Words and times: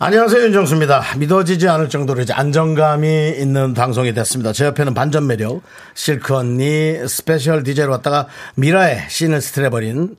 안녕하세요 0.00 0.44
윤정수입니다. 0.44 1.02
믿어지지 1.16 1.68
않을 1.68 1.88
정도로 1.88 2.20
이제 2.22 2.32
안정감이 2.32 3.30
있는 3.36 3.74
방송이 3.74 4.14
됐습니다. 4.14 4.52
제 4.52 4.66
옆에는 4.66 4.94
반전 4.94 5.26
매력 5.26 5.60
실크 5.94 6.36
언니 6.36 6.96
special 7.08 7.64
DJ로 7.64 7.90
왔다가 7.90 8.28
미라클의 8.54 9.06
scene을 9.08 9.40
쓸어버린 9.40 10.16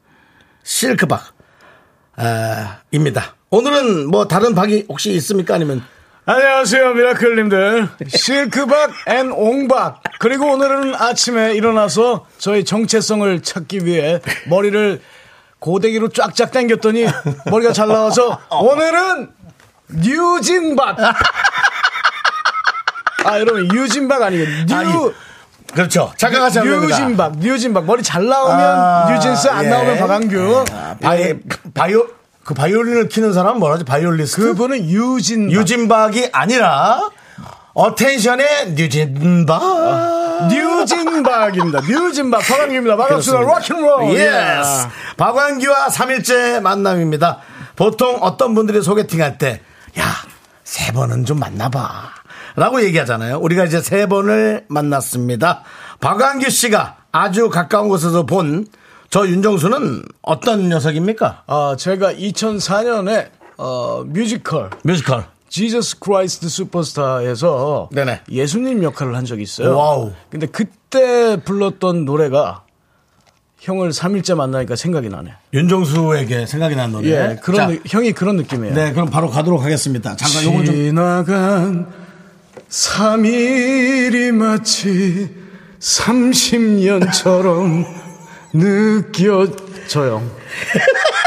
실크박 0.64 1.22
아, 2.18 2.80
입니다. 2.92 3.36
오늘은 3.52 4.10
뭐 4.10 4.28
다른 4.28 4.54
박이 4.54 4.88
혹시 4.90 5.12
있습니까? 5.12 5.56
아니면 5.56 5.82
안녕하세요, 6.26 6.94
미라클님들. 6.96 7.88
실크박 8.10 8.92
and 9.08 9.32
옹박. 9.32 10.04
그리고 10.20 10.52
오늘은 10.52 10.94
아침에 10.94 11.54
일어나서 11.56 12.26
저희 12.38 12.66
정체성을 12.66 13.42
찾기 13.44 13.86
위해 13.86 14.20
머리를 14.50 15.00
고데기로 15.60 16.10
쫙쫙 16.10 16.52
당겼더니 16.52 17.06
머리가 17.50 17.72
잘 17.72 17.88
나와서 17.88 18.40
오늘은 18.52 19.39
뉴진박. 19.94 20.98
아, 23.26 23.40
여러분, 23.40 23.70
유진박 23.74 24.22
아니고 24.22 24.46
뉴, 24.68 24.76
아니, 24.76 24.94
그렇죠. 25.74 26.12
잠깐만 26.18 26.52
뉴진박, 26.52 27.40
뉴진박. 27.40 27.86
머리 27.86 28.02
잘 28.02 28.26
나오면 28.26 28.60
아, 28.60 29.12
뉴진스, 29.12 29.48
안 29.50 29.66
예. 29.66 29.70
나오면 29.70 29.98
박완규. 30.00 30.66
바이, 31.02 31.22
예. 31.22 31.40
바이오 31.74 32.08
그 32.44 32.54
바이올린을 32.54 33.10
키는 33.10 33.34
사람은 33.34 33.60
뭐라지? 33.60 33.84
바이올리스트? 33.84 34.42
그분은 34.42 34.90
유진박. 34.90 35.52
유진박이 35.52 36.30
아니라 36.32 37.02
Attention의 37.74 38.72
뉴진박. 38.72 39.62
뉴진박입니다. 40.50 41.82
뉴진박. 41.82 42.42
박완규입니다. 42.42 42.96
반갑습니다. 42.96 43.44
로큰롤. 43.44 44.16
Yes. 44.16 44.88
박완규와 45.18 45.88
3일째 45.90 46.62
만남입니다. 46.62 47.40
보통 47.76 48.18
어떤 48.22 48.56
분들이 48.56 48.82
소개팅할 48.82 49.38
때, 49.38 49.62
야, 49.98 50.14
세 50.64 50.92
번은 50.92 51.26
좀 51.26 51.40
만나봐. 51.40 52.10
라고 52.56 52.84
얘기하잖아요. 52.84 53.38
우리가 53.40 53.66
이제 53.66 53.82
세 53.82 54.06
번을 54.08 54.66
만났습니다. 54.68 55.64
박완규 56.02 56.50
씨가 56.50 56.98
아주 57.12 57.50
가까운 57.50 57.88
곳에서 57.90 58.26
본 58.26 58.66
저 59.12 59.28
윤정수는 59.28 60.04
어떤 60.22 60.70
녀석입니까? 60.70 61.44
어, 61.48 61.76
제가 61.76 62.14
2004년에 62.14 63.30
어, 63.58 64.04
뮤지컬 64.06 64.70
뮤지컬. 64.84 65.26
Jesus 65.50 65.98
Christ 65.98 66.48
Superstar에서 66.48 67.90
네네. 67.92 68.22
예수님 68.30 68.84
역할을 68.84 69.16
한 69.16 69.26
적이 69.26 69.42
있어요. 69.42 69.76
Wow. 69.76 70.12
근데 70.30 70.46
그때 70.46 71.38
불렀던 71.44 72.06
노래가 72.06 72.62
형을 73.60 73.90
3일째 73.92 74.36
만나니까 74.36 74.76
생각이 74.76 75.10
나네. 75.10 75.32
윤정수에게 75.54 76.46
생각이 76.46 76.76
난 76.76 76.92
노래. 76.92 77.10
예, 77.10 77.38
그런 77.44 77.58
자, 77.58 77.68
느- 77.68 77.80
형이 77.86 78.14
그런 78.14 78.38
느낌이에요. 78.38 78.74
네, 78.74 78.94
그럼 78.94 79.10
바로 79.10 79.30
가도록 79.30 79.62
하겠습니다. 79.64 80.16
잠깐 80.16 80.44
요걸 80.46 80.66
좀. 80.66 80.76
지나간 80.76 81.88
3일이 82.70 84.32
마치 84.32 85.30
30년처럼 85.80 87.86
느껴져요. 88.54 90.22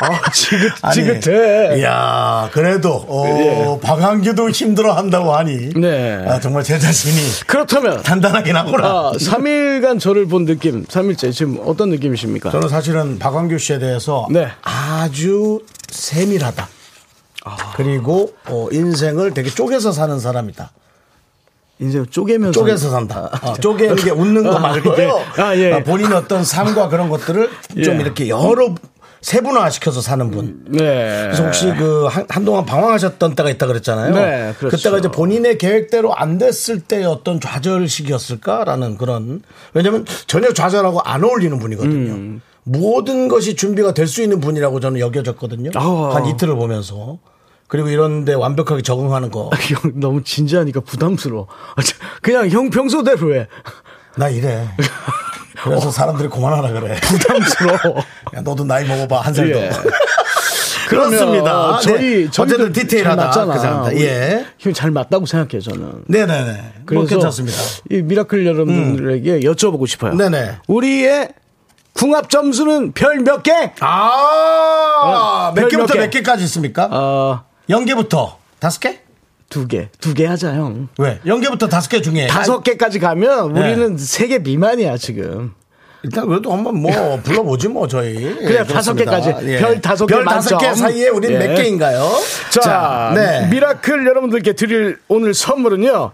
아, 0.00 0.30
지긋, 0.32 0.72
지긋해. 0.92 1.78
이야, 1.78 2.48
그래도, 2.52 2.94
어, 3.08 3.78
박한규도 3.80 4.50
힘들어 4.50 4.92
한다고 4.92 5.34
하니. 5.34 5.70
네. 5.74 6.24
아, 6.26 6.40
정말 6.40 6.64
제 6.64 6.78
자신이 6.78 7.16
그렇다면, 7.46 8.02
단단하긴 8.02 8.56
하구나. 8.56 8.86
아, 8.88 9.12
3일간 9.18 10.00
저를 10.00 10.26
본 10.26 10.44
느낌, 10.46 10.84
3일째 10.84 11.32
지금 11.32 11.58
어떤 11.64 11.90
느낌이십니까? 11.90 12.50
저는 12.50 12.68
사실은 12.68 13.18
박완규 13.18 13.58
씨에 13.58 13.78
대해서 13.78 14.26
네. 14.30 14.48
아주 14.62 15.60
세밀하다. 15.90 16.68
그리고 17.76 18.32
어, 18.48 18.68
인생을 18.72 19.34
되게 19.34 19.50
쪼개서 19.50 19.92
사는 19.92 20.18
사람이다. 20.18 20.70
인생 21.80 22.06
쪼개면서. 22.06 22.52
쪼개서 22.58 22.90
산다. 22.90 23.30
어, 23.42 23.52
쪼개는 23.54 23.96
게 23.96 24.10
웃는 24.10 24.44
거 24.44 24.56
아, 24.56 24.58
말고요. 24.60 24.96
예. 25.36 25.42
아, 25.42 25.56
예. 25.56 25.72
어, 25.72 25.82
본인의 25.82 26.16
어떤 26.16 26.42
삶과 26.44 26.88
그런 26.88 27.10
것들을 27.10 27.50
좀 27.84 27.96
예. 27.96 28.00
이렇게 28.00 28.28
여러 28.28 28.74
세분화 29.24 29.70
시켜서 29.70 30.02
사는 30.02 30.30
분. 30.30 30.64
네. 30.68 31.22
그래서 31.24 31.44
혹시 31.44 31.72
그 31.78 32.04
한, 32.10 32.26
한동안 32.28 32.66
방황하셨던 32.66 33.34
때가 33.34 33.48
있다 33.48 33.66
그랬잖아요. 33.66 34.14
네, 34.14 34.54
그렇죠. 34.58 34.76
그때가 34.76 34.98
이제 34.98 35.08
본인의 35.10 35.56
계획대로 35.56 36.14
안 36.14 36.36
됐을 36.36 36.80
때의 36.80 37.06
어떤 37.06 37.40
좌절 37.40 37.88
시기였을까라는 37.88 38.98
그런 38.98 39.40
왜냐면 39.72 40.04
전혀 40.26 40.52
좌절하고 40.52 41.00
안 41.00 41.24
어울리는 41.24 41.58
분이거든요. 41.58 42.12
음. 42.12 42.42
모든 42.64 43.28
것이 43.28 43.56
준비가 43.56 43.94
될 43.94 44.06
수 44.06 44.22
있는 44.22 44.40
분이라고 44.40 44.78
저는 44.80 45.00
여겨졌거든요. 45.00 45.70
아. 45.74 46.10
한 46.14 46.26
이틀을 46.26 46.54
보면서. 46.56 47.18
그리고 47.66 47.88
이런데 47.88 48.34
완벽하게 48.34 48.82
적응하는 48.82 49.30
거. 49.30 49.48
형 49.82 49.92
너무 50.00 50.22
진지하니까 50.22 50.80
부담스러워. 50.80 51.46
아, 51.76 51.82
저- 51.82 51.96
그냥 52.20 52.50
형 52.50 52.68
평소대로 52.68 53.34
해. 53.34 53.48
나 54.16 54.28
이래. 54.28 54.68
그래서 55.62 55.90
사람들이 55.90 56.28
그만하라 56.28 56.72
그래. 56.80 56.96
부담스러워. 57.02 57.98
야, 58.36 58.40
너도 58.42 58.64
나이 58.64 58.84
먹어봐 58.86 59.20
한 59.20 59.34
살 59.34 59.52
더. 59.52 59.58
예. 59.60 59.70
그렇습니다. 60.88 61.78
저희 61.80 62.28
네. 62.30 62.42
어쨌든 62.42 62.72
디테일하다. 62.72 63.30
잘 63.30 63.46
맞잖아. 63.46 63.82
그. 63.88 64.00
예. 64.02 64.44
형잘 64.58 64.90
맞다고 64.90 65.26
생각해요 65.26 65.60
저는. 65.62 66.04
네네네. 66.06 66.52
뭐 66.52 66.62
그래서 66.84 67.06
괜찮습니다. 67.06 67.56
이 67.90 68.02
미라클 68.02 68.44
여러분들에게 68.46 69.40
여쭤보고 69.40 69.86
싶어요. 69.86 70.14
네네. 70.14 70.58
우리의 70.68 71.30
궁합 71.94 72.28
점수는 72.28 72.92
별 72.92 73.20
몇 73.20 73.42
개? 73.42 73.72
아, 73.80 75.48
어, 75.50 75.52
몇별 75.54 75.70
개부터 75.70 75.94
몇 75.94 76.00
개? 76.00 76.00
몇 76.00 76.10
개까지 76.10 76.44
있습니까? 76.44 76.88
어, 76.90 77.44
영 77.70 77.96
개부터 77.96 78.38
다섯 78.58 78.80
개? 78.80 79.00
두 79.54 79.68
개. 79.68 79.88
두 80.00 80.14
개 80.14 80.26
하자, 80.26 80.52
형. 80.54 80.88
왜? 80.98 81.20
영 81.24 81.41
개부터 81.41 81.68
다섯 81.68 81.88
개 81.88 82.00
중에. 82.02 82.26
다섯 82.26 82.60
개까지 82.64 82.98
가면 82.98 83.52
네. 83.52 83.60
우리는 83.60 83.96
세 83.96 84.26
개 84.26 84.40
미만이야, 84.40 84.96
지금. 84.96 85.52
일단 86.02 86.26
그래도 86.26 86.52
한번 86.52 86.76
뭐 86.82 86.90
불러보지 87.22 87.68
뭐 87.68 87.86
저희. 87.86 88.14
그래, 88.34 88.58
예, 88.60 88.64
다섯. 88.64 88.94
개까지. 88.94 89.32
별 89.60 89.80
다섯 89.80 90.06
개별 90.06 90.24
다섯 90.24 90.58
개. 90.58 90.74
사이에 90.74 91.08
우린 91.08 91.30
예. 91.32 91.38
몇 91.38 91.54
개인가요? 91.54 92.10
자, 92.50 93.12
네. 93.14 93.46
미라클 93.48 94.04
여러분들께 94.06 94.54
드릴 94.54 94.98
오늘 95.06 95.32
선물은요. 95.34 96.10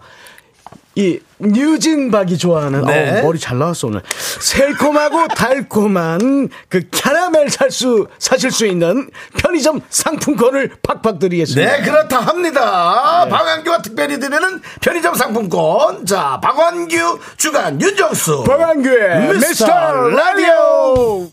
이 1.00 1.18
뉴진박이 1.38 2.36
좋아하는 2.36 2.84
네. 2.84 3.16
어우, 3.20 3.22
머리 3.22 3.38
잘 3.38 3.58
나왔어 3.58 3.86
오늘 3.88 4.02
새콤하고 4.40 5.28
달콤한 5.34 6.50
그 6.68 6.82
캐러멜 6.90 7.48
살수 7.48 8.06
사실 8.18 8.50
수 8.50 8.66
있는 8.66 9.08
편의점 9.38 9.80
상품권을 9.88 10.72
팍팍 10.82 11.18
드리겠습니다. 11.18 11.76
네, 11.78 11.82
그렇다 11.82 12.20
합니다. 12.20 13.26
박완규가 13.30 13.80
특별히 13.80 14.20
드리는 14.20 14.60
편의점 14.82 15.14
상품권. 15.14 16.04
자, 16.04 16.38
박완규 16.42 17.18
주간 17.38 17.80
윤정수. 17.80 18.44
박완규의 18.44 19.28
미스터 19.34 20.08
라디오. 20.10 21.30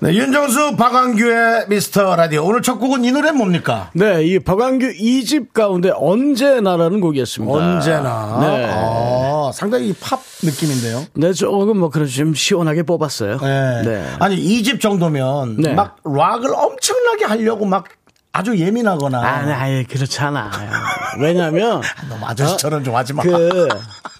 네, 0.00 0.14
윤정수 0.14 0.76
박완규의 0.76 1.66
미스터 1.68 2.14
라디오. 2.14 2.44
오늘 2.44 2.62
첫 2.62 2.78
곡은 2.78 3.04
이 3.04 3.10
노래 3.10 3.32
뭡니까? 3.32 3.90
네, 3.94 4.22
이 4.24 4.38
박완규 4.38 4.92
2집 4.92 5.52
가운데 5.52 5.90
언제나라는 5.92 7.00
곡이었습니다. 7.00 7.52
언제나. 7.52 8.38
네. 8.40 8.66
아, 8.70 9.50
상당히 9.52 9.92
팝 10.00 10.20
느낌인데요. 10.42 11.04
네, 11.14 11.32
조금 11.32 11.78
뭐 11.78 11.90
그래도 11.90 12.10
좀 12.10 12.32
시원하게 12.32 12.84
뽑았어요. 12.84 13.38
네. 13.38 13.82
네. 13.84 14.06
아니, 14.20 14.36
이집 14.36 14.80
정도면 14.80 15.56
네. 15.56 15.74
막 15.74 15.96
락을 16.04 16.54
엄청나게 16.54 17.24
하려고 17.24 17.66
막 17.66 17.84
아주 18.30 18.56
예민하거나. 18.56 19.20
아, 19.20 19.42
네, 19.46 19.52
아예 19.52 19.82
그렇잖아. 19.82 20.48
왜냐면 21.20 21.82
너무 22.08 22.24
아저씨처럼 22.24 22.84
좀 22.84 22.94
하지 22.94 23.14
마. 23.14 23.24
그 23.24 23.66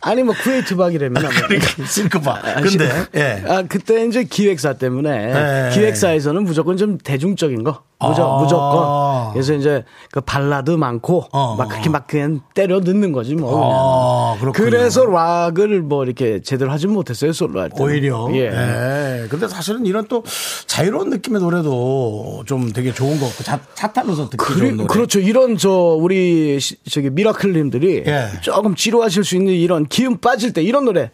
아니 0.08 0.22
뭐 0.22 0.34
creative하기라면 0.42 1.12
뭐. 1.22 1.30
그러니까 1.48 1.84
실크박. 1.86 2.32
아, 2.42 2.54
근데, 2.60 2.70
시- 2.70 2.78
예. 3.14 3.42
아 3.46 3.62
그때 3.68 4.04
이제 4.06 4.24
기획사 4.24 4.72
때문에 4.74 5.10
예. 5.10 5.74
기획사에서는 5.74 6.44
무조건 6.44 6.76
좀 6.76 6.98
대중적인 6.98 7.64
거 7.64 7.82
무조, 8.00 8.22
아. 8.24 8.38
무조건. 8.40 9.32
그래서 9.32 9.54
이제 9.54 9.84
그 10.12 10.20
발라드 10.20 10.70
많고 10.70 11.24
어. 11.32 11.56
막 11.56 11.68
그렇게 11.68 11.90
막 11.90 12.06
그냥 12.06 12.40
때려 12.54 12.78
넣는 12.80 13.10
거지 13.12 13.34
뭐. 13.34 14.34
아, 14.36 14.38
그렇군요. 14.40 14.70
그래서 14.70 15.04
락을 15.04 15.82
뭐 15.82 16.04
이렇게 16.04 16.40
제대로 16.40 16.70
하진 16.70 16.90
못했어요 16.92 17.32
솔로 17.32 17.60
할 17.60 17.70
때. 17.70 17.82
오히려. 17.82 18.28
예. 18.32 18.46
예. 19.22 19.26
근데 19.28 19.48
사실은 19.48 19.84
이런 19.84 20.06
또 20.08 20.22
자유로운 20.66 21.10
느낌의 21.10 21.40
노래도 21.40 22.42
좀 22.46 22.72
되게 22.72 22.92
좋은 22.92 23.18
것 23.18 23.26
같고 23.28 23.42
차, 23.44 23.58
차 23.74 23.92
타면서 23.92 24.30
듣기 24.30 24.44
좋은 24.46 24.58
그리, 24.58 24.72
노래. 24.72 24.86
그렇죠. 24.86 25.18
이런 25.18 25.56
저 25.56 25.70
우리 25.70 26.60
시- 26.60 26.76
저기 26.88 27.10
미라클님들이 27.10 28.04
예. 28.06 28.28
조금 28.42 28.74
지루하실 28.76 29.24
수 29.24 29.34
있는 29.36 29.52
이런 29.54 29.88
기운 29.98 30.20
빠질 30.20 30.52
때 30.52 30.62
이런 30.62 30.84
노래 30.84 31.10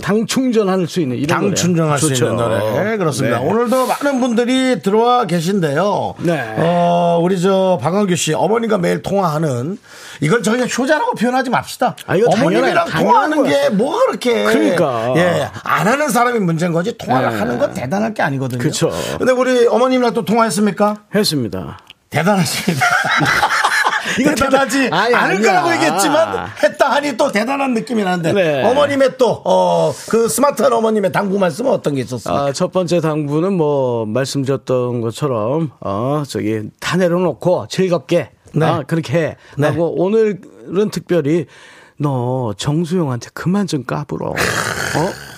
당 0.00 0.24
충전할 0.26 0.86
수 0.86 1.00
있는 1.02 1.18
이런 1.18 1.26
당 1.26 1.40
노래. 1.42 1.54
충전할 1.54 1.98
수. 1.98 2.14
있는 2.14 2.34
노래. 2.34 2.96
그렇습니다. 2.96 3.38
네. 3.40 3.44
오늘도 3.46 3.86
많은 3.88 4.20
분들이 4.22 4.80
들어와 4.80 5.26
계신데요. 5.26 6.14
네. 6.20 6.54
어, 6.56 7.20
우리 7.22 7.38
저 7.38 7.78
박광규 7.82 8.16
씨 8.16 8.32
어머니가 8.32 8.78
매일 8.78 9.02
통화하는 9.02 9.76
이걸 10.22 10.42
저희가 10.42 10.64
효자라고 10.64 11.14
표현하지 11.14 11.50
맙시다. 11.50 11.94
아, 12.06 12.16
이거 12.16 12.30
어머님이랑 12.30 12.86
당연한- 12.86 12.98
통화하는 13.02 13.42
게 13.44 13.68
뭐가 13.68 14.06
그렇게. 14.06 14.44
그러니까. 14.44 15.12
예. 15.16 15.50
안 15.62 15.86
하는 15.86 16.08
사람이 16.08 16.38
문제인 16.38 16.72
거지 16.72 16.96
통화를 16.96 17.28
네. 17.28 17.38
하는 17.38 17.58
건 17.58 17.74
대단할 17.74 18.14
게 18.14 18.22
아니거든요. 18.22 18.62
그쵸. 18.62 18.90
근데 19.18 19.32
우리 19.32 19.66
어머님이랑 19.66 20.14
또 20.14 20.24
통화했습니까? 20.24 21.02
했습니다. 21.14 21.78
대단하십니다. 22.08 22.86
이거 24.20 24.30
대단하지 24.34 24.78
대단- 24.90 24.92
아니, 24.98 25.14
않을 25.14 25.36
아니야. 25.36 25.48
거라고 25.62 25.72
얘기했지만 25.74 26.46
했다 26.62 26.90
하니 26.90 27.16
또 27.16 27.30
대단한 27.32 27.74
느낌이 27.74 28.02
나는데 28.04 28.32
네. 28.32 28.62
어머님의 28.64 29.16
또 29.18 29.42
어 29.44 29.92
그 30.08 30.28
스마트한 30.28 30.72
어머님의 30.72 31.12
당부 31.12 31.38
말씀은 31.38 31.70
어떤 31.70 31.94
게 31.94 32.02
있었습니까? 32.02 32.44
아, 32.46 32.52
첫 32.52 32.72
번째 32.72 33.00
당부는 33.00 33.52
뭐 33.54 34.04
말씀드렸던 34.06 35.00
것처럼 35.00 35.70
어 35.80 36.22
저기 36.28 36.62
다 36.80 36.96
내려놓고 36.96 37.66
즐겁게 37.68 38.30
네. 38.54 38.66
아, 38.66 38.82
그렇게 38.86 39.18
해. 39.18 39.36
네. 39.56 39.68
하고 39.68 39.94
오늘은 40.02 40.90
특별히 40.90 41.46
너 41.98 42.52
정수영한테 42.56 43.30
그만 43.32 43.66
좀 43.66 43.84
까불어. 43.84 44.30
어? 44.30 44.34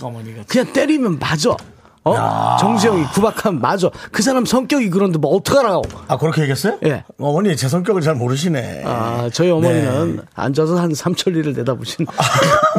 어머니가 0.07 0.43
그냥 0.49 0.73
때리면 0.73 1.19
맞아. 1.19 1.57
어? 2.05 2.57
정수영이 2.61 3.05
구박하면 3.15 3.61
맞아. 3.63 3.89
그 4.13 4.23
사람 4.23 4.45
성격이 4.45 4.91
그런데 4.91 5.19
뭐 5.19 5.35
어떡하라고. 5.37 5.83
아 6.07 6.19
그렇게 6.19 6.43
얘기했어요? 6.43 6.79
예. 6.85 7.03
어머니 7.19 7.57
제 7.57 7.67
성격을 7.69 8.03
잘 8.03 8.15
모르시네. 8.15 8.83
아, 8.85 9.31
저희 9.33 9.51
어머니는 9.51 10.17
네. 10.17 10.23
앉아서 10.35 10.77
한 10.79 10.93
삼천리를 10.95 11.55
내다보신. 11.55 12.07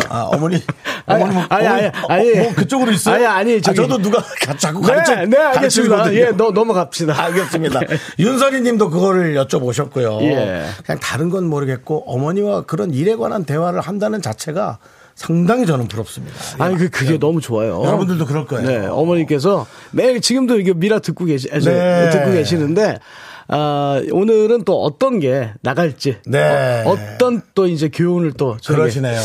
아, 0.09 0.29
어머니 0.31 0.61
아니, 1.07 1.23
어머니 1.23 1.35
뭐, 1.37 1.45
아니, 1.49 1.67
아니, 1.67 1.87
어, 1.87 1.91
아니. 2.07 2.31
뭐 2.33 2.53
그쪽으로 2.55 2.91
있어요? 2.91 3.15
아니, 3.15 3.25
아니, 3.25 3.61
저기- 3.61 3.79
아, 3.79 3.83
저도 3.83 3.97
누가 4.01 4.19
가- 4.45 4.55
자꾸 4.57 4.81
가르쳐 4.81 5.15
네, 5.15 5.25
네, 5.25 5.37
알겠습니다. 5.37 5.95
가르치거든요. 5.97 6.19
예, 6.19 6.31
너, 6.37 6.51
넘어갑시다. 6.51 7.13
알겠습니다. 7.25 7.79
윤선희 8.19 8.61
님도 8.61 8.89
그거를 8.91 9.35
여쭤보셨고요. 9.43 10.21
예. 10.21 10.65
그냥 10.85 10.99
다른 11.01 11.29
건 11.29 11.47
모르겠고 11.49 12.03
어머니와 12.11 12.61
그런 12.63 12.91
일에 12.93 13.15
관한 13.15 13.43
대화를 13.45 13.81
한다는 13.81 14.21
자체가 14.21 14.77
상당히 15.15 15.65
저는 15.65 15.87
부럽습니다. 15.87 16.35
아니, 16.59 16.77
그, 16.77 16.89
그게 16.89 17.17
너무 17.17 17.39
좋아요. 17.39 17.81
여러분들도 17.83 18.25
그럴 18.25 18.45
거예요. 18.45 18.67
네, 18.67 18.85
어머니께서 18.85 19.65
매일 19.91 20.19
지금도 20.19 20.59
이게 20.59 20.73
미라 20.73 20.99
듣고 20.99 21.25
계시, 21.25 21.49
아, 21.51 21.59
네. 21.59 22.09
듣고 22.09 22.31
계시는데, 22.31 22.99
아, 23.47 24.01
오늘은 24.11 24.65
또 24.65 24.81
어떤 24.83 25.19
게 25.19 25.51
나갈지. 25.61 26.17
네. 26.25 26.83
어, 26.85 26.97
떤또 27.17 27.67
이제 27.67 27.89
교훈을 27.89 28.33
또. 28.33 28.57
그러시네요. 28.65 29.19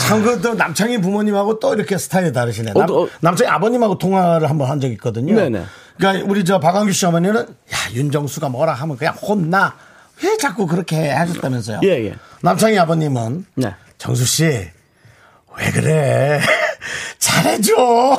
참, 0.00 0.22
그, 0.22 0.40
또 0.40 0.54
남창희 0.54 1.00
부모님하고 1.00 1.60
또 1.60 1.74
이렇게 1.74 1.96
스타일이 1.96 2.32
다르시네. 2.32 2.72
남, 2.72 2.90
어, 2.90 3.02
어. 3.02 3.08
남창희 3.20 3.50
아버님하고 3.50 3.98
통화를 3.98 4.50
한번 4.50 4.68
한 4.68 4.80
적이 4.80 4.94
있거든요. 4.94 5.36
네네. 5.36 5.62
그러니까 5.96 6.26
우리 6.28 6.44
저 6.44 6.58
박광규 6.58 6.92
씨 6.92 7.04
어머니는 7.06 7.36
야, 7.36 7.92
윤정수가 7.92 8.48
뭐라 8.48 8.72
하면 8.72 8.96
그냥 8.96 9.14
혼나. 9.14 9.74
왜 10.24 10.36
자꾸 10.38 10.66
그렇게 10.66 10.96
해? 10.96 11.10
하셨다면서요. 11.10 11.80
예, 11.84 11.88
예. 12.06 12.14
남창희 12.42 12.78
아버님은 12.78 13.44
네. 13.56 13.74
정수 13.98 14.24
씨, 14.24 14.68
왜 15.60 15.70
그래? 15.70 16.40
잘해줘. 17.18 18.18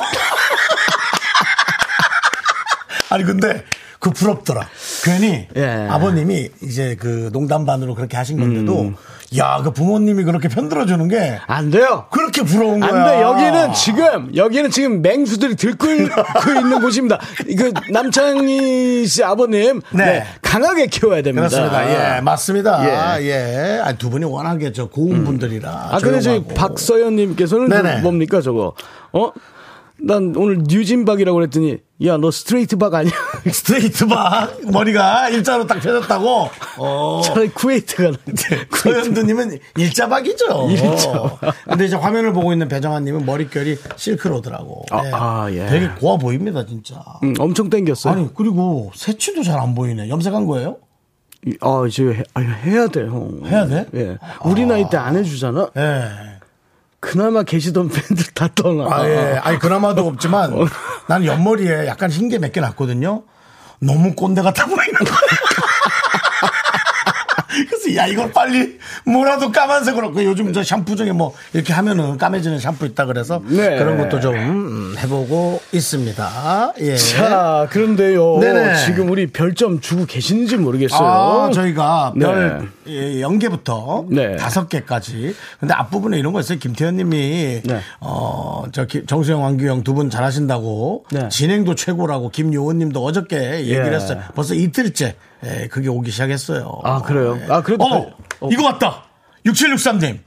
아니, 3.10 3.24
근데 3.24 3.64
그 4.02 4.10
부럽더라. 4.10 4.66
괜히 5.04 5.46
예. 5.54 5.86
아버님이 5.88 6.48
이제 6.64 6.96
그 6.98 7.30
농담 7.32 7.64
반으로 7.64 7.94
그렇게 7.94 8.16
하신 8.16 8.36
건데도 8.40 8.80
음. 8.80 8.96
야, 9.38 9.60
그 9.62 9.70
부모님이 9.70 10.24
그렇게 10.24 10.48
편들어 10.48 10.86
주는 10.86 11.06
게 11.08 11.38
안 11.46 11.70
돼요. 11.70 12.06
그렇게 12.10 12.42
부러운 12.42 12.80
거야. 12.80 12.90
안 12.92 13.04
돼. 13.06 13.22
여기는 13.22 13.72
지금, 13.74 14.34
여기는 14.34 14.70
지금 14.70 15.02
맹수들이 15.02 15.54
들끓고 15.54 16.50
있는 16.50 16.80
곳입니다. 16.80 17.18
그 17.56 17.72
남창희 17.92 19.06
씨 19.06 19.22
아버님. 19.22 19.80
네. 19.92 20.04
네. 20.04 20.24
강하게 20.42 20.86
키워야 20.88 21.22
됩니다. 21.22 21.48
그렇습니다. 21.48 22.16
예, 22.16 22.20
맞습니다. 22.20 23.20
예. 23.20 23.24
예. 23.24 23.80
아니, 23.84 23.96
두 23.98 24.10
분이 24.10 24.24
워낙에 24.24 24.72
저 24.72 24.86
고운 24.88 25.24
분들이라. 25.24 25.70
아, 25.92 25.98
근데 25.98 26.20
저희 26.20 26.38
조용하고. 26.40 26.54
박서연 26.54 27.16
님께서는 27.16 27.68
네네. 27.68 28.00
뭡니까 28.00 28.40
저거? 28.42 28.74
어? 29.12 29.30
난 30.04 30.34
오늘 30.36 30.58
뉴진박이라고 30.68 31.36
그랬더니 31.36 31.78
야 32.04 32.16
너 32.16 32.32
스트레이트 32.32 32.76
박 32.76 32.92
아니야? 32.94 33.12
스트레이트 33.52 34.06
박 34.06 34.60
머리가 34.70 35.28
일자로 35.28 35.66
딱 35.68 35.78
펴졌다고. 35.80 36.48
어. 36.78 37.20
차라리 37.24 37.48
쿠웨이트가 37.50 38.10
낫지. 38.10 38.46
서현두님은 38.76 39.58
일자박이죠. 39.76 40.68
일자. 40.70 41.38
근데 41.68 41.84
이제 41.86 41.94
화면을 41.94 42.32
보고 42.32 42.52
있는 42.52 42.66
배정환님은 42.68 43.24
머릿결이 43.24 43.76
실크로드라고. 43.96 44.86
아, 44.90 45.02
네. 45.02 45.10
아, 45.14 45.48
예. 45.52 45.66
되게 45.66 45.88
고와 46.00 46.16
보입니다, 46.16 46.66
진짜. 46.66 46.96
음, 47.22 47.34
엄청 47.38 47.70
땡겼어요. 47.70 48.12
아니 48.14 48.28
그리고 48.34 48.90
새치도 48.96 49.44
잘 49.44 49.60
안 49.60 49.74
보이네. 49.76 50.08
염색한 50.08 50.46
거예요? 50.46 50.78
이- 51.46 51.56
아 51.60 51.84
이제 51.86 52.04
해, 52.04 52.22
아, 52.34 52.40
해야 52.40 52.88
돼 52.88 53.02
형. 53.06 53.42
해야 53.44 53.66
돼? 53.66 53.86
예. 53.94 54.18
우리 54.44 54.66
나이 54.66 54.88
때 54.90 54.96
안 54.96 55.14
해주잖아. 55.16 55.70
예. 55.76 56.08
그나마 57.04 57.42
계시던 57.42 57.88
팬들 57.88 58.26
다 58.32 58.46
떠나. 58.54 58.84
아, 58.94 59.08
예. 59.08 59.40
아니, 59.42 59.58
그나마도 59.58 60.06
없지만 60.06 60.54
나는 61.08 61.26
옆머리에 61.26 61.88
약간 61.88 62.08
흰 62.10 62.28
게 62.28 62.36
몇 62.38 62.52
개 62.52 62.60
났거든요. 62.60 63.24
너무 63.80 64.14
꼰대 64.14 64.40
같아 64.42 64.66
보이는 64.66 64.94
거야. 64.94 65.18
그래서 67.68 67.94
야, 67.96 68.06
이걸 68.06 68.32
빨리 68.32 68.78
뭐라도 69.04 69.52
까만색으로. 69.52 70.12
그 70.12 70.24
요즘 70.24 70.52
저 70.52 70.62
샴푸 70.62 70.96
중에 70.96 71.12
뭐 71.12 71.32
이렇게 71.52 71.72
하면은 71.72 72.16
까매지는 72.18 72.58
샴푸 72.58 72.86
있다 72.86 73.06
그래서 73.06 73.42
네. 73.46 73.76
그런 73.78 73.98
것도 73.98 74.20
좀 74.20 74.34
음, 74.34 74.94
해보고 74.98 75.60
있습니다. 75.72 76.72
예. 76.80 76.96
자 76.96 77.66
그런데요. 77.70 78.38
네네. 78.40 78.76
지금 78.84 79.10
우리 79.10 79.26
별점 79.26 79.80
주고 79.80 80.06
계시는지 80.06 80.56
모르겠어요. 80.56 81.00
아, 81.08 81.50
저희가 81.52 82.12
네. 82.16 82.24
별 82.26 82.68
예, 82.88 83.20
0개부터 83.20 84.06
네. 84.08 84.36
다섯 84.36 84.68
개까지. 84.68 85.34
근데 85.60 85.74
앞부분에 85.74 86.18
이런 86.18 86.32
거 86.32 86.40
있어요. 86.40 86.58
김태현 86.58 86.96
님이 86.96 87.60
네. 87.64 87.80
어, 88.00 88.64
저 88.72 88.86
기- 88.86 89.06
정수영, 89.06 89.42
왕규영 89.42 89.84
두 89.84 89.92
분 89.92 90.08
잘하신다고 90.08 91.04
네. 91.12 91.28
진행도 91.28 91.74
최고라고 91.74 92.30
김요원 92.30 92.78
님도 92.78 93.04
어저께 93.04 93.60
얘기를 93.60 93.88
예. 93.92 93.96
했어요. 93.96 94.20
벌써 94.34 94.54
이틀째 94.54 95.16
예, 95.44 95.66
그게 95.68 95.88
오기 95.88 96.10
시작했어요. 96.12 96.80
아, 96.84 97.02
그래요? 97.02 97.36
아, 97.48 97.62
그래도 97.62 97.88
별- 97.88 98.14
어. 98.40 98.48
이거 98.50 98.64
왔다. 98.64 99.04
6763님. 99.46 100.18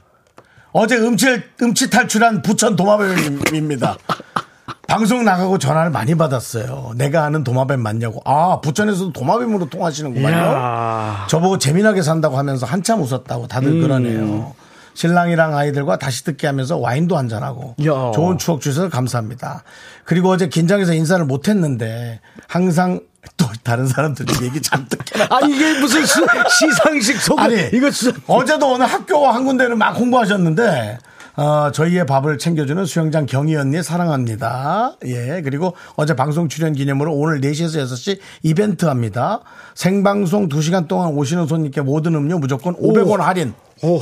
어제 0.72 0.96
음치, 0.98 1.42
음치 1.62 1.88
탈출한 1.90 2.42
부천 2.42 2.76
도마뱀입니다. 2.76 3.96
방송 4.88 5.24
나가고 5.24 5.58
전화를 5.58 5.90
많이 5.90 6.14
받았어요. 6.14 6.92
내가 6.96 7.24
아는 7.24 7.42
도마뱀 7.42 7.80
맞냐고. 7.80 8.20
아, 8.24 8.60
부천에서도 8.60 9.12
도마뱀으로 9.12 9.68
통하시는구만요. 9.68 11.26
저보고 11.28 11.58
재미나게 11.58 12.02
산다고 12.02 12.38
하면서 12.38 12.66
한참 12.66 13.00
웃었다고 13.02 13.48
다들 13.48 13.68
음. 13.68 13.80
그러네요. 13.82 14.54
신랑이랑 14.94 15.56
아이들과 15.56 15.98
다시 15.98 16.24
듣게 16.24 16.46
하면서 16.46 16.76
와인도 16.78 17.18
한잔하고 17.18 17.74
야. 17.84 18.12
좋은 18.14 18.38
추억 18.38 18.60
주셔서 18.60 18.88
감사합니다. 18.88 19.62
그리고 20.04 20.30
어제 20.30 20.48
긴장해서 20.48 20.94
인사를 20.94 21.22
못했는데 21.26 22.20
항상 22.48 23.00
또 23.36 23.46
다른 23.62 23.86
사람들이 23.86 24.32
얘기 24.44 24.60
잔뜩 24.62 25.00
해놨 25.14 25.28
아니 25.32 25.54
이게 25.56 25.78
무슨 25.80 26.04
수- 26.06 26.24
시상식 26.58 27.20
속 27.20 27.38
아니 27.40 27.56
이거 27.72 27.90
수, 27.90 28.12
어제도 28.26 28.72
오늘 28.72 28.86
학교 28.86 29.26
한 29.28 29.44
군데를 29.44 29.76
막 29.76 29.90
홍보하셨는데 29.98 30.98
어, 31.38 31.70
저희의 31.70 32.06
밥을 32.06 32.38
챙겨주는 32.38 32.82
수영장 32.86 33.26
경희 33.26 33.56
언니 33.56 33.82
사랑합니다. 33.82 34.96
예. 35.04 35.42
그리고 35.44 35.76
어제 35.94 36.16
방송 36.16 36.48
출연 36.48 36.72
기념으로 36.72 37.12
오늘 37.14 37.42
4시에서 37.42 37.84
6시 37.84 38.18
이벤트 38.42 38.86
합니다. 38.86 39.40
생방송 39.74 40.48
2시간 40.48 40.88
동안 40.88 41.08
오시는 41.10 41.46
손님께 41.46 41.82
모든 41.82 42.14
음료 42.14 42.38
무조건 42.38 42.74
500원 42.76 43.18
할인. 43.18 43.52
오. 43.82 44.00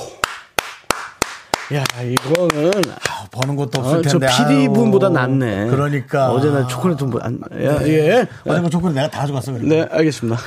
야, 1.73 1.83
이거는 2.03 2.73
아, 3.09 3.27
버는 3.31 3.57
것도 3.57 3.81
아, 3.81 3.85
없을 3.87 4.03
저 4.03 4.19
텐데. 4.19 4.27
PD 4.37 4.55
아유. 4.67 4.73
분보다 4.73 5.09
낫네. 5.09 5.67
그러니까. 5.69 6.31
어제 6.31 6.51
나 6.51 6.67
초콜릿 6.67 6.99
좀 6.99 7.13
안, 7.23 7.41
야, 7.63 7.79
예. 7.87 8.27
어제 8.47 8.61
그 8.61 8.71
초콜릿 8.71 8.95
내가 8.95 9.09
다 9.09 9.21
가져갔어. 9.21 9.53
그리고. 9.53 9.69
네, 9.69 9.87
알겠습니다. 9.91 10.39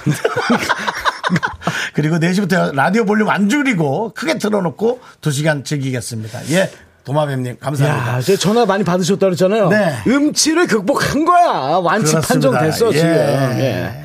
그리고 1.94 2.18
4시부터 2.18 2.74
라디오 2.76 3.06
볼륨 3.06 3.30
안 3.30 3.50
줄이고 3.50 4.12
크게 4.14 4.38
틀어놓고 4.38 5.00
2시간 5.22 5.66
즐기겠습니다. 5.66 6.48
예. 6.52 6.72
도마뱀님 7.04 7.58
감사합니다. 7.60 8.18
야, 8.18 8.22
저 8.22 8.36
전화 8.36 8.66
많이 8.66 8.84
받으셨다 8.84 9.26
그랬잖아요. 9.28 9.70
네. 9.70 9.96
음치를 10.08 10.68
극복한 10.68 11.24
거야. 11.26 11.80
완치 11.82 12.12
그렇습니다. 12.12 12.28
판정됐어, 12.52 12.88
예. 12.90 12.98
지금. 12.98 13.10
예. 13.60 14.04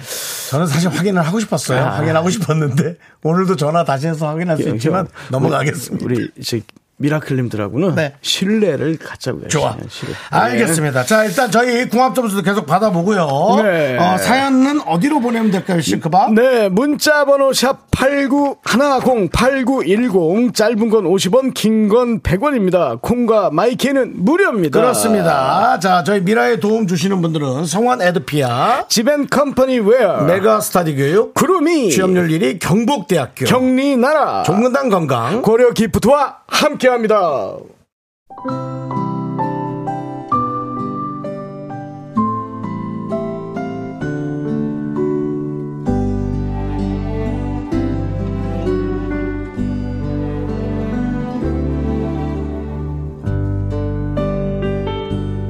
저는 0.50 0.66
사실 0.66 0.88
확인을 0.88 1.20
하고 1.22 1.40
싶었어요. 1.40 1.80
아. 1.82 1.96
확인하고 1.98 2.30
싶었는데 2.30 2.96
오늘도 3.24 3.56
전화 3.56 3.84
다시 3.84 4.06
해서 4.06 4.28
확인할 4.28 4.56
수 4.58 4.68
형, 4.68 4.76
있지만 4.76 5.08
넘어가겠습니다. 5.30 6.04
우리 6.04 6.28
제 6.42 6.60
미라클님들하고는 7.02 7.94
네. 7.96 8.14
신뢰를 8.22 8.98
갖자고요. 8.98 9.48
좋아. 9.48 9.76
신뢰. 9.88 10.14
알겠습니다. 10.30 11.04
자, 11.04 11.24
일단 11.24 11.50
저희 11.50 11.88
궁합 11.88 12.14
점수도 12.14 12.42
계속 12.42 12.64
받아보고요. 12.66 13.60
네. 13.62 13.98
어, 13.98 14.16
사연은 14.16 14.80
어디로 14.86 15.20
보내면 15.20 15.50
될까요, 15.50 15.80
실크박? 15.80 16.30
네, 16.34 16.68
문자 16.68 17.24
번호 17.24 17.52
샵 17.52 17.90
8910, 17.90 19.30
8910, 19.32 20.54
짧은 20.54 20.88
건 20.88 21.04
50원, 21.04 21.52
긴 21.54 21.82
건 21.88 22.20
100원입니다. 22.20 23.00
콩과 23.02 23.50
my 23.50 23.71
K는 23.71 24.24
무료입니다. 24.24 24.80
그렇습니다. 24.80 25.78
자, 25.80 26.04
저희 26.04 26.20
미라에 26.20 26.60
도움 26.60 26.86
주시는 26.86 27.20
분들은 27.20 27.66
성원 27.66 28.00
에드피아, 28.00 28.86
지벤 28.88 29.26
컴퍼니 29.26 29.80
웨어, 29.80 30.22
메가 30.22 30.60
스터디 30.60 30.94
교육, 30.94 31.34
구름이, 31.34 31.90
취업률 31.90 32.28
1위 32.28 32.58
경북대학교, 32.60 33.46
경리 33.46 33.96
나라, 33.96 34.42
종근당 34.44 34.88
건강, 34.90 35.42
고려 35.42 35.70
기프트와 35.72 36.36
함께 36.46 36.88
합니다. 36.92 37.56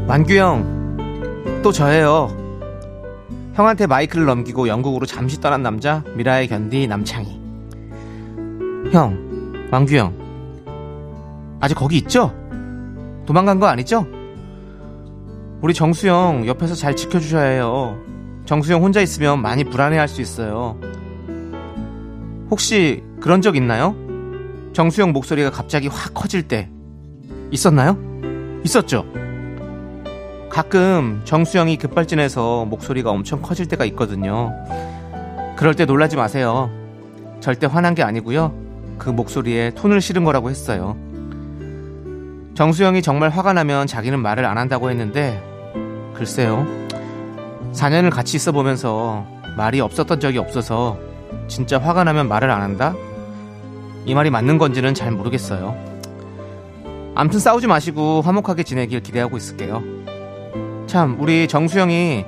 완규 0.09 0.35
형 0.35 0.83
또 1.63 1.71
저예요. 1.71 2.29
형한테 3.55 3.87
마이크를 3.87 4.27
넘기고 4.27 4.67
영국으로 4.67 5.07
잠시 5.07 5.41
떠난 5.41 5.63
남자 5.63 6.03
미라의 6.17 6.49
견디 6.49 6.89
남창희. 6.89 7.41
형, 8.91 9.69
완규 9.71 9.95
형 9.97 10.22
아직 11.63 11.77
거기 11.77 11.97
있죠? 11.99 12.35
도망간 13.25 13.61
거 13.61 13.69
아니죠? 13.69 14.05
우리 15.61 15.73
정수영 15.73 16.45
옆에서 16.49 16.75
잘 16.75 16.97
지켜주셔야 16.97 17.51
해요. 17.51 17.97
정수영 18.47 18.83
혼자 18.83 19.01
있으면 19.01 19.41
많이 19.41 19.63
불안해할 19.63 20.09
수 20.09 20.21
있어요. 20.21 20.77
혹시 22.51 23.05
그런 23.21 23.41
적 23.43 23.55
있나요? 23.55 23.95
정수영 24.73 25.13
목소리가 25.13 25.53
갑자기 25.53 25.87
확 25.87 26.13
커질 26.15 26.49
때 26.49 26.69
있었나요? 27.53 27.97
있었죠? 28.65 29.05
가끔 30.51 31.21
정수영이 31.25 31.77
급발진해서 31.77 32.65
목소리가 32.65 33.11
엄청 33.11 33.41
커질 33.41 33.69
때가 33.69 33.85
있거든요. 33.85 34.53
그럴 35.57 35.77
때 35.77 35.85
놀라지 35.85 36.17
마세요. 36.17 36.71
절대 37.39 37.69
화난 37.69 37.95
게 37.95 38.03
아니고요. 38.03 38.53
그 38.99 39.11
목소리에 39.11 39.71
톤을 39.77 40.01
실은 40.01 40.25
거라고 40.25 40.51
했어요. 40.51 40.97
정수영이 42.55 43.01
정말 43.01 43.31
화가 43.31 43.55
나면 43.55 43.87
자기는 43.87 44.19
말을 44.21 44.45
안 44.45 44.59
한다고 44.59 44.91
했는데 44.91 45.43
글쎄요. 46.15 46.67
4년을 47.73 48.11
같이 48.11 48.37
있어 48.37 48.53
보면서 48.53 49.27
말이 49.57 49.81
없었던 49.81 50.21
적이 50.21 50.39
없어서 50.39 50.99
진짜 51.49 51.79
화가 51.79 52.05
나면 52.05 52.29
말을 52.29 52.51
안 52.51 52.61
한다? 52.61 52.95
이 54.05 54.15
말이 54.15 54.31
맞는 54.31 54.59
건지는 54.59 54.93
잘 54.95 55.11
모르겠어요. 55.11 55.77
암튼 57.15 57.39
싸우지 57.39 57.67
마시고 57.67 58.23
화목하게 58.23 58.63
지내길 58.63 59.01
기대하고 59.01 59.37
있을게요. 59.37 59.83
참, 60.87 61.17
우리 61.21 61.49
정수영이 61.49 62.25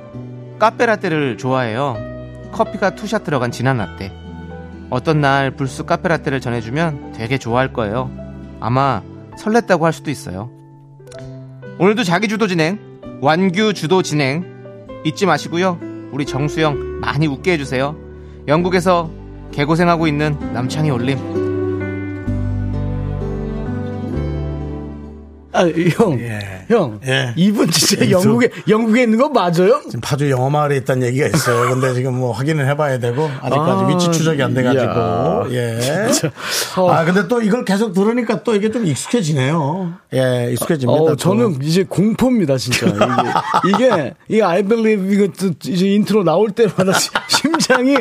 카페라떼를 0.57 1.37
좋아해요. 1.37 1.97
커피가 2.51 2.95
two 2.95 3.07
shot 3.07 3.23
들어간 3.23 3.51
진한 3.51 3.77
라떼. 3.77 4.11
어떤 4.89 5.21
날 5.21 5.51
불쑥 5.51 5.87
카페라떼를 5.87 6.39
전해주면 6.39 7.13
되게 7.13 7.37
좋아할 7.37 7.73
거예요. 7.73 8.09
아마 8.59 9.01
설렜다고 9.37 9.81
할 9.81 9.93
수도 9.93 10.11
있어요. 10.11 10.49
오늘도 11.79 12.03
자기 12.03 12.27
주도 12.27 12.47
진행, 12.47 12.79
완규 13.21 13.73
주도 13.73 14.01
진행 14.01 14.43
잊지 15.03 15.25
마시고요. 15.25 15.79
우리 16.11 16.25
정수영 16.25 16.99
많이 17.01 17.27
웃게 17.27 17.53
해주세요. 17.53 17.95
영국에서 18.47 19.09
개고생하고 19.51 20.07
있는 20.07 20.37
남창희 20.53 20.89
올림. 20.89 21.17
아, 25.51 25.61
형, 25.67 26.19
예. 26.19 26.54
형, 26.67 26.99
예. 27.07 27.33
이분 27.35 27.69
진짜 27.69 28.09
영국에 28.09 28.49
영국에 28.67 29.03
있는 29.03 29.17
거 29.17 29.29
맞아요? 29.29 29.81
지금 29.85 30.01
파주 30.01 30.29
영어 30.29 30.49
마을에 30.49 30.77
있다는 30.77 31.07
얘기가 31.07 31.27
있어요. 31.27 31.69
근데 31.69 31.93
지금 31.93 32.15
뭐 32.15 32.31
확인을 32.31 32.67
해봐야 32.69 32.99
되고 32.99 33.23
아직까지 33.41 33.83
아, 33.83 33.87
위치 33.87 34.11
추적이 34.11 34.41
안 34.43 34.53
돼가지고. 34.53 35.53
예. 35.53 35.79
어. 36.77 36.89
아 36.91 37.05
근데 37.05 37.27
또 37.27 37.41
이걸 37.41 37.65
계속 37.65 37.93
들으니까 37.93 38.43
또 38.43 38.55
이게 38.55 38.71
좀 38.71 38.85
익숙해지네요. 38.85 39.93
예, 40.13 40.49
익숙해집니다. 40.53 41.01
어, 41.01 41.05
또. 41.09 41.15
저는 41.15 41.59
이제 41.61 41.83
공포입니다, 41.83 42.57
진짜. 42.57 42.87
이게, 43.67 43.85
이게, 43.85 44.13
이 44.29 44.41
I 44.41 44.63
believe 44.63 45.13
이것도 45.13 45.53
이제 45.65 45.87
인트로 45.87 46.23
나올 46.23 46.51
때마다 46.51 46.93
시- 46.93 47.09
심장이 47.29 47.97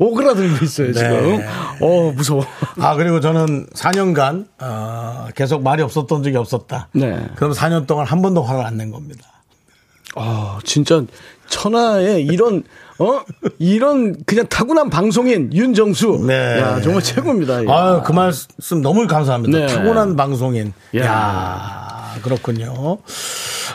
오그라들고 0.00 0.64
있어요, 0.64 0.92
지금. 0.92 1.38
네. 1.38 1.46
어, 1.80 2.12
무서워. 2.14 2.44
아 2.80 2.94
그리고 2.96 3.20
저는 3.20 3.66
4년간 3.74 4.46
어, 4.60 5.26
계속 5.34 5.62
말이 5.62 5.82
없었던 5.82 6.22
적이 6.22 6.36
없었다. 6.36 6.88
네. 6.92 7.26
그럼 7.36 7.52
4년 7.52 7.86
동안 7.86 8.06
한 8.06 8.20
번도 8.22 8.42
화를 8.42 8.64
안 8.64 8.76
낸 8.76 8.90
겁니다. 8.90 9.22
아, 10.14 10.58
진짜 10.64 11.02
천하에 11.48 12.20
이런, 12.20 12.64
어? 12.98 13.20
이런 13.58 14.16
그냥 14.24 14.46
타고난 14.48 14.90
방송인 14.90 15.52
윤정수. 15.52 16.24
네. 16.26 16.60
야, 16.60 16.80
정말 16.80 17.02
최고입니다. 17.02 17.64
야. 17.66 17.68
아유, 17.68 18.02
그 18.04 18.12
말씀 18.12 18.82
너무 18.82 19.06
감사합니다. 19.06 19.58
네. 19.58 19.66
타고난 19.66 20.16
방송인. 20.16 20.72
야. 20.96 21.04
야 21.04 21.97
그렇군요. 22.22 22.98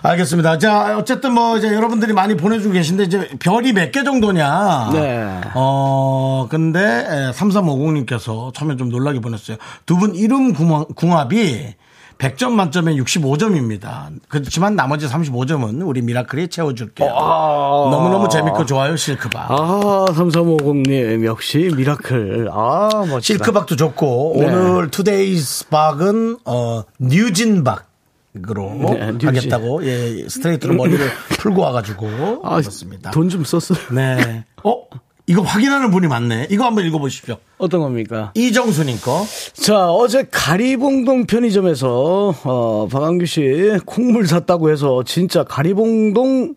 알겠습니다. 0.02 0.58
자, 0.58 0.98
어쨌든 0.98 1.34
뭐 1.34 1.58
이제 1.58 1.68
여러분들이 1.74 2.14
많이 2.14 2.36
보내주고 2.36 2.74
계신데 2.74 3.04
이제 3.04 3.30
별이 3.40 3.74
몇 3.74 3.92
개 3.92 4.04
정도냐. 4.04 4.90
네. 4.94 5.42
어, 5.54 6.48
근데 6.50 7.32
3350님께서 7.36 8.54
처음에 8.54 8.76
좀 8.76 8.90
놀라게 8.90 9.20
보냈어요. 9.20 9.58
두 9.86 9.98
분 9.98 10.16
이름 10.16 10.54
궁합- 10.54 10.96
궁합이 10.96 11.76
100점 12.18 12.52
만점에 12.52 12.96
65점입니다. 12.96 14.08
그렇지만 14.30 14.76
나머지 14.76 15.08
35점은 15.08 15.86
우리 15.86 16.02
미라클이 16.02 16.48
채워줄게요. 16.50 17.10
너무너무 17.10 18.30
재밌고 18.30 18.66
좋아요, 18.66 18.96
실크박. 18.96 19.50
아, 19.52 20.06
3350님, 20.10 21.26
역시 21.26 21.72
미라클. 21.76 22.50
아, 22.52 22.90
멋지다. 23.10 23.20
실크박도 23.22 23.76
좋고 23.76 24.36
네. 24.38 24.46
오늘 24.46 24.90
today's 24.90 25.70
박은 25.70 26.38
어 26.46 26.84
뉴진박 27.00 27.88
으로 28.36 28.72
네. 28.74 29.00
하겠다고 29.24 29.86
예 29.86 30.28
스트레이트로 30.28 30.74
머리를 30.74 31.08
풀고 31.38 31.62
와가지고 31.62 32.42
아, 32.44 32.60
그렇습니다. 32.60 33.12
돈 33.12 33.30
좀 33.30 33.44
썼어요. 33.44 33.78
네. 33.94 34.44
어 34.64 34.84
이거 35.28 35.42
확인하는 35.42 35.92
분이 35.92 36.08
많네. 36.08 36.48
이거 36.50 36.66
한번 36.66 36.84
읽어보십시오. 36.86 37.38
어떤 37.58 37.82
겁니까? 37.82 38.32
이정수님 38.36 39.00
거. 39.02 39.24
자, 39.54 39.90
어제 39.90 40.28
가리봉동 40.30 41.28
편의점에서, 41.28 42.34
어, 42.44 42.88
박한규 42.92 43.26
씨 43.26 43.78
콩물 43.86 44.28
샀다고 44.28 44.70
해서 44.70 45.02
진짜 45.06 45.46
가리봉동, 45.46 46.56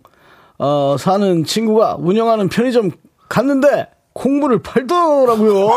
어, 0.58 0.96
사는 0.98 1.44
친구가 1.44 1.98
운영하는 2.00 2.48
편의점 2.48 2.90
갔는데 3.28 3.86
콩물을 4.14 4.62
팔더라고요. 4.62 5.68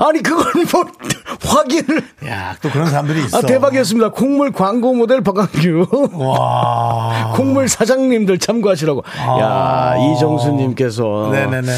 아니, 0.00 0.22
그걸 0.22 0.64
뭐, 0.72 0.84
확인을. 1.44 2.02
야, 2.26 2.56
또 2.62 2.70
그런 2.70 2.88
사람들이 2.88 3.24
있어. 3.24 3.38
아, 3.38 3.40
대박이었습니다. 3.42 4.10
콩물 4.10 4.52
광고 4.52 4.94
모델 4.94 5.20
박한규. 5.20 5.86
와. 6.14 7.32
콩물 7.36 7.68
사장님들 7.68 8.38
참고하시라고. 8.38 9.02
야, 9.40 9.94
이정수님께서. 9.96 11.26
아. 11.26 11.30
네네네. 11.30 11.72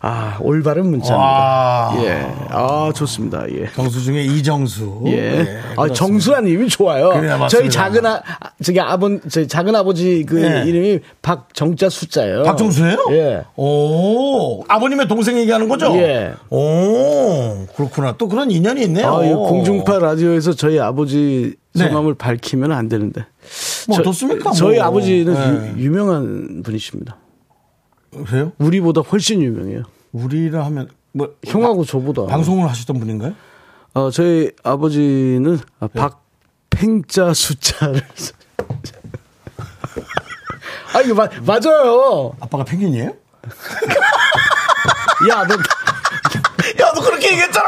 아, 0.00 0.38
올바른 0.40 0.90
문자입니다. 0.90 1.16
와. 1.16 1.94
예. 2.02 2.26
아, 2.50 2.90
좋습니다. 2.94 3.44
예. 3.52 3.66
정수 3.74 4.02
중에 4.02 4.22
이정수. 4.22 5.02
예. 5.06 5.16
네, 5.16 5.58
아, 5.72 5.82
그렇습니다. 5.82 5.94
정수라님이 5.94 6.68
좋아요. 6.68 7.12
저희 7.48 7.68
작은 7.68 8.06
아, 8.06 8.14
아, 8.40 8.50
저기 8.62 8.80
아버, 8.80 9.10
저희 9.28 9.46
작은 9.46 9.74
아버지 9.76 10.24
그 10.26 10.42
예. 10.42 10.64
이름이 10.66 11.00
박정자 11.22 11.88
숫자예요. 11.90 12.44
박정수예요? 12.44 12.96
예. 13.10 13.42
오, 13.56 14.62
아버님의 14.68 15.08
동생 15.08 15.38
얘기하는 15.38 15.68
거죠? 15.68 15.94
예. 15.96 16.32
오, 16.50 17.65
그렇구나. 17.74 18.16
또 18.16 18.28
그런 18.28 18.50
인연이 18.50 18.82
있네요. 18.84 19.16
아, 19.16 19.24
이 19.24 19.32
공중파 19.32 19.98
라디오에서 19.98 20.54
저희 20.54 20.78
아버지 20.78 21.54
네. 21.74 21.88
성함을 21.88 22.14
밝히면 22.14 22.72
안 22.72 22.88
되는데. 22.88 23.26
뭐 23.88 23.96
저- 23.96 24.02
어떻습니까? 24.02 24.52
저희 24.52 24.76
뭐. 24.78 24.86
아버지는 24.86 25.34
네. 25.34 25.74
유, 25.76 25.84
유명한 25.84 26.62
분이십니다. 26.64 27.16
그래요? 28.26 28.52
우리보다 28.58 29.00
훨씬 29.02 29.42
유명해요. 29.42 29.82
우리라 30.12 30.64
하면 30.66 30.88
뭐 31.12 31.34
형하고 31.44 31.84
저보다. 31.84 32.26
방송을 32.26 32.68
하시던 32.68 32.98
분인가요? 32.98 33.34
어, 33.94 34.10
저희 34.10 34.50
아버지는 34.62 35.58
아, 35.80 35.88
네. 35.92 36.00
박팽자 36.70 37.34
숫자를. 37.34 38.02
써- 38.14 38.32
아, 40.94 41.00
이거 41.02 41.14
마, 41.14 41.28
맞아요. 41.44 42.32
아빠가 42.40 42.64
펭귄이에요? 42.64 43.12
야, 45.30 45.46
너 45.46 45.56
야, 46.96 47.00
너 47.00 47.00
그렇게 47.02 47.30
얘기했잖아! 47.32 47.66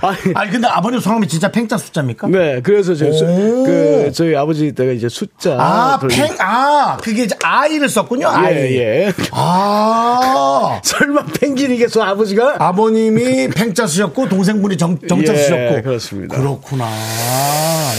아니. 0.00 0.18
아니, 0.34 0.50
근데 0.50 0.66
아버님 0.68 1.00
성함이 1.00 1.28
진짜 1.28 1.50
팽자 1.50 1.76
숫자입니까? 1.78 2.28
네, 2.28 2.60
그래서 2.62 2.94
저희 2.94 3.12
수- 3.12 3.24
오. 3.24 3.64
그 3.64 4.10
저희 4.14 4.34
아버지 4.36 4.72
때가 4.72 4.92
이제 4.92 5.08
숫자 5.08 5.52
아, 5.58 5.98
돌리- 6.00 6.14
팽, 6.14 6.34
아, 6.40 6.96
그게 7.02 7.24
이제 7.24 7.36
아이를 7.42 7.88
썼군요, 7.88 8.28
아이. 8.28 8.54
예, 8.54 9.06
예. 9.06 9.12
아. 9.32 10.80
설마 10.84 11.24
펭귄이겠어 11.40 12.02
아버지가? 12.02 12.56
아버님이 12.58 13.48
팽자 13.48 13.86
쓰셨고 13.86 14.28
동생분이 14.28 14.76
정, 14.76 14.98
정자 15.08 15.32
예, 15.32 15.36
쓰셨고 15.36 15.82
그렇습니다. 15.82 16.36
그렇구나. 16.36 16.86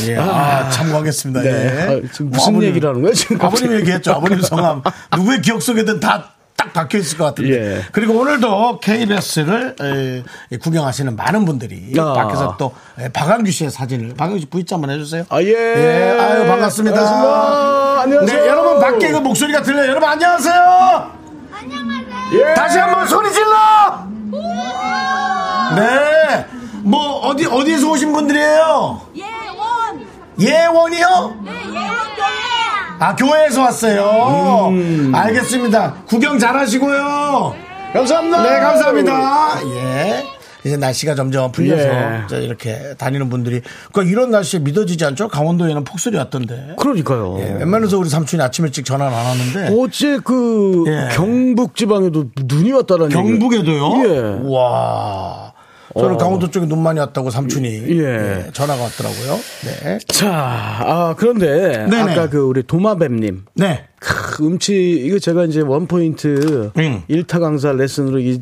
예. 0.07 0.15
아, 0.17 0.69
참고하겠습니다. 0.69 1.41
네. 1.41 1.49
예. 1.49 1.81
아, 1.81 2.01
지금 2.11 2.29
무슨 2.31 2.53
아버님, 2.53 2.69
얘기를 2.69 2.89
하는 2.89 3.01
거야, 3.01 3.13
지금 3.13 3.37
아버님? 3.41 3.73
얘기했죠. 3.79 4.11
아버님 4.13 4.41
성함. 4.41 4.81
누구의 5.17 5.41
기억 5.41 5.61
속에든 5.61 5.99
다 5.99 6.31
딱 6.59 6.73
박혀 6.73 6.97
있을 6.97 7.17
것 7.17 7.23
같은데. 7.23 7.77
예. 7.77 7.81
그리고 7.93 8.15
오늘도 8.19 8.81
KBS를 8.81 9.75
구경하시는 10.61 11.15
많은 11.15 11.45
분들이 11.45 11.93
아. 11.97 12.13
밖에서 12.13 12.57
또 12.57 12.73
에, 12.99 13.07
박한규 13.07 13.49
씨의 13.49 13.71
사진을 13.71 14.13
박한규 14.15 14.39
씨 14.39 14.45
V자 14.47 14.75
한번 14.75 14.89
해주세요. 14.89 15.23
아, 15.29 15.41
예. 15.41 15.55
아유 15.55 16.45
반갑습니다. 16.45 16.95
반갑습니다. 16.95 18.01
안녕하세요. 18.01 18.41
네, 18.41 18.47
여러분 18.49 18.79
밖에 18.81 19.09
그 19.09 19.17
목소리가 19.17 19.61
들려요. 19.61 19.89
여러분 19.89 20.09
안녕하세요. 20.09 21.19
예. 22.33 22.53
다시 22.53 22.77
한번 22.77 23.07
소리 23.07 23.31
질러! 23.31 24.07
네. 25.75 26.45
뭐, 26.83 27.19
어디, 27.27 27.45
어디에서 27.45 27.89
오신 27.89 28.11
분들이에요? 28.13 29.01
예원 29.15 30.07
예원이요? 30.39 31.41
네 31.43 31.51
예원 31.51 31.97
아, 32.99 33.15
교회에서 33.15 33.61
왔어요. 33.61 34.67
음. 34.71 35.11
알겠습니다. 35.15 35.93
구경 36.05 36.37
잘 36.37 36.55
하시고요. 36.57 37.55
감사합니다. 37.93 38.43
네, 38.43 38.59
감사합니다. 38.59 39.59
예. 39.65 40.23
이제 40.65 40.75
날씨가 40.75 41.15
점점 41.15 41.53
풀려서 41.53 41.83
예. 42.33 42.43
이렇게 42.43 42.93
다니는 42.97 43.29
분들이 43.29 43.61
그러니까 43.93 44.11
이런 44.11 44.29
날씨에 44.31 44.59
믿어지지 44.59 45.05
않죠? 45.05 45.29
강원도에는 45.29 45.85
폭설이 45.85 46.17
왔던데. 46.17 46.75
그러니까요. 46.77 47.37
예, 47.39 47.43
웬만해서 47.59 47.97
우리 47.97 48.09
삼촌이 48.09 48.43
아침 48.43 48.65
일찍 48.65 48.83
전화를 48.83 49.15
안 49.15 49.25
하는데 49.25 49.81
어제 49.81 50.19
그 50.21 50.83
예. 50.87 51.15
경북 51.15 51.77
지방에도 51.77 52.25
눈이 52.43 52.73
왔다라는 52.73 53.09
경북에도요? 53.09 54.03
예. 54.05 54.39
와. 54.53 55.53
저는 55.97 56.17
강원도 56.17 56.49
쪽에 56.51 56.65
눈 56.65 56.83
많이 56.83 56.99
왔다고 56.99 57.29
삼촌이 57.29 57.67
예. 57.67 58.45
예, 58.45 58.51
전화가 58.53 58.83
왔더라고요. 58.83 59.39
네. 59.65 59.99
자, 60.07 60.29
아, 60.31 61.15
그런데 61.17 61.87
네네. 61.89 62.11
아까 62.11 62.29
그 62.29 62.39
우리 62.39 62.63
도마뱀님 62.63 63.45
네. 63.55 63.85
크, 63.99 64.45
음치 64.45 65.01
이거 65.05 65.19
제가 65.19 65.45
이제 65.45 65.61
one 65.61 65.85
point 65.87 66.71
응. 66.77 67.03
일타 67.07 67.39
강사 67.39 67.71
레슨으로 67.73 68.19
이, 68.19 68.41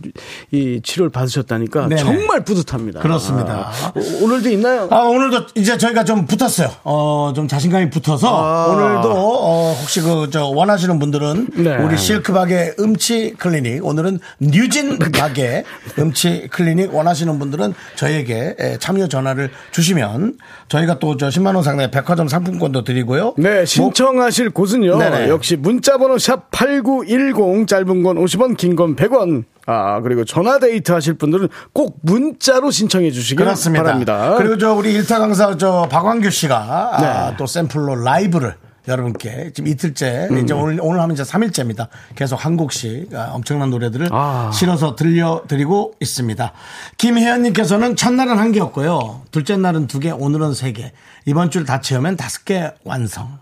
이 0.52 0.80
치료를 0.84 1.10
받으셨다니까 1.10 1.88
네네. 1.88 2.02
정말 2.02 2.44
뿌듯합니다. 2.44 3.00
그렇습니다. 3.00 3.72
아, 3.72 3.92
오- 3.96 4.26
오늘도 4.26 4.50
있나요? 4.50 4.88
아, 4.92 5.02
오늘도 5.02 5.48
이제 5.56 5.78
저희가 5.78 6.04
좀 6.04 6.26
붙었어요. 6.28 6.70
어, 6.84 7.34
좀 7.36 7.48
자신감이 7.48 7.90
붙어서 7.90 8.28
아. 8.28 8.68
오늘도 8.68 9.12
어, 9.16 9.74
혹시 9.82 10.02
그 10.02 10.28
저 10.30 10.46
원하시는 10.48 11.00
분들은 11.00 11.48
네. 11.56 11.78
우리 11.78 11.98
실크박의 11.98 12.76
음치 12.80 13.34
클리닉 13.38 13.86
오늘은 13.86 14.20
뉴진 14.40 15.00
박의 15.00 15.64
음치 15.98 16.48
클리닉 16.52 16.94
원하시는 16.94 17.40
분들은 17.40 17.74
저희에게 17.96 18.56
에, 18.60 18.78
참여 18.78 19.08
전화를 19.08 19.50
주시면 19.72 20.36
저희가 20.68 21.00
또 21.00 21.18
저 21.18 21.30
10만 21.30 21.56
원 21.56 21.64
상당의 21.64 21.90
백화점 21.90 22.28
상품권도 22.28 22.84
드리고요. 22.84 23.34
네, 23.38 23.66
신청하실 23.66 24.50
곳은요. 24.52 24.98
네네. 24.98 25.30
역시 25.30 25.47
문자번호 25.56 26.18
샵 26.18 26.52
8910 26.52 27.68
짧은 27.68 28.04
건 28.04 28.18
50원, 28.18 28.58
긴 28.58 28.76
건 28.76 28.96
100원. 28.96 29.46
아, 29.66 30.02
그리고 30.02 30.24
전화 30.26 30.60
데이트 30.60 30.92
하실 30.92 31.14
분들은 31.16 31.50
꼭 31.74 32.00
문자로 32.02 32.72
신청해 32.72 33.12
주시길 33.12 33.38
그렇습니다. 33.46 33.84
바랍니다. 33.84 34.36
그리고 34.38 34.58
저 34.58 34.74
우리 34.74 34.94
일타 34.94 35.20
강사 35.20 35.56
저 35.58 35.88
박광규 35.90 36.30
씨가 36.30 36.58
아, 36.58 37.02
네. 37.32 37.36
또 37.38 37.46
샘플로 37.46 37.96
라이브를 37.96 38.56
여러분께 38.88 39.52
지금 39.54 39.68
이틀째 39.70 40.30
음. 40.32 40.38
이제 40.38 40.54
오늘 40.54 40.80
오늘 40.82 41.02
하면 41.02 41.14
이제 41.14 41.24
3일째입니다. 41.24 41.90
계속 42.16 42.46
한 42.46 42.56
곡씩 42.56 43.14
아, 43.14 43.32
엄청난 43.34 43.70
노래들을 43.70 44.08
아. 44.12 44.50
실어서 44.54 44.96
들려드리고 44.96 45.96
있습니다. 46.00 46.54
김혜연님께서는 46.98 47.98
첫날은 47.98 48.38
한 48.38 48.54
개였고요. 48.54 49.24
둘째 49.32 49.58
날은 49.58 49.88
두 49.88 50.00
개, 50.00 50.12
오늘은 50.12 50.54
세 50.54 50.72
개. 50.72 50.94
이번 51.26 51.52
주를 51.52 51.66
다 51.68 51.82
채우면 51.82 52.16
다섯 52.16 52.46
개 52.46 52.72
완성. 52.86 53.40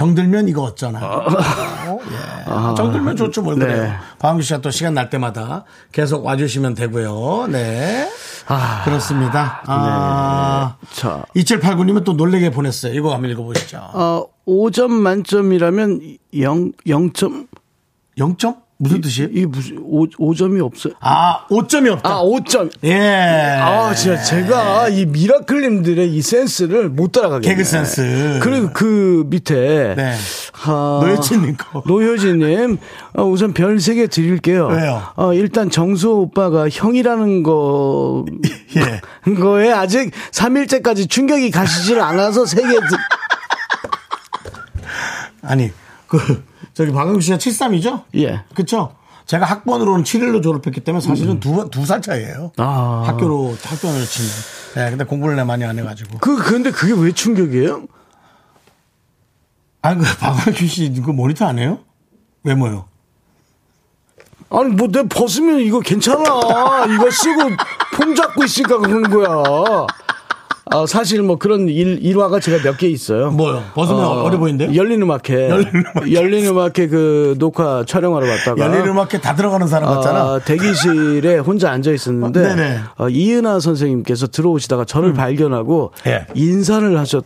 정들면 0.00 0.48
이거 0.48 0.62
어쩌나. 0.62 0.98
어, 1.04 1.26
예. 2.10 2.74
정들면 2.74 3.16
좋죠, 3.16 3.42
뭘 3.42 3.56
그래요. 3.56 3.82
아. 3.82 3.84
네. 3.84 3.92
박광규 4.18 4.40
씨가 4.40 4.62
또 4.62 4.70
시간 4.70 4.94
날 4.94 5.10
때마다 5.10 5.64
계속 5.92 6.24
와주시면 6.24 6.74
되고요. 6.74 7.48
네. 7.48 8.08
아. 8.46 8.80
그렇습니다. 8.86 9.62
아. 9.66 10.76
자. 10.90 11.26
2789님은 11.36 12.04
또 12.04 12.14
놀래게 12.14 12.50
보냈어요. 12.50 12.94
이거 12.94 13.12
한번 13.12 13.30
읽어보시죠. 13.32 13.76
어, 13.92 14.24
5점 14.46 14.90
만점이라면 14.90 16.00
0, 16.34 16.72
0점, 16.86 17.48
0점? 18.16 18.56
무슨 18.82 19.02
뜻이에요? 19.02 19.28
이 19.34 19.44
무슨 19.44 19.76
5, 19.78 20.06
5점이 20.06 20.64
없어요. 20.64 20.94
아, 21.00 21.44
5점이 21.50 21.90
없다. 21.92 22.08
아, 22.08 22.22
5점. 22.22 22.70
예. 22.84 23.58
아, 23.60 23.92
진짜 23.94 24.22
제가 24.22 24.88
이 24.88 25.04
미라클님들의 25.04 26.10
이 26.10 26.22
센스를 26.22 26.88
못 26.88 27.12
따라가겠네. 27.12 27.46
개그 27.54 27.62
센스. 27.62 28.40
그리고 28.42 28.70
그 28.72 29.24
밑에 29.26 29.94
네. 29.96 30.14
아, 30.64 31.00
노효진님 31.04 31.56
거. 31.58 31.82
노효진님 31.86 32.78
어, 33.18 33.24
우선 33.24 33.52
별세개 33.52 34.06
드릴게요. 34.06 34.68
왜요? 34.68 35.02
어, 35.14 35.34
일단 35.34 35.68
정수 35.68 36.12
오빠가 36.12 36.66
형이라는 36.70 37.42
거 37.42 38.24
예. 38.76 39.34
거에 39.34 39.70
아직 39.72 40.10
3일째까지 40.32 41.10
충격이 41.10 41.50
가시질 41.50 42.00
않아서 42.00 42.46
세 42.46 42.62
개. 42.62 42.78
아니, 45.42 45.70
그, 46.06 46.42
저기 46.74 46.92
박광규 46.92 47.20
씨가 47.20 47.36
73이죠? 47.38 48.04
예. 48.16 48.42
그쵸? 48.54 48.94
제가 49.26 49.44
학번으로는 49.46 50.04
7일로 50.04 50.42
졸업했기 50.42 50.80
때문에 50.80 51.00
사실은 51.04 51.38
두, 51.40 51.68
두 51.70 51.84
살 51.86 52.02
차이예요 52.02 52.52
아. 52.56 53.04
학교로, 53.06 53.56
학교를 53.62 54.04
치면. 54.04 54.30
네, 54.74 54.90
근데 54.90 55.04
공부를 55.04 55.36
내 55.36 55.44
많이 55.44 55.64
안 55.64 55.78
해가지고. 55.78 56.18
그 56.18 56.36
근데 56.36 56.70
그게 56.70 56.92
왜 56.94 57.12
충격이에요? 57.12 57.84
아니, 59.82 59.98
그 60.02 60.16
박광규 60.18 60.66
씨 60.66 60.92
그 61.02 61.10
모니터 61.10 61.46
안 61.46 61.58
해요? 61.58 61.78
외모요. 62.44 62.86
아니 64.52 64.70
뭐 64.70 64.88
내 64.88 65.06
벗으면 65.06 65.60
이거 65.60 65.78
괜찮아. 65.80 66.18
이거 66.92 67.08
쓰고 67.10 67.40
폼 67.96 68.14
잡고 68.16 68.42
있으니까 68.44 68.78
그런 68.78 69.02
거야. 69.04 69.86
아, 70.72 70.86
사실 70.86 71.20
뭐 71.22 71.36
그런 71.36 71.68
일, 71.68 71.98
일화가 72.00 72.38
제가 72.38 72.62
몇 72.62 72.76
개 72.78 72.86
있어요. 72.88 73.30
뭐요? 73.32 73.62
벗으면 73.74 74.04
어, 74.04 74.28
려 74.30 74.38
보이는데요? 74.38 74.74
열린 74.74 75.02
음악회. 75.02 75.48
열린 75.50 75.68
음악회. 75.74 76.12
열린 76.12 76.46
음악회 76.46 76.86
그 76.86 77.34
녹화 77.38 77.84
촬영하러 77.86 78.24
갔다가. 78.26 78.64
열린 78.64 78.86
음악회 78.88 79.20
다 79.20 79.34
들어가는 79.34 79.66
사람 79.66 79.92
같잖아. 79.92 80.20
아, 80.20 80.40
대기실에 80.44 81.38
혼자 81.38 81.70
앉아 81.72 81.90
있었는데 81.90 82.40
어. 82.40 82.52
음. 82.54 82.84
어, 82.98 83.08
이은하 83.08 83.58
선생님께서 83.58 84.28
들어오시다가 84.28 84.84
저를 84.84 85.12
발견하고 85.12 85.92
예. 86.06 86.26
인사를 86.34 86.96
하셨. 86.98 87.24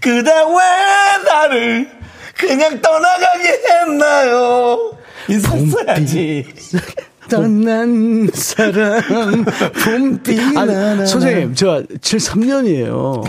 그대 0.00 0.30
왜 0.32 1.24
나를 1.30 1.88
그냥 2.36 2.80
떠나가게 2.80 3.48
했나요? 3.70 4.92
있었어야지. 5.30 6.44
떠난 7.28 8.28
사람 8.34 9.44
봄비 9.84 10.36
나나. 10.52 10.90
아니, 10.92 11.06
선생님 11.06 11.54
저 11.54 11.82
73년이에요 12.00 13.22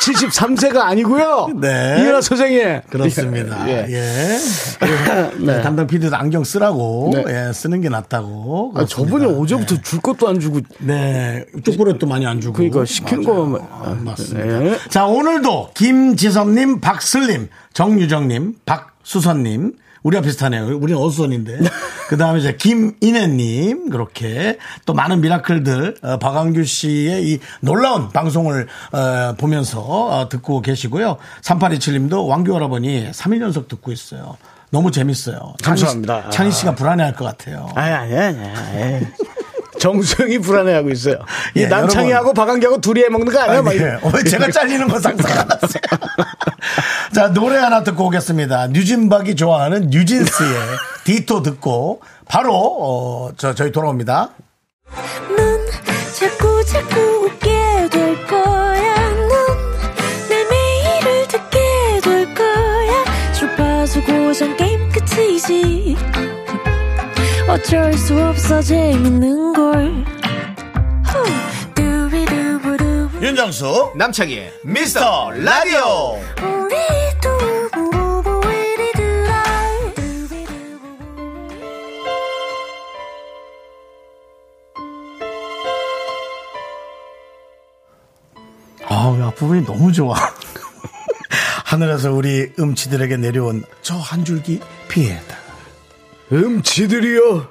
73세가 0.00 0.76
아니고요 0.78 1.48
네. 1.60 1.96
이은하 2.00 2.20
선생님 2.20 2.80
그렇습니다. 2.90 3.68
예. 3.68 3.86
예. 3.88 4.38
네, 5.38 5.62
담당 5.62 5.86
PD도 5.86 6.16
안경 6.16 6.44
쓰라고 6.44 7.10
네. 7.14 7.24
예, 7.48 7.52
쓰는 7.52 7.80
게 7.80 7.88
낫다고. 7.88 8.72
아, 8.74 8.84
그렇습니다. 8.84 9.26
어제부터 9.28 9.80
줄 9.82 10.00
것도 10.00 10.28
안 10.28 10.40
주고 10.40 10.60
네, 10.78 11.44
초콜릿도 11.62 12.06
많이 12.06 12.26
안 12.26 12.40
주고. 12.40 12.54
그러니까 12.54 12.80
맞아요. 12.80 13.22
거만 13.22 13.60
아, 13.70 13.96
맞습니다. 14.00 14.58
네. 14.58 14.78
자, 14.88 15.06
오늘도 15.06 15.70
김지섭님, 15.74 16.80
박슬님, 16.80 17.48
정유정님, 17.74 18.54
박수선님, 18.66 19.72
우리가 20.02 20.22
비슷하네요. 20.22 20.66
우리는 20.78 21.00
어수선인데. 21.00 21.58
그 22.08 22.16
다음에 22.16 22.40
이제 22.40 22.56
김인혜님, 22.56 23.90
그렇게 23.90 24.58
또 24.86 24.94
많은 24.94 25.20
미라클들, 25.20 25.96
어, 26.02 26.18
박광규 26.18 26.64
씨의 26.64 27.28
이 27.28 27.38
놀라운 27.60 28.08
방송을, 28.10 28.66
어, 28.92 29.34
보면서 29.38 29.80
어, 29.80 30.28
듣고 30.28 30.60
계시고요. 30.62 31.18
3827님도 31.42 32.26
왕규 32.26 32.54
할아버니 32.54 33.10
3일 33.12 33.40
연속 33.42 33.68
듣고 33.68 33.92
있어요. 33.92 34.36
너무 34.70 34.90
재밌어요. 34.90 35.54
찬희 35.62 35.78
씨- 35.78 35.84
감사합니다. 35.84 36.30
찬희 36.30 36.52
씨가 36.52 36.74
불안해할 36.76 37.14
것 37.14 37.24
같아요. 37.24 37.68
아니 37.74 37.92
아니 37.92 38.14
아니 38.16 38.38
아니. 38.38 39.06
정수영이 39.80 40.38
불안해하고 40.38 40.90
있어요. 40.90 41.16
이 41.54 41.62
예, 41.62 41.66
남창희하고 41.66 42.34
박한기하고 42.34 42.80
둘이 42.80 43.02
해먹는 43.04 43.32
거 43.32 43.40
아니야? 43.40 43.62
막 43.62 43.70
아니. 43.70 43.80
어, 43.82 44.12
제가 44.28 44.50
잘리는 44.50 44.86
거 44.86 45.00
상상 45.00 45.30
안 45.38 45.48
했어요. 45.50 45.82
자, 47.14 47.32
노래 47.32 47.56
하나 47.56 47.82
듣고 47.82 48.06
오겠습니다. 48.06 48.68
뉴진박이 48.68 49.34
좋아하는 49.34 49.88
뉴진스의 49.88 50.58
디토 51.04 51.42
듣고 51.42 52.02
바로 52.28 52.52
어, 52.54 53.30
저 53.36 53.54
저희 53.54 53.72
돌아옵니다. 53.72 54.30
넌 55.36 55.60
자꾸 56.18 56.64
자꾸 56.64 57.00
웃게 57.24 57.88
될 57.90 58.26
거야. 58.26 59.10
넌내 59.10 60.44
매일을 60.50 61.28
듣게 61.28 62.00
될 62.02 62.34
거야. 62.34 63.04
주파수 63.32 64.02
고정 64.04 64.56
게임 64.56 64.90
끝이지. 64.92 65.96
어쩔 67.50 67.92
수 67.94 68.14
없어 68.22 68.62
재밌는 68.62 69.52
걸. 69.54 70.04
윤정수 73.20 73.92
남창희의 73.96 74.52
미스터 74.64 75.30
라디오. 75.32 76.18
두라. 76.36 76.64
두비두부부. 76.74 78.40
아, 88.88 89.16
이 89.18 89.22
앞부분이 89.22 89.64
너무 89.64 89.92
좋아. 89.92 90.14
하늘에서 91.64 92.12
우리 92.12 92.52
음치들에게 92.58 93.16
내려온 93.18 93.64
저 93.82 93.96
한 93.98 94.24
줄기 94.24 94.60
피해다. 94.88 95.39
음치들이여 96.32 97.48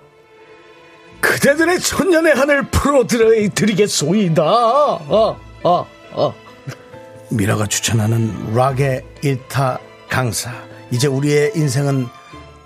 그대들의 1.21 1.79
천년의 1.79 2.33
하늘 2.33 2.63
풀어드리겠소이다 2.69 4.41
아, 4.43 5.35
아, 5.63 5.85
아. 6.13 6.33
미라가 7.31 7.67
추천하는 7.67 8.53
락의 8.55 9.03
일타 9.21 9.79
강사. 10.07 10.51
이제 10.91 11.07
우리의 11.07 11.51
인생은 11.55 12.07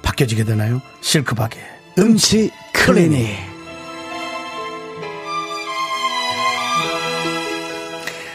바뀌어지게 0.01 0.45
되나요? 0.45 0.81
실크박의 1.01 1.61
음치 1.99 2.51
클리닉. 2.73 3.27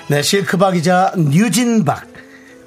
네, 0.09 0.23
실크박이자 0.23 1.15
뉴진박. 1.17 2.18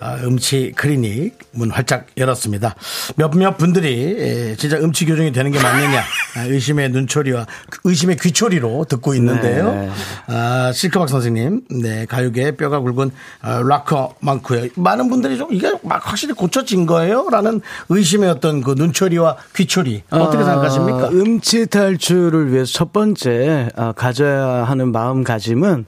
아, 0.02 0.16
음치 0.24 0.74
클리닉 0.76 1.38
문 1.52 1.70
활짝 1.70 2.08
열었습니다. 2.18 2.76
몇몇 3.16 3.56
분들이 3.58 4.16
에, 4.18 4.56
진짜 4.56 4.78
음치 4.78 5.06
교정이 5.06 5.32
되는 5.32 5.52
게 5.52 5.62
맞느냐 5.62 6.00
아, 6.38 6.44
의심의 6.46 6.90
눈초리와 6.90 7.46
의심의 7.84 8.18
귀초리로 8.18 8.86
듣고 8.90 9.14
있는데요. 9.14 9.72
네. 9.72 9.90
아, 10.26 10.72
실크박 10.74 11.08
선생님, 11.08 11.62
네 11.84 12.06
가요계 12.08 12.58
뼈가 12.58 12.80
굵은 12.80 13.12
아, 13.42 13.62
락커 13.64 14.16
많고요. 14.22 14.70
많은 14.76 15.08
분들이 15.10 15.38
좀 15.38 15.54
이게 15.54 15.72
막 15.84 16.02
확실히 16.10 16.34
고쳐진 16.34 16.88
거예요?라는 16.88 17.62
의심의 17.90 18.30
어떤 18.30 18.62
그 18.62 18.72
눈초리와 18.76 19.38
귀초리 19.56 20.02
어떻게 20.10 20.44
생각하십니까? 20.44 21.06
아, 21.06 21.10
음치 21.10 21.68
탈출을 21.68 22.52
위해서 22.52 22.72
첫 22.74 22.92
번째 22.92 23.70
아, 23.76 23.92
가져야 23.92 24.64
하는 24.64 24.92
마음가짐은 24.92 25.86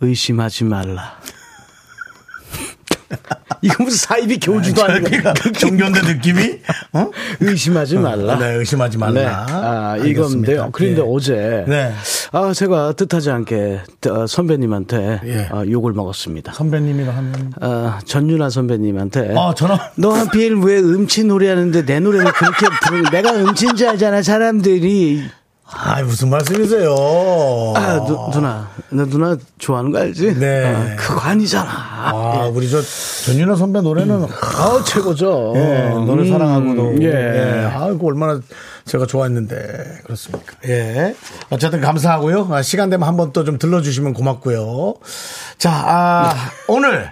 의심하지 0.00 0.64
말라. 0.64 1.18
이거 3.62 3.84
무슨 3.84 3.98
사이비 3.98 4.38
교주도 4.40 4.84
아니고 4.84 5.08
저기가 5.08 5.34
종교인데 5.58 6.00
느낌이 6.02 6.60
어? 6.92 7.10
의심하지 7.40 7.96
말라. 7.98 8.38
네, 8.38 8.54
의심하지 8.54 8.98
말라. 8.98 9.12
네. 9.12 9.26
아. 9.26 9.96
이건데요. 9.98 10.70
그런데 10.72 11.00
예. 11.00 11.04
어제 11.06 11.64
네. 11.66 11.92
아, 12.32 12.52
제가 12.52 12.92
뜻하지 12.92 13.30
않게 13.30 13.80
어, 14.10 14.26
선배님한테 14.26 15.20
예. 15.24 15.48
어, 15.50 15.64
욕을 15.68 15.92
먹었습니다. 15.92 16.52
선배님이라 16.52 17.14
하면 17.16 17.52
아, 17.60 17.98
전윤아 18.04 18.50
선배님한테 18.50 19.34
아, 19.36 19.54
저는 19.54 19.76
너 19.96 20.10
하필 20.12 20.56
왜 20.56 20.78
음치 20.78 21.24
노래하는데 21.24 21.84
내 21.84 22.00
노래를 22.00 22.32
그렇게 22.32 22.66
부르는 22.84 23.10
내가 23.10 23.34
음치인 23.34 23.76
줄 23.76 23.88
알잖아 23.88 24.22
사람들이 24.22 25.24
아 25.68 26.00
무슨 26.02 26.30
말씀이세요? 26.30 26.94
아 27.74 27.96
누, 28.06 28.30
누나 28.32 28.68
너 28.90 29.04
누나 29.04 29.36
좋아하는 29.58 29.90
거 29.90 29.98
알지? 29.98 30.38
네. 30.38 30.64
어, 30.72 30.96
그거 30.96 31.20
아니잖아 31.20 31.68
아, 31.68 32.50
우리 32.54 32.70
저 32.70 32.80
전윤아 33.24 33.56
선배 33.56 33.80
노래는 33.80 34.24
아 34.24 34.84
최고죠 34.84 35.54
예, 35.56 35.88
너를 36.06 36.24
음, 36.24 36.30
사랑하고도 36.30 37.02
예. 37.02 37.06
예. 37.08 37.64
아, 37.74 37.88
이거 37.92 38.06
얼마나 38.06 38.40
제가 38.84 39.06
좋아했는데 39.06 40.02
그렇습니까? 40.04 40.54
예. 40.68 41.16
어쨌든 41.50 41.80
감사하고요. 41.80 42.48
아, 42.52 42.62
시간 42.62 42.88
되면 42.88 43.08
한 43.08 43.16
번 43.16 43.32
또 43.32 43.42
좀 43.42 43.58
들러주시면 43.58 44.12
고맙고요. 44.14 44.94
자, 45.58 45.72
아, 45.72 46.34
오늘 46.68 47.10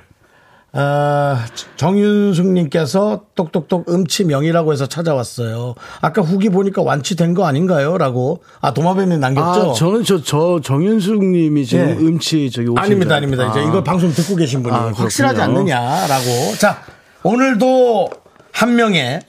어, 0.77 1.37
정윤숙님께서 1.77 3.23
똑똑똑 3.37 3.89
음치명이라고 3.89 4.73
해서 4.73 4.87
찾아왔어요. 4.87 5.75
아까 6.01 6.21
후기 6.21 6.49
보니까 6.49 6.83
완치된 6.83 7.35
거 7.35 7.47
아닌가요? 7.47 7.97
라고 7.97 8.43
아 8.61 8.75
도마뱀이 8.75 9.19
남겼죠. 9.19 9.71
아 9.71 9.75
저는 9.75 10.03
저 10.05 10.21
저 10.25 10.61
정윤숙님이 10.63 11.65
지금 11.67 11.89
예. 11.91 11.93
음치 11.93 12.51
저기 12.51 12.69
오신 12.69 12.79
아닙니다, 12.79 13.09
줄 13.11 13.17
아닙니다. 13.17 13.43
알았다. 13.45 13.61
이제 13.61 13.69
이걸 13.69 13.85
방송 13.85 14.13
듣고 14.13 14.35
계신 14.37 14.63
분이 14.63 14.75
아. 14.75 14.91
확실하지 14.95 15.41
않느냐라고. 15.43 16.57
자, 16.59 16.79
오늘도 17.23 18.11
한 18.53 18.75
명의 18.75 19.21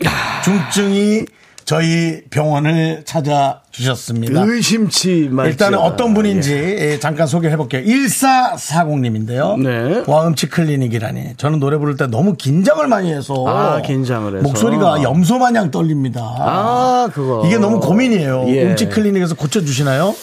중증이 0.43 1.25
저희 1.65 2.21
병원을 2.29 3.03
찾아 3.05 3.61
주셨습니다. 3.75 4.41
의심치 4.45 5.27
말자. 5.31 5.49
일단은 5.49 5.79
어떤 5.79 6.13
분인지 6.13 6.53
예, 6.53 6.99
잠깐 6.99 7.27
소개해 7.27 7.57
볼게요. 7.57 7.81
1440님인데요. 7.83 9.59
네. 9.61 10.03
와음치 10.07 10.47
클리닉이라니. 10.47 11.33
저는 11.37 11.59
노래 11.59 11.77
부를 11.77 11.97
때 11.97 12.07
너무 12.07 12.35
긴장을 12.35 12.85
많이 12.87 13.11
해서. 13.11 13.45
아, 13.47 13.81
긴장을 13.81 14.33
해서. 14.33 14.43
목소리가 14.43 15.03
염소 15.03 15.37
마냥 15.37 15.71
떨립니다. 15.71 16.21
아 16.39 17.09
그거 17.13 17.43
이게 17.45 17.57
너무 17.57 17.79
고민이에요. 17.79 18.45
예. 18.47 18.63
음치 18.63 18.87
클리닉에서 18.87 19.35
고쳐주시나요? 19.35 20.15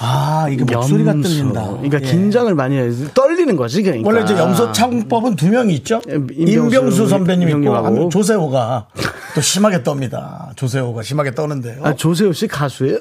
아, 0.00 0.46
이게 0.50 0.62
목소리가 0.64 1.10
염소. 1.10 1.28
떨린다. 1.28 1.66
그러니까 1.70 1.98
예. 2.00 2.10
긴장을 2.10 2.54
많이 2.54 2.76
해 2.78 2.90
떨리는 3.14 3.56
거지 3.56 3.82
그러니까. 3.82 4.08
원래 4.08 4.22
이제 4.22 4.36
염소 4.38 4.70
창법은 4.72 5.36
두 5.36 5.48
명이 5.48 5.74
있죠. 5.76 6.00
예, 6.08 6.14
임병수 6.14 6.46
임병수 6.76 7.08
선배님 7.08 7.48
있고 7.48 7.56
형님하고. 7.58 7.86
한 7.86 8.10
조세호가 8.10 8.86
또 9.34 9.40
심하게 9.40 9.82
떱니다. 9.82 10.54
조세호가 10.56 11.02
심하게 11.02 11.34
떠는데요. 11.34 11.80
아 11.84 11.94
조세호 11.94 12.32
씨 12.32 12.46
가수예요? 12.46 12.98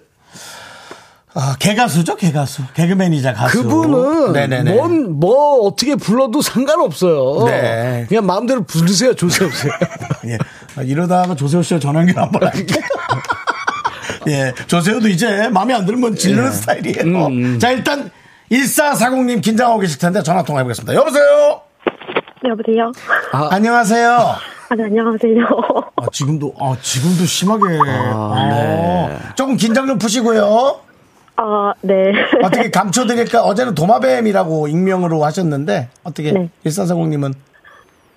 아, 1.39 1.55
개가수죠, 1.59 2.15
개가수. 2.15 2.63
개그맨이자 2.73 3.33
가수. 3.33 3.61
그분은 3.61 4.33
네네네. 4.33 4.73
뭔 4.73 5.19
뭐 5.19 5.67
어떻게 5.67 5.95
불러도 5.95 6.41
상관없어요. 6.41 7.45
네. 7.45 8.05
그냥 8.09 8.25
마음대로 8.25 8.63
부르세요 8.63 9.13
조세호 9.13 9.49
씨. 9.51 9.67
예. 10.29 10.37
아, 10.75 10.81
이러다가 10.81 11.35
조세호 11.35 11.61
씨와 11.61 11.79
전화 11.79 11.99
연결 11.99 12.17
한번 12.23 12.43
할게요. 12.47 12.81
예. 14.27 14.53
조세호도 14.67 15.07
이제 15.07 15.47
마음에 15.49 15.73
안 15.73 15.85
들면 15.85 16.15
질르는 16.15 16.51
스타일이에요. 16.51 17.59
자, 17.59 17.71
일단 17.71 18.11
1440님 18.51 19.41
긴장하고 19.41 19.79
계실 19.79 19.99
텐데 19.99 20.21
전화 20.23 20.43
통화해 20.43 20.63
보겠습니다. 20.63 20.93
여보세요? 20.93 21.61
네, 22.43 22.49
여보세요? 22.49 22.91
안녕하세요. 23.31 24.11
아, 24.69 24.75
네, 24.75 24.83
안녕하세요. 24.83 25.47
아, 25.95 26.05
지금도, 26.11 26.53
아, 26.59 26.75
지금도 26.81 27.25
심하게. 27.25 27.79
아, 27.83 29.17
조금 29.35 29.55
긴장 29.55 29.87
좀 29.87 29.97
푸시고요. 29.97 30.81
아, 31.37 31.73
네. 31.81 32.11
어떻게 32.43 32.69
감춰드릴까? 32.69 33.43
어제는 33.43 33.75
도마뱀이라고 33.75 34.67
익명으로 34.67 35.23
하셨는데, 35.23 35.89
어떻게, 36.03 36.31
네. 36.31 36.49
1440님은? 36.65 37.33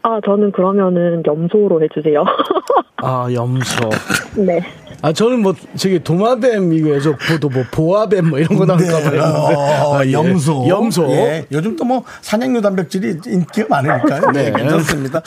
아, 0.02 0.18
저는 0.24 0.52
그러면은 0.52 1.22
염소로 1.26 1.82
해주세요. 1.82 2.24
아 3.02 3.28
염소. 3.32 3.88
네. 4.36 4.60
아 5.02 5.12
저는 5.12 5.40
뭐 5.40 5.54
저기 5.76 5.98
도마뱀 5.98 6.72
이거에서 6.74 7.14
보도 7.16 7.48
뭐 7.48 7.62
보아뱀 7.72 8.28
뭐 8.28 8.38
이런 8.38 8.58
거 8.58 8.66
나올까 8.66 8.98
봐요. 9.00 9.10
네, 9.12 9.18
어, 9.20 9.94
아, 9.98 10.06
예. 10.06 10.12
염소. 10.12 10.66
염소. 10.68 11.08
예. 11.10 11.46
요즘 11.52 11.76
또 11.76 11.84
뭐 11.84 12.04
산양류 12.20 12.60
단백질이 12.60 13.20
인기가 13.26 13.66
많으니까요. 13.70 14.30
네. 14.32 14.50
네. 14.50 14.52
괜찮습니다. 14.52 15.20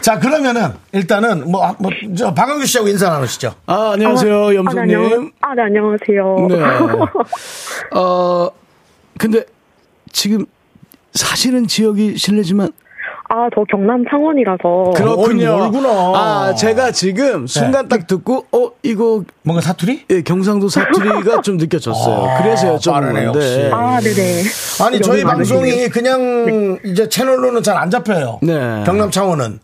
자, 0.00 0.18
그러면은, 0.20 0.68
일단은, 0.92 1.50
뭐, 1.50 1.74
뭐, 1.80 1.90
저, 2.16 2.32
박광규 2.32 2.64
씨하고 2.64 2.88
인사 2.88 3.08
나누시죠. 3.10 3.52
아 3.66 3.90
안녕하세요 3.94 4.44
아, 4.46 4.50
네, 4.50 4.56
염소님. 4.56 4.80
안녕, 4.80 5.30
아, 5.40 5.54
네, 5.54 5.62
안녕하세요. 5.62 6.46
네. 6.48 6.60
어 7.98 8.48
근데 9.18 9.44
지금 10.12 10.46
사실은 11.12 11.66
지역이 11.66 12.16
실례지만 12.18 12.70
아, 13.28 13.48
저 13.54 13.64
경남 13.64 14.04
창원이라서. 14.08 14.92
그렇군요. 14.96 15.50
어, 15.50 15.58
멀구나. 15.58 15.88
아 15.90 16.54
제가 16.54 16.92
지금 16.92 17.46
순간 17.46 17.88
딱 17.88 18.06
듣고 18.06 18.46
어 18.52 18.70
이거 18.82 19.24
뭔가 19.42 19.60
사투리? 19.60 20.04
예, 20.10 20.22
경상도 20.22 20.68
사투리가 20.68 21.40
좀 21.42 21.56
느껴졌어요. 21.56 22.24
아, 22.30 22.42
그래서. 22.42 22.78
건데. 22.78 23.70
아, 23.72 23.98
네네. 24.00 24.42
아니, 24.86 25.00
저희 25.00 25.24
방송이 25.24 25.60
많으시네요. 25.60 25.88
그냥 25.90 26.78
이제 26.84 27.08
채널로는 27.08 27.62
잘 27.62 27.76
안 27.76 27.90
잡혀요. 27.90 28.38
네. 28.42 28.84
경남 28.86 29.10
창원은. 29.10 29.58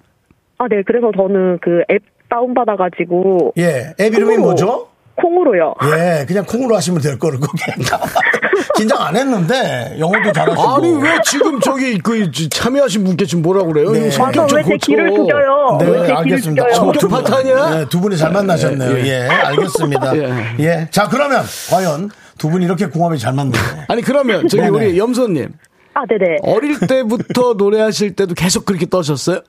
아, 0.58 0.68
네. 0.68 0.82
그래서 0.86 1.10
저는 1.16 1.58
그 1.60 1.82
앱 1.90 2.02
다운받아가지고. 2.28 3.52
예. 3.58 3.94
앱 4.00 4.14
이름이. 4.14 4.38
뭐죠? 4.38 4.88
콩으로요. 5.16 5.74
예, 5.84 6.24
그냥 6.26 6.44
콩으로 6.46 6.74
하시면 6.76 7.00
될 7.02 7.18
거를 7.18 7.38
긴장 8.76 9.00
안 9.02 9.16
했는데 9.16 9.96
영어도 9.98 10.32
잘하시고. 10.32 10.62
아니 10.68 10.92
왜 11.02 11.10
지금 11.24 11.60
저기 11.60 11.98
그 11.98 12.30
참여하신 12.30 13.04
분께 13.04 13.26
지금 13.26 13.42
뭐라 13.42 13.64
그래요? 13.64 13.90
네. 13.92 14.00
이거 14.00 14.10
성격 14.10 14.48
좀왜제 14.48 14.70
고쳐. 14.72 14.86
길을 14.86 15.10
숙여요? 15.14 15.76
네, 15.80 15.86
왜제 15.86 15.98
길을 16.04 16.16
알겠습니다. 16.16 16.70
성격 16.74 17.00
두 17.00 17.08
분- 17.08 17.22
파탄이야? 17.22 17.70
네, 17.70 17.88
두 17.88 18.00
분이 18.00 18.16
잘 18.16 18.32
만나셨네요. 18.32 19.06
예, 19.06 19.28
알겠습니다. 19.28 20.16
예. 20.18 20.32
예. 20.60 20.88
자, 20.90 21.08
그러면 21.08 21.42
과연 21.70 22.10
두 22.38 22.48
분이 22.50 22.64
이렇게 22.64 22.86
궁합이 22.86 23.18
잘 23.18 23.32
맞네요. 23.34 23.62
아니 23.88 24.02
그러면 24.02 24.48
저기 24.48 24.62
네네. 24.62 24.68
우리 24.68 24.98
염소님 24.98 25.48
아, 25.94 26.02
네네. 26.08 26.38
어릴 26.42 26.80
때부터 26.80 27.54
노래하실 27.58 28.16
때도 28.16 28.34
계속 28.34 28.64
그렇게 28.64 28.86
떠셨어요? 28.86 29.40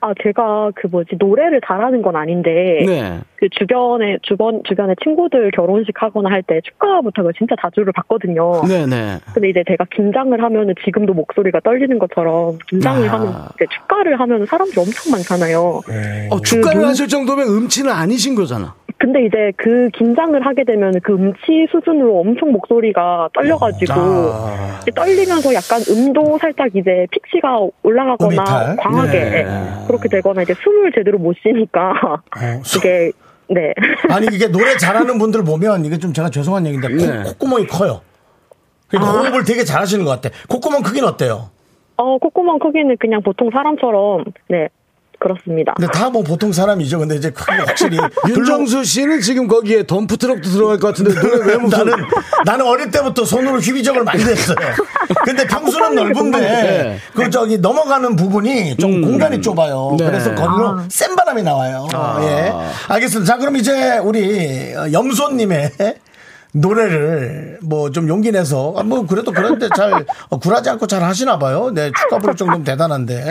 아, 0.00 0.12
제가 0.22 0.70
그 0.76 0.86
뭐지, 0.86 1.16
노래를 1.18 1.60
잘하는 1.66 2.02
건 2.02 2.14
아닌데, 2.14 2.84
네. 2.86 3.18
그 3.36 3.48
주변에, 3.50 4.18
주변, 4.22 4.62
주변에 4.64 4.94
친구들 5.02 5.50
결혼식 5.50 5.92
하거나 6.00 6.30
할 6.30 6.42
때 6.42 6.60
축가 6.62 7.00
부탁을 7.02 7.32
진짜 7.36 7.54
자주를 7.60 7.92
받거든요. 7.92 8.62
네네. 8.66 9.18
근데 9.34 9.48
이제 9.50 9.64
제가 9.68 9.84
긴장을 9.94 10.40
하면은 10.42 10.74
지금도 10.84 11.14
목소리가 11.14 11.60
떨리는 11.60 11.98
것처럼 11.98 12.58
긴장을 12.68 13.08
아. 13.08 13.12
하면, 13.14 13.32
이제 13.56 13.66
축가를 13.70 14.18
하면 14.20 14.46
사람들이 14.46 14.80
엄청 14.80 15.10
많잖아요. 15.12 15.80
어, 16.30 16.40
축가를 16.42 16.74
그 16.78 16.78
눈- 16.80 16.88
하실 16.88 17.08
정도면 17.08 17.48
음치는 17.48 17.90
아니신 17.92 18.34
거잖아. 18.36 18.74
근데 19.00 19.24
이제 19.24 19.52
그 19.56 19.88
긴장을 19.90 20.44
하게 20.44 20.64
되면 20.64 20.92
그 21.02 21.12
음치 21.12 21.68
수준으로 21.70 22.18
엄청 22.20 22.50
목소리가 22.50 23.28
떨려가지고 23.32 23.92
아. 23.94 24.80
떨리면서 24.94 25.54
약간 25.54 25.80
음도 25.88 26.36
살짝 26.38 26.68
이제 26.74 27.06
pitch가 27.12 27.60
올라가거나 27.84 28.28
음이탈? 28.42 28.76
과하게 28.76 29.18
네. 29.20 29.46
그렇게 29.86 30.08
되거나 30.08 30.42
이제 30.42 30.52
숨을 30.54 30.92
제대로 30.92 31.18
못 31.18 31.36
쉬니까 31.40 31.92
어, 32.12 32.60
수- 32.64 32.78
이게 32.78 33.12
네. 33.48 33.72
아니 34.10 34.26
이게 34.32 34.48
노래 34.48 34.76
잘하는 34.76 35.16
분들 35.18 35.44
보면 35.44 35.84
이게 35.84 35.96
좀 35.98 36.12
제가 36.12 36.28
죄송한 36.30 36.66
얘기인데 36.66 36.88
코, 36.88 36.96
네. 36.96 37.22
콧구멍이 37.22 37.66
커요. 37.68 38.00
그러니까 38.88 39.12
호흡을 39.12 39.44
되게 39.44 39.62
잘하시는 39.64 40.04
것 40.04 40.20
같아. 40.20 40.34
콧구멍 40.48 40.82
크기는 40.82 41.06
어때요? 41.08 41.50
어 41.98 42.18
콧구멍 42.18 42.58
크기는 42.58 42.96
그냥 42.98 43.22
보통 43.22 43.50
사람처럼 43.52 44.24
네 44.48 44.68
그렇습니다. 45.18 45.74
근데 45.76 45.90
다 45.92 46.08
뭐 46.08 46.22
보통 46.22 46.52
사람이죠. 46.52 46.98
근데 47.00 47.16
이제 47.16 47.30
확실히 47.66 47.98
윤정수 48.28 48.84
씨는 48.84 49.20
지금 49.20 49.46
거기에 49.46 49.84
덤프 49.86 50.16
트럭도 50.16 50.48
들어갈 50.48 50.78
것 50.78 50.88
같은데 50.88 51.14
노래 51.20 51.44
왜 51.44 51.56
무슨 51.56 51.78
나는 51.86 52.04
나는 52.46 52.66
어릴 52.66 52.90
때부터 52.90 53.24
손으로 53.24 53.58
휘비적을 53.58 54.04
많이 54.04 54.22
했어요. 54.22 54.56
근데 55.24 55.46
평수는 55.46 55.94
넓은데 55.94 56.38
네. 56.40 56.98
그 57.14 57.28
저기 57.30 57.58
넘어가는 57.58 58.16
부분이 58.16 58.76
좀 58.78 59.02
공간이 59.02 59.40
좁아요. 59.42 59.96
네. 59.98 60.06
그래서 60.06 60.34
거기로 60.34 60.80
센 60.88 61.14
바람이 61.16 61.42
나와요. 61.42 61.86
예, 62.22 62.52
알겠습니다. 62.88 63.32
자, 63.32 63.38
그럼 63.38 63.56
이제 63.56 63.98
우리 63.98 64.72
염소님의 64.92 65.72
노래를 66.54 67.58
뭐 67.62 67.90
좀 67.90 68.08
용기 68.08 68.30
내서 68.32 68.74
아, 68.76 68.82
뭐 68.82 69.06
그래도 69.06 69.32
그런데 69.32 69.68
잘 69.76 69.92
어, 70.30 70.38
굴하지 70.38 70.70
않고 70.70 70.86
잘 70.86 71.02
하시나 71.02 71.38
봐요. 71.38 71.70
네, 71.72 71.90
축가 71.96 72.18
부를 72.18 72.34
정도면 72.36 72.64
대단한데. 72.64 73.24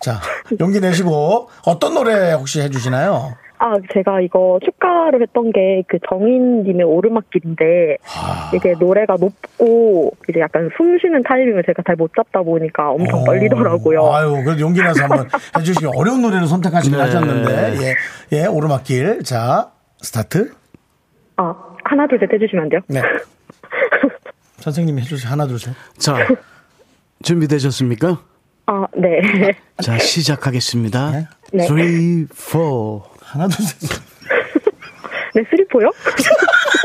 자, 0.00 0.20
용기 0.60 0.80
내시고 0.80 1.48
어떤 1.66 1.94
노래 1.94 2.32
혹시 2.32 2.60
해주시나요? 2.60 3.34
아 3.62 3.74
제가 3.92 4.22
이거 4.22 4.58
축가를 4.64 5.20
했던 5.20 5.52
게 5.52 5.82
그 5.86 5.98
정인님의 6.08 6.82
오르막길인데 6.86 7.98
아. 8.16 8.50
이게 8.54 8.72
노래가 8.80 9.16
높고 9.20 10.12
이제 10.30 10.40
약간 10.40 10.70
숨 10.78 10.98
쉬는 10.98 11.22
타이밍을 11.24 11.62
제가 11.66 11.82
잘 11.86 11.96
못 11.96 12.10
잡다 12.16 12.40
보니까 12.42 12.90
엄청 12.90 13.22
떨리더라고요. 13.24 14.00
어. 14.00 14.14
아유, 14.14 14.42
그래도 14.42 14.60
용기 14.60 14.80
내서 14.82 15.02
한번 15.02 15.28
해주시기 15.58 15.84
어려운 15.94 16.22
노래를 16.22 16.46
선택하시긴 16.46 16.96
네. 16.96 17.04
하셨는데, 17.04 17.74
예, 18.32 18.38
예, 18.38 18.46
오르막길. 18.46 19.24
자, 19.24 19.70
스타트. 20.00 20.52
아 21.36 21.54
하나 21.90 22.06
둘 22.06 22.20
셋 22.20 22.32
해주시면 22.32 22.62
안 22.64 22.68
돼요? 22.68 22.80
네. 22.86 23.02
선생님이 24.60 25.02
해주세요. 25.02 25.30
하나, 25.32 25.46
둘, 25.46 25.58
셋. 25.58 25.74
자 25.98 26.16
준비되셨습니까? 27.24 28.20
아 28.66 28.86
네. 28.96 29.20
자 29.82 29.98
시작하겠습니다. 29.98 31.10
네. 31.10 31.26
네. 31.52 31.66
3, 31.66 31.76
4 32.32 32.58
하나, 33.22 33.48
둘, 33.48 33.64
셋. 33.64 33.90
네 35.34 35.44
쓰리포요? 35.50 35.90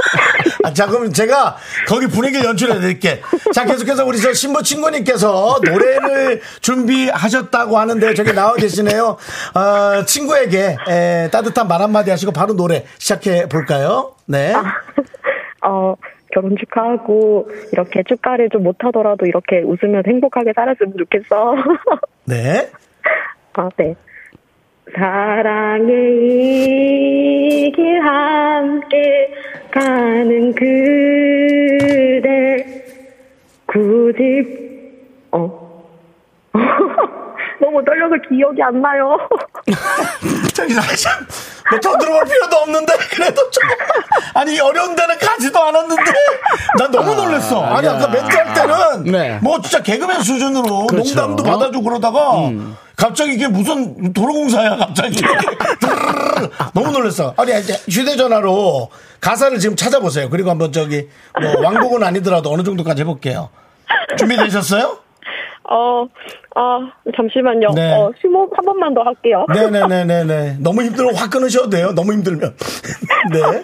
아, 0.65 0.73
자, 0.73 0.87
그럼 0.87 1.11
제가 1.13 1.57
거기 1.87 2.07
분위기를 2.07 2.43
연출해 2.45 2.79
드릴게. 2.79 3.21
자, 3.53 3.65
계속해서 3.65 4.03
우리 4.03 4.19
저 4.19 4.33
신부 4.33 4.63
친구님께서 4.63 5.59
노래를 5.63 6.41
준비하셨다고 6.61 7.77
하는데 7.77 8.13
저기 8.15 8.33
나와 8.33 8.55
계시네요. 8.55 9.17
어, 9.53 10.05
친구에게 10.05 10.75
에, 10.89 11.29
따뜻한 11.31 11.67
말 11.67 11.81
한마디 11.81 12.09
하시고 12.09 12.31
바로 12.31 12.55
노래 12.55 12.83
시작해 12.97 13.47
볼까요? 13.47 14.15
네. 14.25 14.53
어 15.61 15.95
결혼 16.33 16.55
축하하고 16.57 17.49
이렇게 17.71 18.03
축가를 18.07 18.49
좀 18.51 18.63
못하더라도 18.63 19.25
이렇게 19.25 19.61
웃으면서 19.61 20.03
행복하게 20.07 20.53
살았으면 20.55 20.93
좋겠어. 20.97 21.55
네. 22.25 22.69
아 23.53 23.69
네. 23.77 23.95
사랑의 24.97 25.93
이길 27.67 28.01
함께 28.01 29.29
가는 29.69 30.55
그대 30.55 31.45
굳이 33.65 34.43
어 35.31 35.83
너무 37.59 37.83
떨려서 37.83 38.15
기억이 38.29 38.63
안 38.63 38.81
나요. 38.81 39.17
저기 40.53 40.73
뭐더 40.73 41.97
들어볼 41.97 42.23
필요도 42.23 42.55
없는데 42.55 42.93
그래도 43.13 43.49
좀 43.51 43.63
아니 44.33 44.57
어려운 44.61 44.95
데는 44.95 45.17
가지도 45.17 45.59
않았는데 45.61 46.03
난 46.79 46.91
너무 46.91 47.15
놀랬어. 47.15 47.61
아니 47.65 47.87
아까 47.89 48.07
멘트 48.07 48.33
할 48.33 48.53
때는 48.53 49.03
네. 49.11 49.39
뭐 49.41 49.59
진짜 49.59 49.81
개그맨 49.83 50.21
수준으로 50.21 50.87
그렇죠. 50.87 51.15
농담도 51.15 51.43
받아주고 51.43 51.83
그러다가 51.83 52.49
갑자기 52.97 53.33
이게 53.33 53.47
무슨 53.47 54.13
도로공사야 54.13 54.77
갑자기 54.77 55.21
너무 56.73 56.91
놀랬어. 56.91 57.33
아니 57.37 57.51
이제 57.59 57.73
휴대전화로 57.89 58.89
가사를 59.21 59.57
지금 59.59 59.75
찾아보세요. 59.75 60.29
그리고 60.29 60.49
한번 60.49 60.71
저기 60.71 61.07
뭐 61.41 61.63
왕곡은 61.63 62.03
아니더라도 62.03 62.51
어느 62.51 62.63
정도까지 62.63 63.01
해볼게요. 63.01 63.49
준비되셨어요? 64.17 64.99
어, 65.67 66.05
아, 66.55 66.91
잠시만요. 67.15 67.71
네. 67.73 67.93
어, 67.93 68.11
심호흡 68.21 68.55
한 68.55 68.65
번만 68.65 68.93
더 68.93 69.01
할게요. 69.01 69.45
네네네네네. 69.51 70.57
너무 70.61 70.83
힘들면 70.83 71.15
확 71.15 71.31
끊으셔도 71.31 71.69
돼요. 71.71 71.91
너무 71.95 72.13
힘들면. 72.13 72.55
네. 73.31 73.63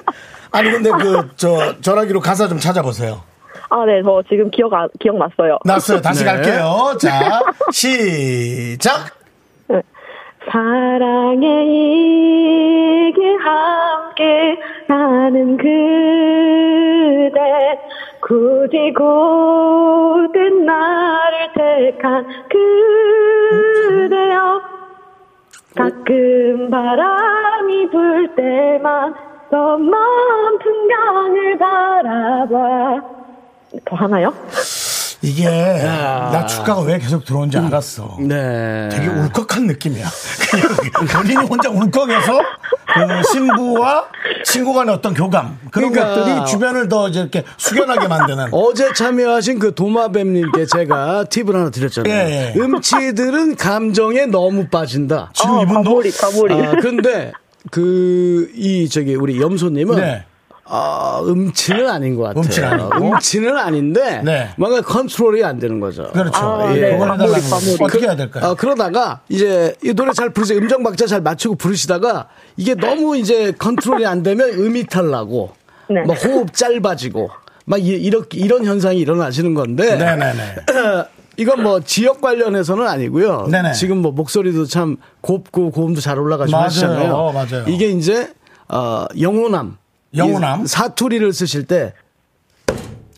아니, 0.52 0.72
근데 0.72 0.90
그, 0.90 1.30
저, 1.36 1.80
전화기로 1.80 2.20
가사 2.20 2.48
좀 2.48 2.58
찾아보세요. 2.60 3.22
아, 3.70 3.86
네, 3.86 4.02
저 4.04 4.22
지금 4.30 4.50
기억, 4.50 4.74
아, 4.74 4.88
기억났어요. 5.00 5.60
났어요. 5.64 6.02
다시 6.02 6.26
네. 6.26 6.32
갈게요. 6.32 6.98
자, 7.00 7.42
시작. 7.72 9.21
사랑의 10.50 11.68
이길 11.68 13.38
함께 13.38 14.60
가는 14.88 15.58
그대. 15.58 15.80
굳이 18.22 18.94
고든 18.94 20.66
나를 20.66 21.54
택한 21.54 22.26
그대여. 24.08 24.62
가끔 25.76 26.70
바람이 26.70 27.90
불 27.90 28.36
때만 28.36 29.14
더먼 29.50 30.60
풍경을 30.60 31.58
바라봐. 31.58 33.02
더 33.86 33.96
하나요? 33.96 34.34
이게, 35.24 35.46
나 35.46 36.46
축가가 36.46 36.82
왜 36.82 36.98
계속 36.98 37.24
들어온지 37.26 37.58
알았어. 37.58 38.18
네. 38.20 38.90
되게 38.92 39.08
울컥한 39.08 39.68
느낌이야. 39.68 40.06
본인이 41.14 41.46
혼자 41.46 41.70
울컥해서 41.70 42.40
그 42.94 43.32
신부와 43.32 44.06
친구 44.44 44.74
간의 44.74 44.96
어떤 44.96 45.14
교감 45.14 45.58
그런 45.72 45.92
그러니까. 45.94 46.16
것들이 46.24 46.46
주변을 46.52 46.90
더 46.90 47.08
이제 47.08 47.22
이렇게 47.22 47.44
숙연하게 47.58 48.08
만드는 48.08 48.48
어제 48.52 48.92
참여하신 48.94 49.60
그 49.60 49.74
도마뱀님께 49.76 50.66
제가 50.66 51.26
팁을 51.26 51.56
하나 51.56 51.70
드렸잖아요. 51.70 52.14
예, 52.14 52.54
예. 52.56 52.60
음치들은 52.60 53.56
감정에 53.56 54.26
너무 54.26 54.68
빠진다. 54.68 55.32
지금 55.34 55.52
어, 55.52 55.64
이분도 55.64 55.84
가보리 55.84 56.12
가보리 56.12 56.54
아, 56.56 56.72
근데 56.82 57.32
그 57.70 58.50
이 58.56 58.90
저기 58.90 59.16
우리 59.16 59.40
염소님은 59.42 59.96
네. 59.96 60.26
아, 60.74 61.22
음치는 61.26 61.90
아닌 61.90 62.16
것 62.16 62.24
같아요. 62.24 62.44
음치는 62.46 62.70
아니고? 62.70 62.98
음치는 62.98 63.58
아닌데 63.58 64.22
네. 64.24 64.50
뭔가 64.58 64.82
컨트롤이 64.82 65.44
안 65.44 65.60
되는 65.60 65.82
거죠. 65.82 66.10
그렇죠. 66.14 66.38
아, 66.40 66.74
예. 66.74 66.80
네. 66.80 66.92
그걸 66.98 67.14
해달라는 67.14 67.50
거. 67.78 67.86
어떻게 67.86 68.06
해야 68.06 68.16
될까요? 68.16 68.46
어, 68.46 68.56
그러다가 68.56 69.20
이제 69.28 69.76
이 69.84 69.94
노래 69.94 70.14
잘 70.14 70.30
부르세요. 70.30 70.60
음정 70.60 70.82
박자 70.84 71.08
잘 71.08 71.20
맞추고 71.22 71.56
부르시다가 71.56 72.30
이게 72.56 72.74
너무 72.76 73.18
이제 73.18 73.52
컨트롤이 73.52 74.06
안 74.06 74.24
되면 74.24 74.50
음이 74.50 74.86
탈 74.86 75.10
나고 75.12 75.52
네. 75.90 76.04
막 76.08 76.14
호흡 76.24 76.54
짧아지고 76.54 77.30
막 77.66 77.78
이, 77.82 77.88
이렇게 77.88 78.40
이런 78.40 78.64
현상이 78.64 78.98
일어나시는 79.00 79.54
건데 79.54 79.98
네네네. 79.98 80.34
이건 81.36 81.64
뭐 81.64 81.82
지역 81.82 82.22
관련해서는 82.22 82.88
아니고요. 82.88 83.48
네네. 83.52 83.74
지금 83.74 83.98
뭐 83.98 84.12
목소리도 84.14 84.66
참 84.68 84.96
곱고 85.20 85.72
고음도 85.72 86.00
잘 86.00 86.18
올라가시고 86.18 86.56
맞아요. 86.56 86.66
하시잖아요. 86.66 87.32
맞아요. 87.34 87.66
이게 87.68 87.88
이제 87.90 88.32
어, 88.70 89.06
영호남 89.20 89.78
이 90.14 90.20
사투리를 90.68 91.32
쓰실 91.34 91.66
때 91.66 91.94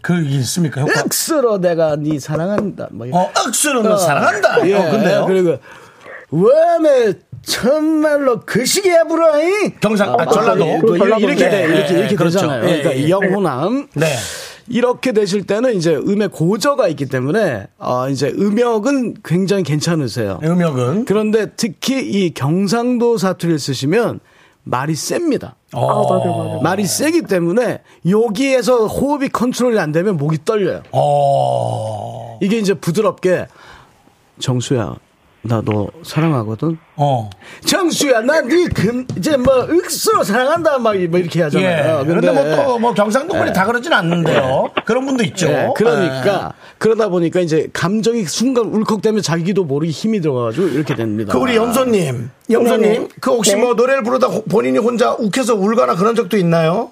그 0.04 0.22
있습니까? 0.22 0.82
효과? 0.82 1.00
억수로 1.02 1.60
내가 1.60 1.96
네 1.96 2.20
사랑한다. 2.20 2.90
뭐. 2.92 3.08
어, 3.14 3.32
억수로 3.48 3.82
너 3.82 3.96
사랑한다. 3.98 4.68
예, 4.68 4.74
어, 4.76 4.92
근데요. 4.92 5.26
그리고 5.26 5.58
웜에 6.30 7.14
정말로 7.42 8.42
그 8.46 8.66
시기에 8.66 9.04
불어잉. 9.08 9.76
경상, 9.80 10.14
아, 10.20 10.26
전라도. 10.26 10.66
뭐 10.66 10.78
이렇게 10.98 10.98
전라도인데. 11.00 11.50
돼, 11.50 11.66
이렇게 11.68 11.94
예, 11.96 12.00
이렇게 12.00 12.16
그렇죠. 12.16 12.42
되잖아요. 12.42 12.64
예, 12.66 12.82
그러니까 12.82 12.98
예. 12.98 13.10
영혼함. 13.10 13.88
네. 13.94 14.08
이렇게 14.68 15.14
되실 15.14 15.46
때는 15.46 15.74
이제 15.76 15.96
음의 15.96 16.28
고저가 16.30 16.90
있기 16.90 17.06
때문에 17.06 17.68
어 17.78 18.10
이제 18.10 18.28
음역은 18.28 19.16
굉장히 19.24 19.64
괜찮으세요. 19.64 20.42
음역은. 20.44 21.06
그런데 21.06 21.48
특히 21.56 22.00
이 22.02 22.34
경상도 22.34 23.18
사투리를 23.18 23.58
쓰시면 23.58 24.20
말이 24.64 24.96
셉니다. 24.96 25.56
아, 25.74 25.80
맞아, 25.80 26.26
맞아. 26.26 26.60
말이 26.62 26.86
세기 26.86 27.24
때문에 27.24 27.82
여기에서 28.08 28.88
호흡이 28.88 29.30
컨트롤이 29.30 29.78
안 29.80 29.92
되면 29.92 30.18
목이 30.18 30.46
떨려요. 30.46 30.84
어. 30.92 32.40
이게 32.42 32.58
이제 32.58 32.74
부드럽게 32.74 33.48
정수야 34.40 34.96
나 35.46 35.62
너 35.62 35.88
사랑하거든. 36.04 36.78
어. 36.96 37.30
정수야 37.66 38.22
나네 38.22 38.68
금 38.74 39.06
이제 39.18 39.36
뭐 39.36 39.54
억수로 39.64 40.24
사랑한다 40.24 40.80
막 40.80 40.96
이- 40.96 41.08
뭐 41.08 41.20
이렇게 41.20 41.40
예. 41.40 41.44
하잖아요. 41.44 42.06
그런데 42.06 42.32
뭐또뭐 42.32 42.94
경상도 42.94 43.34
분이 43.34 43.52
다 43.52 43.66
그러진 43.66 43.92
않는데요. 43.92 44.70
그런 44.86 45.06
분도 45.06 45.22
있죠. 45.26 45.48
예, 45.48 45.68
그러니까 45.76 46.54
그러다 46.78 47.10
보니까 47.10 47.42
이제 47.42 47.68
감정이 47.74 48.24
순간 48.24 48.68
울컥되면 48.68 49.22
자기도 49.22 49.66
모르게 49.66 49.92
힘이 49.92 50.22
들어가가지고 50.22 50.68
이렇게 50.70 50.96
됩니다. 50.96 51.34
그 51.34 51.40
우리 51.40 51.58
염소님, 51.58 52.30
염소님, 52.50 52.82
네네. 52.94 53.08
그 53.20 53.32
혹시 53.32 53.56
네. 53.56 53.62
뭐 53.62 53.74
노래를 53.74 54.04
부르다 54.04 54.28
호- 54.28 54.44
본인이 54.46 54.78
혼자 54.78 55.14
욱해서 55.14 55.56
울거나 55.56 55.96
그런 55.96 56.16
적도 56.16 56.38
있나요? 56.38 56.92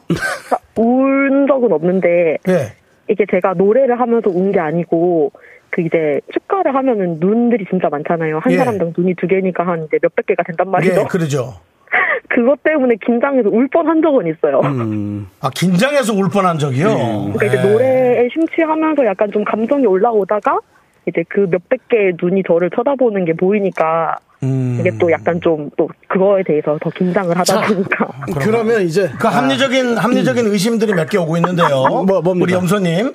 운 0.75 1.47
적은 1.47 1.71
없는데 1.71 2.37
예. 2.49 2.73
이게 3.09 3.25
제가 3.31 3.53
노래를 3.53 3.99
하면서 3.99 4.29
운 4.29 4.51
게 4.51 4.59
아니고 4.59 5.31
그 5.71 5.81
이제 5.81 6.19
축가를 6.33 6.75
하면은 6.75 7.17
눈들이 7.19 7.65
진짜 7.69 7.87
많잖아요. 7.89 8.39
한 8.39 8.51
예. 8.53 8.57
사람당 8.57 8.93
눈이 8.97 9.15
두 9.15 9.27
개니까 9.27 9.65
한 9.65 9.85
이제 9.85 9.97
몇백 10.01 10.25
개가 10.27 10.43
된단 10.43 10.69
말이죠. 10.69 11.01
예, 11.01 11.05
그러죠. 11.05 11.53
그것 12.29 12.61
때문에 12.63 12.95
긴장해서 13.03 13.49
울 13.49 13.67
뻔한 13.67 14.01
적은 14.01 14.27
있어요. 14.27 14.61
음, 14.63 15.27
아, 15.41 15.49
긴장해서 15.49 16.13
울 16.13 16.29
뻔한 16.29 16.57
적이요? 16.57 16.87
그러니까 17.33 17.45
이제 17.45 17.57
예. 17.57 17.61
노래에 17.71 18.29
심취하면서 18.33 19.05
약간 19.05 19.31
좀 19.31 19.43
감정이 19.43 19.85
올라오다가 19.85 20.59
이제 21.07 21.23
그 21.27 21.47
몇백 21.49 21.87
개의 21.89 22.13
눈이 22.21 22.43
저를 22.47 22.69
쳐다보는 22.75 23.25
게 23.25 23.33
보이니까 23.33 24.17
음. 24.43 24.77
이게 24.79 24.91
또 24.99 25.11
약간 25.11 25.39
좀 25.41 25.69
또 25.77 25.89
그거에 26.07 26.43
대해서 26.43 26.77
더 26.81 26.89
긴장을 26.89 27.29
하다 27.37 27.43
자, 27.43 27.61
보니까 27.61 28.07
그러면 28.39 28.81
이제 28.81 29.09
그 29.19 29.27
합리적인, 29.27 29.97
합리적인 29.97 30.45
의심들이 30.47 30.93
몇 30.93 31.09
개 31.09 31.17
오고 31.17 31.37
있는데요. 31.37 31.67
뭐, 32.05 32.21
뭡니까? 32.21 32.43
우리 32.43 32.53
염소님. 32.53 33.13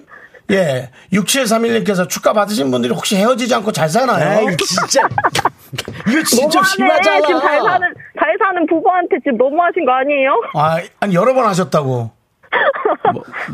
예. 0.51 0.91
6731님께서 1.13 2.09
축가 2.09 2.33
받으신 2.33 2.71
분들이 2.71 2.93
혹시 2.95 3.17
헤어지지 3.17 3.55
않고 3.57 3.73
잘 3.73 3.89
사나요? 3.89 4.49
에이 4.49 4.57
진짜 4.59 5.03
이거 6.09 6.23
진짜. 6.25 6.63
심하잖아. 6.63 7.21
지금 7.27 7.41
잘 7.41 7.61
사는 7.61 7.95
잘 8.19 8.37
사는 8.39 8.67
부부한테 8.67 9.17
지금 9.25 9.37
너무하신 9.39 9.85
거 9.85 9.93
아니에요? 9.93 10.31
아, 10.55 10.79
아니, 11.01 11.15
여러 11.15 11.35
번 11.35 11.47
하셨다고. 11.47 12.11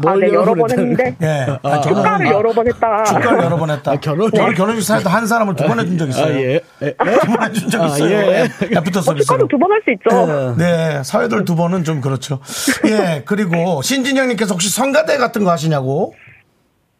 아, 0.06 0.14
네, 0.16 0.28
여러 0.28 0.54
번 0.54 0.70
했는데 0.70 1.16
예. 1.22 1.46
아, 1.62 1.80
저는 1.80 1.96
축가를 1.96 2.26
여러 2.26 2.52
번 2.52 2.68
했다. 2.68 3.04
축가를 3.04 3.44
여러 3.44 3.56
번 3.56 3.70
했다. 3.70 3.92
아, 3.92 3.96
결혼- 3.96 4.30
저는 4.30 4.54
결혼식 4.54 4.86
사에도 4.86 5.08
한 5.08 5.26
사람을 5.26 5.56
두 5.56 5.64
번 5.66 5.80
해준 5.80 5.96
적 5.98 6.08
있어요. 6.08 6.26
아 6.26 6.38
예. 6.40 6.60
예. 6.82 6.94
두번 6.94 7.42
해준 7.50 7.70
적 7.70 7.82
아, 7.82 7.86
있어요. 7.86 8.10
예. 8.10 8.26
예. 8.62 8.76
애프터 8.76 9.00
서비스로. 9.00 9.38
축가도 9.38 9.48
두 9.48 9.58
번 9.58 9.72
할 9.72 9.82
수 9.84 9.90
있죠. 9.92 10.14
어. 10.14 10.54
네, 10.56 11.02
사회들 11.02 11.44
두 11.44 11.56
번은 11.56 11.82
좀 11.84 12.00
그렇죠. 12.00 12.38
예, 12.86 13.22
그리고 13.24 13.80
신진영님께서 13.82 14.52
혹시 14.54 14.68
성가대 14.70 15.16
같은 15.16 15.42
거 15.42 15.50
하시냐고? 15.50 16.14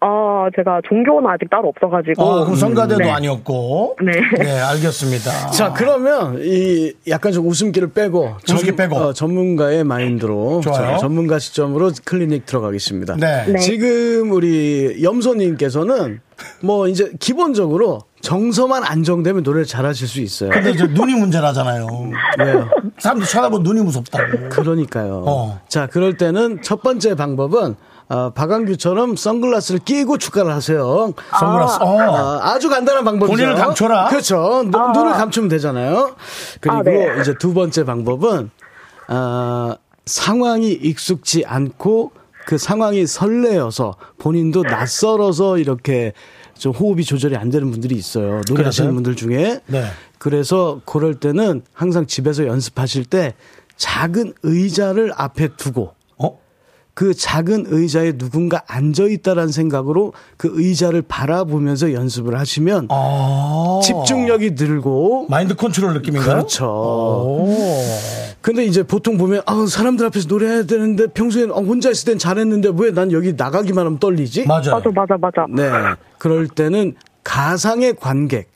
아, 0.05 0.49
제가 0.57 0.81
종교는 0.89 1.29
아직 1.31 1.49
따로 1.49 1.69
없어가지고. 1.69 2.21
어, 2.21 2.45
그럼 2.45 2.57
성가대도 2.57 2.99
네. 2.99 3.11
아니었고. 3.11 3.99
네. 4.03 4.61
알겠습니다. 4.61 5.51
자 5.53 5.73
그러면 5.73 6.41
이 6.43 6.93
약간 7.07 7.31
좀 7.31 7.47
웃음기를 7.47 7.93
빼고 7.93 8.35
웃음기 8.43 8.75
빼고. 8.75 8.97
어, 8.97 9.13
전문가의 9.13 9.85
마인드로 9.85 10.61
좋아요. 10.63 10.93
자, 10.93 10.97
전문가 10.99 11.39
시점으로 11.39 11.93
클리닉 12.05 12.47
들어가겠습니다. 12.47 13.15
네. 13.17 13.45
네. 13.47 13.59
지금 13.61 14.33
우리 14.33 14.99
염소님께서는 15.05 16.21
뭐 16.63 16.89
이제 16.89 17.13
기본적으로 17.21 18.01
정서만 18.23 18.83
안정되면 18.85 19.45
노래를 19.45 19.65
잘하실 19.67 20.09
수 20.09 20.21
있어요. 20.21 20.51
근데 20.51 20.71
이제 20.71 20.85
눈이 20.87 21.15
문제라잖아요. 21.15 21.87
왜요? 22.41 22.69
사람들 22.99 23.27
쳐다보면 23.29 23.63
눈이 23.63 23.83
무섭다고. 23.83 24.49
그러니까요. 24.49 25.23
어. 25.27 25.61
자, 25.69 25.87
그럴 25.87 26.17
때는 26.17 26.61
첫 26.63 26.83
번째 26.83 27.15
방법은 27.15 27.77
어, 28.09 28.31
박광규처럼 28.31 29.17
선글라스를 29.17 29.81
끼고 29.85 30.19
축가를 30.19 30.53
하세요. 30.53 31.13
선글라스. 31.39 31.79
어. 31.81 31.87
어, 31.87 32.39
아주 32.43 32.69
간단한 32.69 33.05
방법이죠. 33.05 33.33
본인을 33.37 33.55
감춰라? 33.55 34.09
그렇죠. 34.09 34.63
눈- 34.65 34.75
아. 34.75 34.93
눈을 34.93 35.13
감추면 35.13 35.49
되잖아요. 35.49 36.15
그리고 36.61 36.77
아, 36.79 36.83
네. 36.83 37.17
이제 37.21 37.35
두 37.39 37.55
번째 37.55 37.85
방법은 37.85 38.51
아, 39.09 39.77
상황이 40.05 40.73
익숙지 40.73 41.45
않고 41.47 42.13
그 42.45 42.59
상황이 42.59 43.07
설레어서 43.07 43.95
본인도 44.19 44.65
낯설어서 44.65 45.59
이렇게 45.59 46.13
좀 46.59 46.73
호흡이 46.73 47.05
조절이 47.05 47.37
안 47.37 47.51
되는 47.51 47.71
분들이 47.71 47.95
있어요. 47.95 48.41
노래하시는? 48.49 48.93
분들 48.95 49.17
중에. 49.17 49.61
네. 49.67 49.85
그래서 50.19 50.81
그럴 50.85 51.15
때는 51.15 51.63
항상 51.73 52.07
집에서 52.07 52.47
연습하실 52.47 53.05
때 53.07 53.35
작은 53.77 54.35
의자를 54.43 55.13
앞에 55.17 55.49
두고 55.57 55.83
어? 55.83 55.95
그 56.95 57.15
작은 57.15 57.67
의자에 57.69 58.13
누군가 58.19 58.63
앉아 58.67 59.05
있다라는 59.05 59.51
생각으로 59.51 60.13
그 60.37 60.51
의자를 60.53 61.03
바라보면서 61.03 61.95
연습을 61.95 62.39
하시면 62.39 62.89
아. 62.91 63.81
집중력이 63.83 64.51
늘고 64.53 65.27
마인드 65.31 65.55
컨트롤 65.57 65.95
느낌인가요? 65.95 66.35
그렇죠. 66.35 66.67
오. 66.67 67.49
근데 68.43 68.65
이제 68.67 68.83
보통 68.83 69.17
보면 69.17 69.43
아, 69.47 69.67
사람들 69.67 70.05
앞에서 70.07 70.27
노래해야 70.29 70.65
되는데 70.65 71.07
평소에 71.07 71.45
아, 71.45 71.55
혼자 71.61 71.91
있을 71.91 72.07
땐 72.13 72.19
잘했는데 72.19 72.71
왜 72.77 72.93
난 72.93 73.11
여기 73.11 73.33
나가기만 73.33 73.87
하면 73.87 73.99
떨리지? 73.99 74.45
맞아요. 74.47 74.73
맞아, 74.73 74.91
맞아, 74.95 75.17
맞아. 75.19 75.47
네. 75.49 75.71
그럴 76.19 76.47
때는 76.47 76.95
가상의 77.25 77.95
관객. 77.99 78.53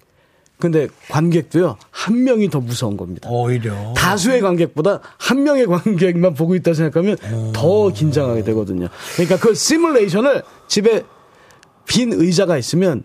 근데 0.58 0.88
관객도요, 1.10 1.76
한 1.90 2.24
명이 2.24 2.48
더 2.48 2.60
무서운 2.60 2.96
겁니다. 2.96 3.28
오히려. 3.30 3.92
다수의 3.94 4.40
관객보다 4.40 5.00
한 5.18 5.42
명의 5.42 5.66
관객만 5.66 6.34
보고 6.34 6.54
있다 6.54 6.72
생각하면 6.72 7.18
더 7.52 7.88
긴장하게 7.90 8.42
되거든요. 8.44 8.88
그러니까 9.14 9.38
그 9.38 9.54
시뮬레이션을 9.54 10.42
집에 10.66 11.02
빈 11.86 12.12
의자가 12.12 12.56
있으면 12.56 13.04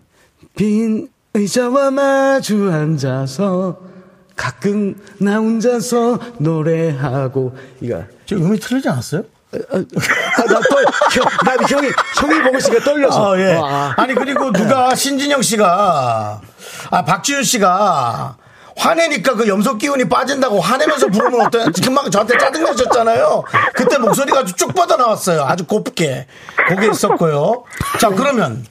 빈 0.56 1.08
의자와 1.34 1.90
마주 1.90 2.70
앉아서 2.70 3.80
가끔 4.34 4.96
나 5.18 5.36
혼자서 5.38 6.18
노래하고 6.38 7.54
이거 7.80 8.02
지금 8.26 8.46
음이 8.46 8.58
틀리지 8.60 8.88
않았어요? 8.88 9.24
아, 9.70 9.76
나 9.76 10.60
떨, 10.70 10.84
형, 11.12 11.24
나 11.44 11.52
형이 11.68 11.90
형이 12.16 12.42
보고 12.42 12.56
있으니까 12.56 12.84
떨려서. 12.84 13.34
아, 13.34 13.38
예. 13.38 13.54
어, 13.54 13.66
아. 13.66 13.94
아니, 13.96 14.14
그리고 14.14 14.50
누가 14.50 14.94
신진영 14.94 15.42
씨가, 15.42 16.40
아, 16.90 17.04
박지윤 17.04 17.42
씨가, 17.42 18.36
화내니까 18.76 19.34
그 19.34 19.46
염소 19.46 19.76
기운이 19.76 20.08
빠진다고 20.08 20.58
화내면서 20.58 21.08
부르면 21.08 21.46
어때? 21.46 21.64
금방 21.84 22.10
저한테 22.10 22.38
짜증내셨잖아요. 22.38 23.44
그때 23.74 23.98
목소리가 23.98 24.40
아주 24.40 24.54
쭉 24.54 24.74
뻗어나왔어요. 24.74 25.42
아주 25.42 25.66
곱게. 25.66 26.26
그게 26.68 26.88
있었고요. 26.90 27.64
자, 28.00 28.08
그러면, 28.08 28.64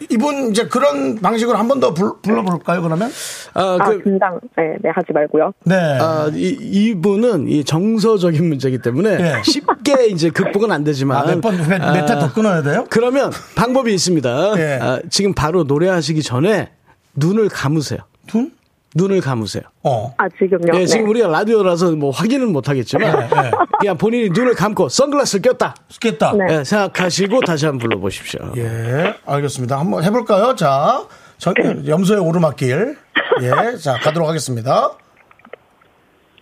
이- 0.00 0.06
이분 0.10 0.50
이제 0.50 0.66
그런 0.68 1.16
방식으로 1.16 1.56
한 1.58 1.68
번 1.68 1.80
더 1.80 1.92
불러볼까요, 1.94 2.82
그러면? 2.82 3.10
아, 3.54 3.76
아, 3.80 3.84
그, 3.90 4.02
긴장, 4.02 4.40
네, 4.56 4.76
네, 4.82 4.90
하지 4.90 5.12
말고요. 5.12 5.52
네. 5.64 5.74
아, 5.76 6.30
이, 6.34 6.56
이분은 6.60 7.48
이 7.48 7.62
정서적인 7.64 8.48
문제이기 8.48 8.78
때문에 8.78 9.10
예. 9.20 9.42
쉽게 9.44 10.06
이제 10.06 10.30
극복은 10.30 10.72
안 10.72 10.82
되지만. 10.84 11.18
아, 11.18 11.26
몇 11.26 11.40
번, 11.40 11.56
몇, 11.68 11.80
아, 11.82 12.18
더 12.18 12.32
끊어야 12.32 12.62
돼요? 12.62 12.86
그러면 12.90 13.30
방법이 13.56 13.92
있습니다. 13.94 14.54
예. 14.58 14.78
아, 14.80 15.00
지금 15.10 15.34
바로 15.34 15.64
노래하시기 15.64 16.22
전에 16.22 16.70
눈을 17.14 17.48
감으세요. 17.48 18.00
눈? 18.32 18.52
눈을 18.94 19.20
감으세요. 19.20 19.62
어. 19.82 20.14
아, 20.16 20.28
지금요? 20.28 20.72
예, 20.74 20.78
네. 20.80 20.86
지금 20.86 21.08
우리가 21.08 21.28
라디오라서 21.28 21.92
뭐 21.92 22.10
확인은 22.10 22.52
못 22.52 22.68
하겠지만 22.68 23.28
네, 23.28 23.28
네. 23.28 23.50
그냥 23.78 23.98
본인이 23.98 24.30
눈을 24.30 24.54
감고 24.54 24.88
선글라스를 24.88 25.42
꼈다. 25.42 25.74
죽겠다. 25.88 26.32
네. 26.32 26.46
예, 26.50 26.64
생각하시고 26.64 27.40
다시 27.42 27.66
한번 27.66 27.80
불러 27.88 27.98
보십시오. 28.00 28.40
예, 28.56 29.14
알겠습니다. 29.26 29.78
한번 29.78 30.04
해 30.04 30.10
볼까요? 30.10 30.54
자, 30.56 31.06
전, 31.36 31.54
염소의 31.86 32.20
오르막길. 32.20 32.96
예, 33.42 33.76
자, 33.76 33.94
가도록 33.98 34.28
하겠습니다. 34.28 34.92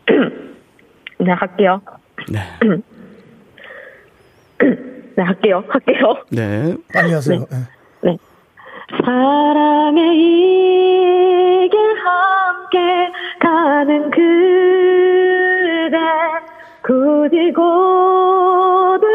네, 1.19 1.33
할게요. 1.33 1.81
네. 2.31 2.41
네, 5.17 5.23
할게요. 5.23 5.65
할게요. 5.69 6.15
네. 6.31 6.77
빨리 6.93 7.13
하세요. 7.13 7.45
예. 7.51 7.57
네. 7.57 7.63
사랑의 8.91 10.01
이길 10.17 11.77
함께 12.05 12.79
가는 13.41 14.11
그대 14.11 15.97
굳이 16.83 17.53
고든 17.55 19.07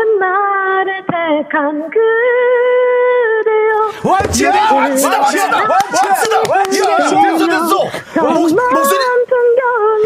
고백한 1.51 1.89
그대여 1.89 3.71
완치다! 4.03 4.73
완치다! 4.73 5.19
완치다! 5.21 5.59
완치다! 5.61 6.35
완치다! 6.49 6.97
됐어, 6.97 7.45
됐어! 7.47 7.73
목, 8.33 8.35
목소리 8.73 9.01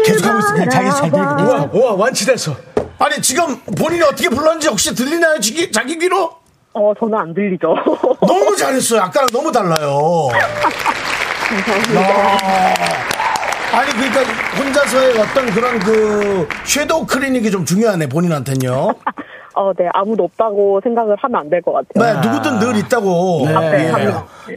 계속하고 0.04 0.38
있어. 0.38 0.52
그냥 0.52 0.68
자기 0.70 0.90
잘 0.90 1.00
되니까. 1.10 1.36
우와, 1.42 1.68
우와, 1.72 1.94
완치됐어. 1.94 2.54
아니, 2.98 3.20
지금 3.20 3.60
본인이 3.76 4.02
어떻게 4.02 4.28
불렀는지 4.28 4.68
혹시 4.68 4.94
들리나요? 4.94 5.40
자기, 5.40 5.70
자기 5.72 5.98
귀로? 5.98 6.36
어, 6.78 6.92
저는 6.98 7.18
안 7.18 7.32
들리죠. 7.34 7.74
너무 8.26 8.54
잘했어요. 8.54 9.00
아까랑 9.02 9.28
너무 9.32 9.50
달라요. 9.50 10.28
야. 10.34 10.46
아니, 13.72 13.90
그러니까 13.92 14.20
혼자서의 14.58 15.18
어떤 15.18 15.46
그런 15.52 15.78
그 15.78 16.46
섀도우 16.64 17.06
클리닉이 17.06 17.50
좀 17.50 17.64
중요하네, 17.64 18.08
본인한테는요. 18.08 18.88
어, 19.54 19.72
네, 19.72 19.88
아무도 19.94 20.24
없다고 20.24 20.80
생각을 20.84 21.16
하면 21.18 21.40
안 21.40 21.48
될 21.48 21.62
것 21.62 21.72
같아요. 21.72 22.20
네, 22.20 22.20
누구든 22.28 22.58
늘 22.58 22.76
있다고. 22.76 23.46
네. 23.46 23.90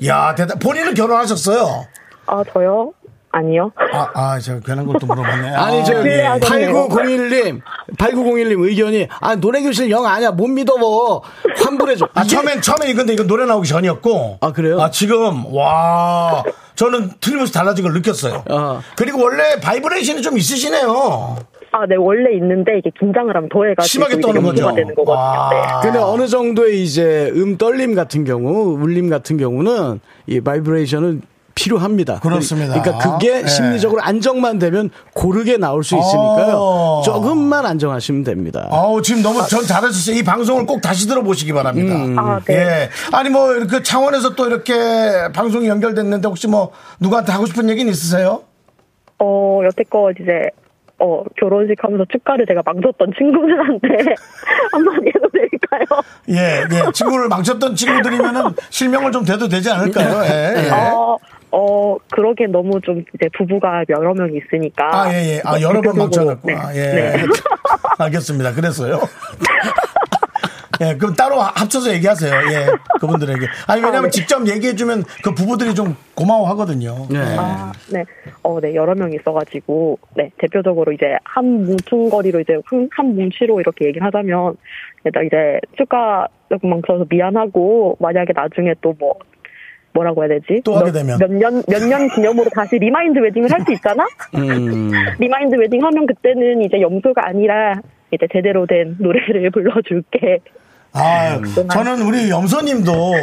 예. 0.03 0.07
야, 0.07 0.36
대단. 0.36 0.59
본인은 0.59 0.93
결혼하셨어요? 0.93 1.86
아, 2.28 2.43
저요? 2.53 2.91
아니요. 3.32 3.71
아, 3.93 4.09
아, 4.13 4.39
제가 4.39 4.59
괜한 4.65 4.86
것도 4.86 5.05
물어봤네. 5.05 5.49
아니, 5.49 5.86
저, 5.86 5.93
그래, 5.95 6.23
하겠네요. 6.25 6.88
8901님, 6.89 7.61
8901님 7.97 8.63
의견이, 8.63 9.07
아, 9.19 9.36
노래교실 9.36 9.91
영 9.91 10.05
아니야. 10.05 10.32
못 10.32 10.47
믿어, 10.47 10.77
뭐. 10.77 11.21
환불해줘. 11.63 12.09
아, 12.13 12.23
처음엔, 12.23 12.61
처음엔 12.61 12.89
이건데 12.89 13.13
이건 13.13 13.27
노래 13.27 13.45
나오기 13.45 13.67
전이었고. 13.67 14.39
아, 14.41 14.51
그래요? 14.51 14.82
아, 14.82 14.89
지금, 14.89 15.45
와. 15.53 16.43
저는 16.75 17.11
틀림없이 17.19 17.53
달라진 17.53 17.84
걸 17.84 17.93
느꼈어요. 17.93 18.43
아. 18.49 18.82
그리고 18.95 19.21
원래 19.21 19.59
바이브레이션이 19.61 20.21
좀 20.21 20.38
있으시네요. 20.38 21.36
아, 21.71 21.86
네, 21.88 21.95
원래 21.97 22.34
있는데 22.36 22.80
이게 22.80 22.89
긴장을 22.97 23.36
하면 23.36 23.49
더 23.49 23.63
해가지고 23.63 23.84
심하게 23.88 24.19
떠는 24.21 24.41
거죠. 24.41 24.73
되는 24.73 24.95
거거든요. 24.95 25.49
네. 25.51 25.57
와. 25.57 25.82
근데 25.82 25.99
어느 25.99 26.27
정도의 26.27 26.82
이제 26.82 27.32
음 27.36 27.57
떨림 27.57 27.93
같은 27.93 28.23
경우, 28.23 28.73
울림 28.82 29.07
같은 29.09 29.38
경우는 29.38 29.99
이 30.25 30.41
바이브레이션은 30.41 31.21
필요합니다. 31.56 32.20
그렇습니다. 32.20 32.82
그러니까 32.82 33.12
그게 33.12 33.41
네. 33.41 33.47
심리적으로 33.47 34.02
안정만 34.02 34.60
되면 34.60 34.89
고르게 35.14 35.58
나올 35.58 35.84
수 35.84 35.97
있으니까요. 35.97 36.56
어. 36.56 37.02
조금만 37.04 37.66
안정하시면 37.66 38.24
됩니다. 38.24 38.68
아우, 38.72 39.02
지금 39.02 39.22
너무 39.22 39.45
전 39.47 39.64
잘하셨어요. 39.66 40.16
이 40.16 40.24
방송을 40.24 40.66
꼭 40.66 40.82
다시 40.82 41.08
들어보시기 41.08 41.54
바랍니다. 41.54 42.22
아, 42.22 42.39
네. 42.45 42.54
예. 42.56 42.89
아니, 43.12 43.30
뭐, 43.30 43.50
그 43.70 43.84
창원에서 43.84 44.36
또 44.36 44.47
이렇게 44.47 44.74
방송이 45.34 45.68
연결됐는데 45.68 46.28
혹시 46.28 46.47
뭐, 46.47 46.72
누구한테 47.00 47.32
하고 47.32 47.45
싶은 47.45 47.70
얘기는 47.70 47.91
있으세요? 47.91 48.43
어, 49.20 49.62
여태껏 49.66 50.16
이제 50.20 50.50
어, 51.00 51.24
결혼식 51.38 51.82
하면서 51.82 52.06
축가를 52.12 52.45
제가 52.45 52.62
망쳤던 52.66 53.14
친구들한테 53.18 53.88
한마디 54.72 55.08
해도 55.08 55.30
될까요? 55.32 56.02
예, 56.30 56.64
예. 56.72 56.91
친구를 56.91 57.28
망쳤던 57.30 57.76
친구들이면은 57.76 58.41
실명을 58.70 59.12
좀 59.12 59.24
대도 59.24 59.47
되지 59.47 59.70
않을까요? 59.72 60.24
예, 60.26 60.66
예. 60.66 60.70
어, 60.72 61.18
어, 61.52 61.97
그러기엔 62.12 62.52
너무 62.52 62.80
좀 62.82 63.04
이제 63.16 63.30
부부가 63.38 63.84
여러 63.89 64.14
명 64.14 64.30
있으니까. 64.34 64.88
아, 64.91 65.14
예, 65.14 65.36
예. 65.36 65.41
아, 65.43 65.60
여러 65.62 65.82
번 65.82 65.97
망쳐놨구나. 65.97 66.72
네. 66.74 66.76
예. 66.76 66.93
네. 66.93 67.24
알겠습니다. 67.97 68.54
그래서요. 68.54 69.00
예, 70.82 70.95
그럼 70.95 71.13
따로 71.13 71.39
합쳐서 71.41 71.93
얘기하세요. 71.93 72.32
예, 72.34 72.65
그분들에게. 72.99 73.45
아니, 73.67 73.82
왜냐면 73.82 74.01
아, 74.05 74.07
네. 74.07 74.09
직접 74.11 74.47
얘기해주면 74.47 75.03
그 75.23 75.34
부부들이 75.34 75.75
좀 75.75 75.95
고마워 76.15 76.47
하거든요. 76.49 77.05
네. 77.09 77.17
아, 77.38 77.71
네. 77.91 78.03
어, 78.43 78.59
네, 78.61 78.73
여러 78.75 78.95
명 78.95 79.11
있어가지고, 79.11 79.99
네, 80.15 80.32
대표적으로 80.38 80.91
이제 80.93 81.17
한 81.25 81.65
뭉퉁거리로 81.65 82.39
이제 82.39 82.57
한, 82.65 82.88
한 82.91 83.15
뭉치로 83.15 83.59
이렇게 83.59 83.86
얘기를 83.88 84.05
하자면, 84.07 84.55
일단 85.05 85.25
이제 85.25 85.59
축가 85.77 86.27
조금 86.49 86.69
망쳐서 86.69 87.05
미안하고, 87.09 87.97
만약에 87.99 88.34
나중에 88.34 88.73
또 88.82 88.93
뭐, 88.97 89.15
뭐라고 89.91 90.23
해야 90.23 90.39
되지? 90.39 90.61
또 90.63 90.75
하게 90.75 90.91
되면. 90.91 91.17
몇 91.19 91.32
년, 91.32 91.63
몇 91.67 91.82
년 91.88 92.07
기념으로 92.09 92.49
다시 92.53 92.77
remind 92.78 93.18
wedding을 93.20 93.51
할 93.51 93.61
수 93.65 93.73
있잖아? 93.73 94.05
음. 94.36 94.91
remind 95.20 95.55
wedding 95.55 95.84
하면 95.84 96.05
그때는 96.05 96.61
이제 96.61 96.80
염소가 96.80 97.27
아니라, 97.27 97.73
이제 98.11 98.27
제대로 98.32 98.65
된 98.65 98.95
노래를 98.99 99.49
불러줄게. 99.51 100.39
아, 100.94 101.40
네. 101.40 101.68
저는 101.68 102.02
우리 102.02 102.30
염소님도 102.30 103.14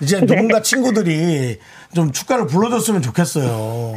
이제 0.00 0.20
누군가 0.20 0.62
친구들이 0.62 1.58
좀 1.94 2.12
축가를 2.12 2.46
불러줬으면 2.46 3.02
좋겠어요. 3.02 3.94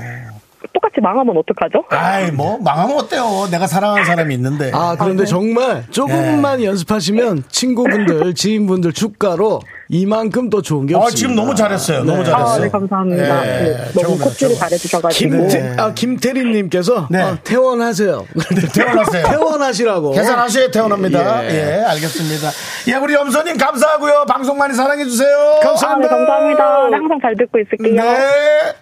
똑같이 0.74 1.02
망하면 1.02 1.36
어떡하죠? 1.38 1.84
아이, 1.90 2.32
뭐, 2.32 2.58
망하면 2.60 2.98
어때요? 2.98 3.48
내가 3.50 3.68
사랑하는 3.68 4.06
사람이 4.06 4.34
있는데. 4.36 4.72
아, 4.74 4.96
그런데 5.00 5.26
정말 5.26 5.86
조금만 5.92 6.64
연습하시면 6.64 7.44
친구분들, 7.50 8.34
지인분들 8.36 8.94
축가로 8.94 9.62
이만큼 9.90 10.50
더 10.50 10.62
좋은 10.62 10.86
게 10.86 10.96
아, 10.96 11.00
없습니다. 11.00 11.18
지금 11.18 11.36
너무 11.36 11.56
잘했어요. 11.56 12.04
너무 12.04 12.24
네. 12.24 12.30
잘했어요. 12.30 12.56
아, 12.56 12.60
네, 12.60 12.70
감사합니다. 12.70 13.46
예, 13.46 13.64
네, 13.64 14.02
너무 14.02 14.18
코치를. 14.18 14.56
잘해주셔가지고. 14.56 15.30
김태, 15.30 15.76
아, 15.78 15.94
김태리님께서 15.94 17.08
네. 17.10 17.22
어, 17.22 17.38
퇴원하세요. 17.44 18.26
퇴원하세요. 18.74 19.26
퇴원하시라고. 19.28 20.12
계산하셔야 20.12 20.72
태어납니다. 20.72 21.44
예. 21.46 21.50
예, 21.80 21.84
알겠습니다. 21.86 22.50
예, 22.88 22.96
우리 22.96 23.14
염소님 23.14 23.58
감사하고요. 23.58 24.26
방송 24.28 24.58
많이 24.58 24.74
사랑해주세요. 24.74 25.38
아, 25.38 25.98
네, 26.00 26.08
감사합니다. 26.08 26.90
네, 26.90 26.96
항상 26.98 27.20
잘 27.22 27.36
듣고 27.36 27.60
있을게요. 27.60 28.02
네. 28.02 28.74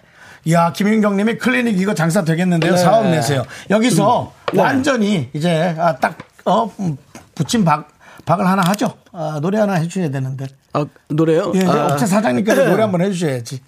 야, 0.48 0.72
김윤경 0.72 1.16
님이 1.16 1.36
클리닉 1.38 1.78
이거 1.80 1.94
장사 1.94 2.24
되겠는데요. 2.24 2.72
네. 2.72 2.78
사업 2.78 3.06
내세요. 3.06 3.44
여기서 3.68 4.32
네. 4.52 4.60
완전히 4.60 5.28
이제 5.32 5.74
아, 5.78 5.96
딱, 5.96 6.16
어, 6.44 6.72
음, 6.80 6.96
붙임 7.34 7.64
박, 7.64 7.88
박을 8.24 8.46
하나 8.46 8.62
하죠. 8.68 8.94
아, 9.12 9.38
노래 9.42 9.58
하나 9.58 9.74
해주셔야 9.74 10.10
되는데. 10.10 10.46
아, 10.72 10.86
노래요? 11.08 11.52
예, 11.56 11.64
아, 11.66 11.88
업체 11.92 12.06
사장님께서 12.06 12.64
노래 12.64 12.80
한번 12.82 13.02
해주셔야지. 13.02 13.60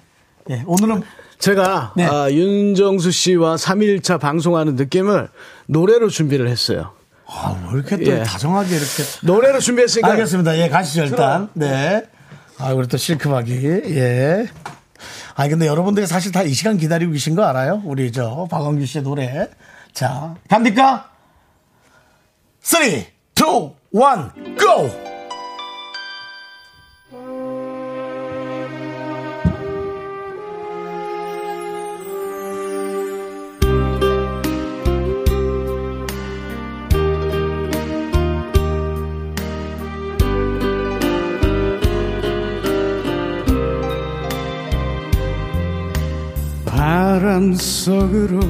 예, 0.50 0.62
오늘은 0.66 1.02
제가 1.38 1.92
네. 1.96 2.06
아, 2.06 2.30
윤정수 2.30 3.10
씨와 3.10 3.56
3일차 3.56 4.18
방송하는 4.20 4.76
느낌을 4.76 5.28
노래로 5.66 6.08
준비를 6.08 6.48
했어요. 6.48 6.92
아, 7.26 7.56
왜 7.72 7.78
이렇게 7.78 7.96
또 7.96 8.10
예. 8.10 8.22
다정하게 8.22 8.70
이렇게. 8.70 9.02
노래로 9.22 9.58
준비했으니까 9.60 10.10
알겠습니다. 10.12 10.56
예, 10.58 10.68
가시죠, 10.68 11.04
일단. 11.04 11.48
네. 11.54 12.02
아, 12.58 12.72
우리 12.72 12.86
또 12.88 12.96
실크박이. 12.96 13.52
예. 13.86 14.46
아니, 15.34 15.50
근데 15.50 15.66
여러분들이 15.66 16.06
사실 16.06 16.30
다 16.32 16.42
이 16.42 16.52
시간 16.52 16.76
기다리고 16.76 17.12
계신 17.12 17.34
거 17.34 17.44
알아요? 17.44 17.82
우리 17.84 18.12
저, 18.12 18.46
박원규 18.50 18.84
씨의 18.86 19.04
노래. 19.04 19.48
자, 19.92 20.34
갑니까? 20.48 21.10
3, 22.60 22.82
2, 22.84 22.86
1, 22.86 24.56
GO! 24.58 25.11
바람 47.22 47.54
속으로 47.54 48.40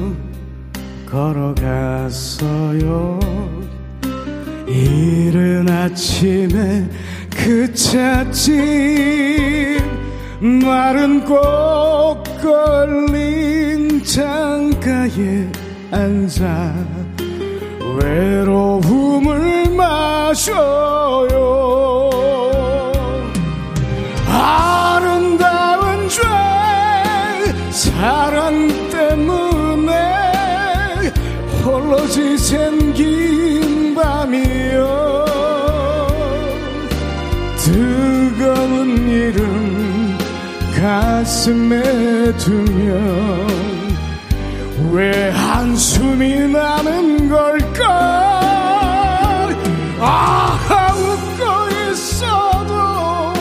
걸어갔어요. 1.05 2.39
이른 4.67 5.69
아침에 5.69 6.89
그 7.29 7.71
찻집 7.71 8.51
마른 10.41 11.23
꽃 11.23 12.23
걸린 12.41 14.03
창가에 14.03 15.51
앉아 15.91 16.73
외로움을 18.01 19.69
마셔요. 19.69 21.33
홀로 32.53 32.93
지샌 32.93 32.93
긴 32.93 33.95
밤이요 33.95 35.25
뜨거운 37.57 39.09
이름 39.09 40.17
가슴에 40.79 41.81
두면 42.37 43.93
왜 44.91 45.31
한숨이 45.31 46.47
나는 46.49 47.29
걸까 47.29 47.83
아 49.99 50.93
웃고 50.93 51.91
있어도 51.91 53.33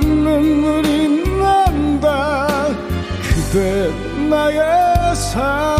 눈물이 0.00 1.38
난다. 1.40 2.46
그대 3.20 3.90
나의 4.28 5.16
사 5.16 5.77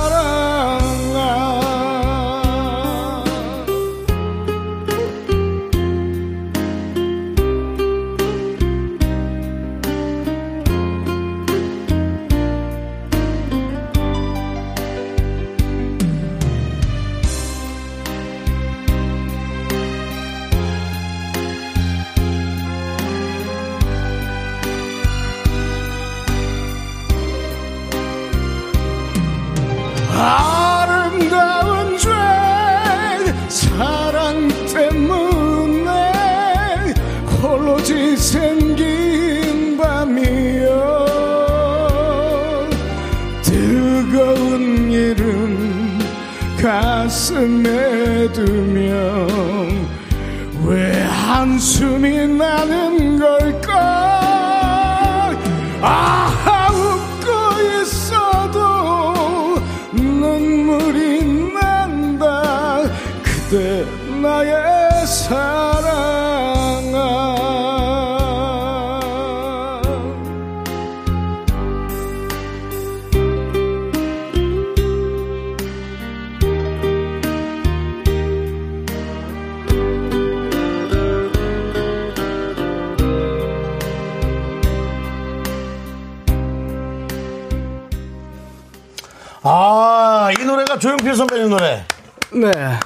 조용필 90.79 91.15
선배님 91.15 91.51
노래. 91.51 91.85
네 92.33 92.79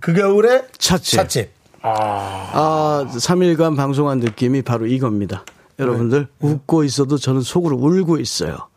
그 0.00 0.12
겨울에 0.12 0.64
찻집 0.78 1.16
찻집. 1.16 1.50
아, 1.80 3.06
3일간 3.08 3.76
방송한 3.76 4.18
느낌이 4.18 4.62
바로 4.62 4.86
이겁니다. 4.86 5.44
여러분들, 5.78 6.26
웃고 6.40 6.82
있어도 6.84 7.18
저는 7.18 7.40
속으로 7.42 7.76
울고 7.76 8.18
있어요. 8.18 8.68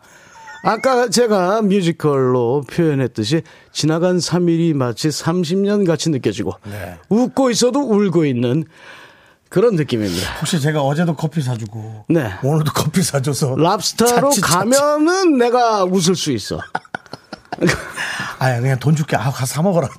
아까 0.63 1.09
제가 1.09 1.61
뮤지컬로 1.63 2.63
표현했듯이 2.69 3.41
지나간 3.71 4.17
3일이 4.17 4.73
마치 4.75 5.09
30년 5.09 5.85
같이 5.85 6.09
느껴지고 6.11 6.53
네. 6.69 6.97
웃고 7.09 7.49
있어도 7.51 7.79
울고 7.81 8.25
있는 8.25 8.65
그런 9.49 9.75
느낌입니다. 9.75 10.33
혹시 10.39 10.59
제가 10.59 10.81
어제도 10.81 11.15
커피 11.15 11.41
사주고 11.41 12.05
네. 12.09 12.31
오늘도 12.43 12.71
커피 12.73 13.03
사줘서 13.03 13.55
랍스타로 13.55 14.29
차치, 14.31 14.41
차치. 14.41 14.53
가면은 14.53 15.37
내가 15.37 15.83
웃을 15.85 16.15
수 16.15 16.31
있어. 16.31 16.59
아야 18.39 18.59
그냥 18.59 18.79
돈 18.79 18.95
줄게. 18.95 19.15
아 19.15 19.31
가서 19.31 19.45
사 19.45 19.61
먹어라. 19.61 19.89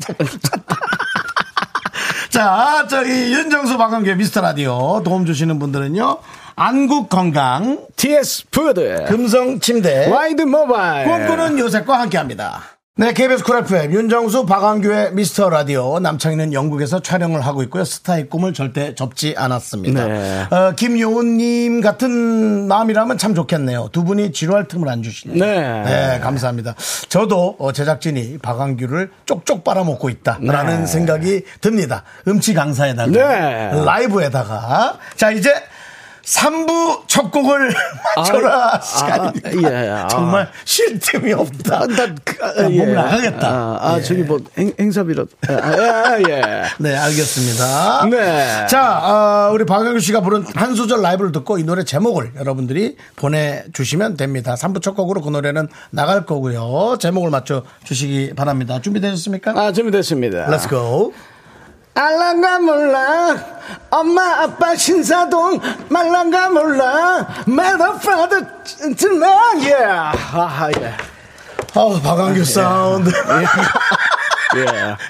자, 2.31 2.87
저기 2.91 3.11
윤정수 3.33 3.79
박광규 3.79 4.15
미스터 4.17 4.43
라디오 4.43 5.03
도움 5.03 5.25
주시는 5.25 5.59
분들은요. 5.59 6.19
안국 6.55 7.09
건강, 7.09 7.87
TS 7.97 8.51
푸드, 8.51 9.05
금성 9.09 9.61
침대, 9.61 10.09
와이드 10.11 10.43
모바일, 10.43 11.07
꿈꾸는 11.07 11.59
요셉과 11.59 12.01
함께합니다. 12.01 12.76
네, 12.99 13.13
KBS 13.13 13.45
Cool 13.45 13.59
FM 13.59 13.93
윤정수 13.93 14.47
박광규의 14.47 15.13
미스터 15.13 15.51
라디오 15.51 15.99
남창희는 15.99 16.55
영국에서 16.55 17.03
촬영을 17.03 17.43
하고 17.43 17.63
있고요. 17.65 17.85
스타의 17.85 18.31
꿈을 18.31 18.55
절대 18.55 18.95
접지 18.95 19.35
않았습니다. 19.37 20.07
네. 20.07 20.47
어, 20.51 20.73
김요은님 20.75 21.83
같은 21.83 22.67
마음이라면 22.67 23.19
참 23.19 23.35
좋겠네요. 23.35 23.91
두 23.93 24.03
분이 24.03 24.33
지루할 24.33 24.67
틈을 24.67 24.89
안 24.89 25.03
주시네요. 25.03 25.37
네. 25.39 25.83
네, 25.85 26.21
감사합니다. 26.21 26.75
저도 27.11 27.57
어, 27.59 27.71
제작진이 27.71 28.39
박한규를 28.39 29.11
쪽쪽 29.27 29.63
빨아먹고 29.63 30.09
있다라는 30.09 30.81
네. 30.81 30.87
생각이 30.87 31.43
듭니다. 31.61 32.03
음치 32.27 32.55
강사에다가 32.55 33.11
네. 33.11 33.85
라이브에다가 33.85 34.99
자 35.17 35.31
이제 35.33 35.53
3부 36.27 37.03
첫 37.07 37.31
곡을 37.31 37.73
맞춰라 38.17 38.75
아, 38.75 38.81
시간입니다. 38.81 39.49
아, 39.49 39.85
예, 39.85 39.91
아. 39.91 40.09
정말 40.09 40.51
쉴 40.65 40.99
틈이 40.99 41.33
없다. 41.33 41.83
아, 41.83 41.87
나, 41.87 42.15
그, 42.25 42.45
아, 42.45 42.53
나 42.63 42.71
예. 42.71 42.79
몸 42.79 42.95
나가겠다. 42.95 43.49
아, 43.49 43.79
아, 43.81 43.99
예. 43.99 44.03
저기 44.03 44.23
뭐 44.23 44.41
행, 44.59 44.73
행사비로. 44.79 45.27
아, 45.49 45.53
아, 45.53 46.19
예. 46.29 46.65
네, 46.79 46.97
알겠습니다. 46.97 48.09
네. 48.11 48.67
자, 48.67 48.99
어, 48.99 49.53
우리 49.53 49.65
박영규 49.65 50.01
씨가 50.01 50.21
부른 50.21 50.47
한 50.55 50.75
소절 50.75 51.01
라이브를 51.01 51.31
듣고 51.31 51.59
이 51.59 51.65
노래 51.65 51.85
제목을 51.85 52.33
여러분들이 52.37 52.97
보내주시면 53.15 54.17
됩니다. 54.17 54.57
3부 54.57 54.83
첫 54.83 54.95
곡으로 54.95 55.21
그 55.21 55.31
노래는 55.31 55.69
나갈 55.91 56.27
거고요. 56.27 56.99
제목을 56.99 57.31
맞춰 57.31 57.63
주시기 57.85 58.35
바랍니다. 58.35 58.81
준비되셨습니까? 58.81 59.53
아, 59.53 59.73
준비됐습니다. 59.73 60.47
Let's 60.47 60.69
go. 60.69 61.13
알랑가 61.97 62.59
몰라 62.61 63.37
엄마 63.91 64.43
아빠 64.43 64.75
신사동 64.77 65.61
알랑가 65.89 66.51
몰라 66.51 67.27
Mother 67.49 67.95
father 67.97 68.47
gentleman 68.65 69.61
yeah 69.61 70.17
아하 70.37 70.71
예 70.81 70.95
어, 71.75 72.01
박광규 72.01 72.43
사운드. 72.45 73.11
예. 74.57 74.65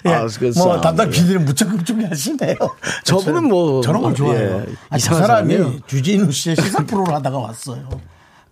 예. 0.06 0.12
아, 0.14 0.26
그 0.36 0.50
뭐. 0.56 0.80
담당 0.80 1.08
PD는 1.10 1.44
무척 1.44 1.68
급중히 1.68 2.04
하시네요. 2.06 2.56
저분은 3.04 3.44
뭐- 3.44 3.80
저런 3.82 4.02
걸 4.02 4.12
좋아해요. 4.14 4.64
예, 4.66 4.74
저 4.90 4.96
이상한 4.96 5.26
사람이 5.26 5.54
사람이에요. 5.54 5.80
주진우 5.86 6.32
씨의 6.32 6.56
시사 6.56 6.84
프로를 6.84 7.14
하다가 7.14 7.38
왔어요. 7.38 7.88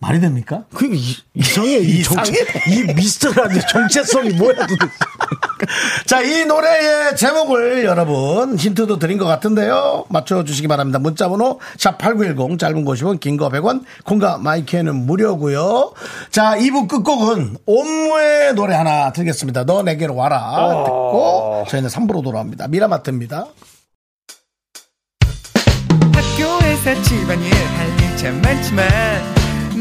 말이 0.06 0.20
됩니까? 0.20 0.64
그 0.74 0.86
이- 0.94 1.16
이상해 1.34 1.78
이 1.78 2.02
정체 2.02 2.32
이 2.68 2.82
미스터 2.94 3.32
라디 3.32 3.60
정체성이 3.68 4.30
뭐야 4.34 4.54
도대체 4.66 4.76
자, 6.06 6.20
이 6.20 6.44
노래의 6.44 7.16
제목을 7.16 7.84
여러분 7.84 8.56
힌트도 8.56 8.98
드린 8.98 9.16
것 9.16 9.24
같은데요. 9.24 10.04
맞춰주시기 10.10 10.68
바랍니다. 10.68 10.98
문자번호 10.98 11.58
샵8910 11.78 12.58
짧은 12.58 12.84
50원 12.84 13.18
긴거 13.20 13.48
100원 13.48 13.84
콩과 14.04 14.38
마이크는 14.38 14.94
무료고요. 14.94 15.94
자, 16.30 16.56
2부 16.58 16.88
끝곡은 16.88 17.56
옴무의 17.64 18.54
노래 18.54 18.74
하나 18.74 19.12
드리겠습니다. 19.12 19.64
너 19.64 19.82
내게로 19.82 20.14
와라 20.14 20.84
듣고 20.84 21.64
저희는 21.70 21.88
3부로 21.88 22.22
돌아옵니다. 22.22 22.68
미라마트입니다. 22.68 23.46
학교에서 26.12 27.02
집안일 27.02 27.52
할일참 27.54 28.42
많지만 28.42 28.86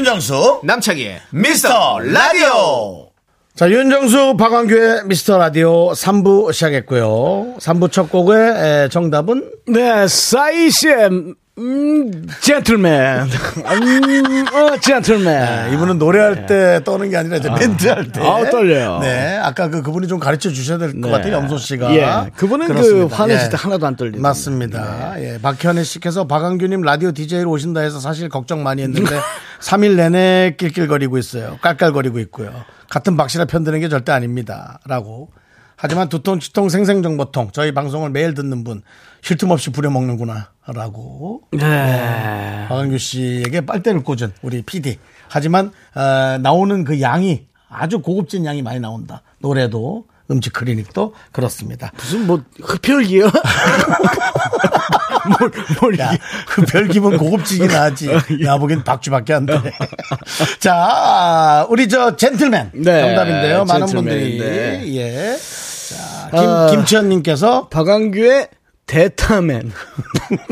윤정수 0.00 0.60
남창희의 0.64 1.20
미스터 1.28 1.98
라디오. 1.98 3.10
자, 3.54 3.68
윤정수 3.70 4.34
박광규의 4.38 5.02
미스터 5.04 5.36
라디오 5.36 5.90
3부 5.92 6.54
시작했고요. 6.54 7.56
3부 7.58 7.92
첫 7.92 8.10
곡의 8.10 8.38
에, 8.38 8.88
정답은 8.88 9.50
네 9.68 10.08
사이시의 10.08 11.10
음, 11.58 12.26
젠틀맨 12.40 13.22
음, 13.24 14.46
어, 14.54 14.76
젠틀맨 14.78 15.24
네, 15.24 15.74
이분은 15.74 15.98
노래할 15.98 16.46
때 16.46 16.80
떠는 16.84 17.10
게 17.10 17.16
아니라 17.16 17.36
이제 17.36 17.50
멘트할 17.50 18.12
때. 18.12 18.20
아, 18.26 18.48
떨려요. 18.48 19.00
네. 19.00 19.36
아까 19.36 19.68
그, 19.68 19.82
그분이 19.82 20.08
좀 20.08 20.18
가르쳐 20.18 20.48
주셔야 20.50 20.78
될것 20.78 21.00
네. 21.00 21.10
같아요. 21.10 21.34
염소 21.34 21.58
씨가. 21.58 21.94
예. 21.94 22.30
그분은 22.36 22.66
그 22.68 22.72
그렇습니다. 22.74 23.16
화내실 23.16 23.46
예. 23.46 23.50
때 23.50 23.56
하나도 23.58 23.86
안 23.86 23.96
떨리는 23.96 24.22
맞습니다. 24.22 25.14
예. 25.22 25.38
박현애 25.42 25.82
씨께서 25.84 26.26
박한규님 26.26 26.82
라디오 26.82 27.12
DJ로 27.12 27.50
오신다 27.50 27.80
해서 27.80 28.00
사실 28.00 28.28
걱정 28.28 28.62
많이 28.62 28.82
했는데 28.82 29.10
3일 29.60 29.96
내내 29.96 30.54
낄낄거리고 30.56 31.18
있어요. 31.18 31.58
깔깔거리고 31.60 32.20
있고요. 32.20 32.52
같은 32.88 33.16
박씨라 33.16 33.44
편드는 33.44 33.80
게 33.80 33.88
절대 33.88 34.12
아닙니다. 34.12 34.78
라고. 34.86 35.30
하지만 35.76 36.08
두통, 36.10 36.40
치통, 36.40 36.68
생생정보통 36.68 37.50
저희 37.52 37.72
방송을 37.72 38.10
매일 38.10 38.34
듣는 38.34 38.64
분 38.64 38.82
쉴 39.22 39.36
틈 39.36 39.50
없이 39.50 39.70
부려먹는구나. 39.70 40.50
라고. 40.66 41.42
네. 41.52 42.66
박한규 42.68 42.98
씨에게 42.98 43.62
빨대를 43.66 44.02
꽂은 44.02 44.32
우리 44.42 44.62
PD. 44.62 44.98
하지만 45.28 45.72
어, 45.94 46.38
나오는 46.40 46.84
그 46.84 47.00
양이 47.00 47.46
아주 47.68 48.00
고급진 48.00 48.44
양이 48.44 48.62
많이 48.62 48.80
나온다. 48.80 49.22
노래도 49.38 50.06
음식 50.30 50.52
클리닉도 50.52 51.14
그렇습니다. 51.32 51.90
무슨 51.96 52.26
뭐 52.26 52.42
흡혈기요? 52.62 53.30
뭘, 55.38 55.50
뭘 55.80 55.98
야. 55.98 56.12
그 56.48 56.62
별기분 56.62 57.18
고급지긴 57.18 57.70
하지. 57.70 58.10
야, 58.44 58.56
보긴 58.58 58.82
박쥐밖에 58.84 59.34
안 59.34 59.46
돼. 59.46 59.54
자, 60.60 61.66
우리 61.68 61.88
저 61.88 62.16
젠틀맨. 62.16 62.70
네, 62.74 63.00
정답인데요. 63.00 63.64
많은 63.64 63.86
분들이. 63.86 64.38
젠틀맨인데. 64.38 64.94
예. 64.96 65.36
자, 65.36 66.30
김, 66.30 66.48
아. 66.48 66.66
김치현님께서 66.70 67.68
박광규의 67.68 68.48
대타맨. 68.90 69.72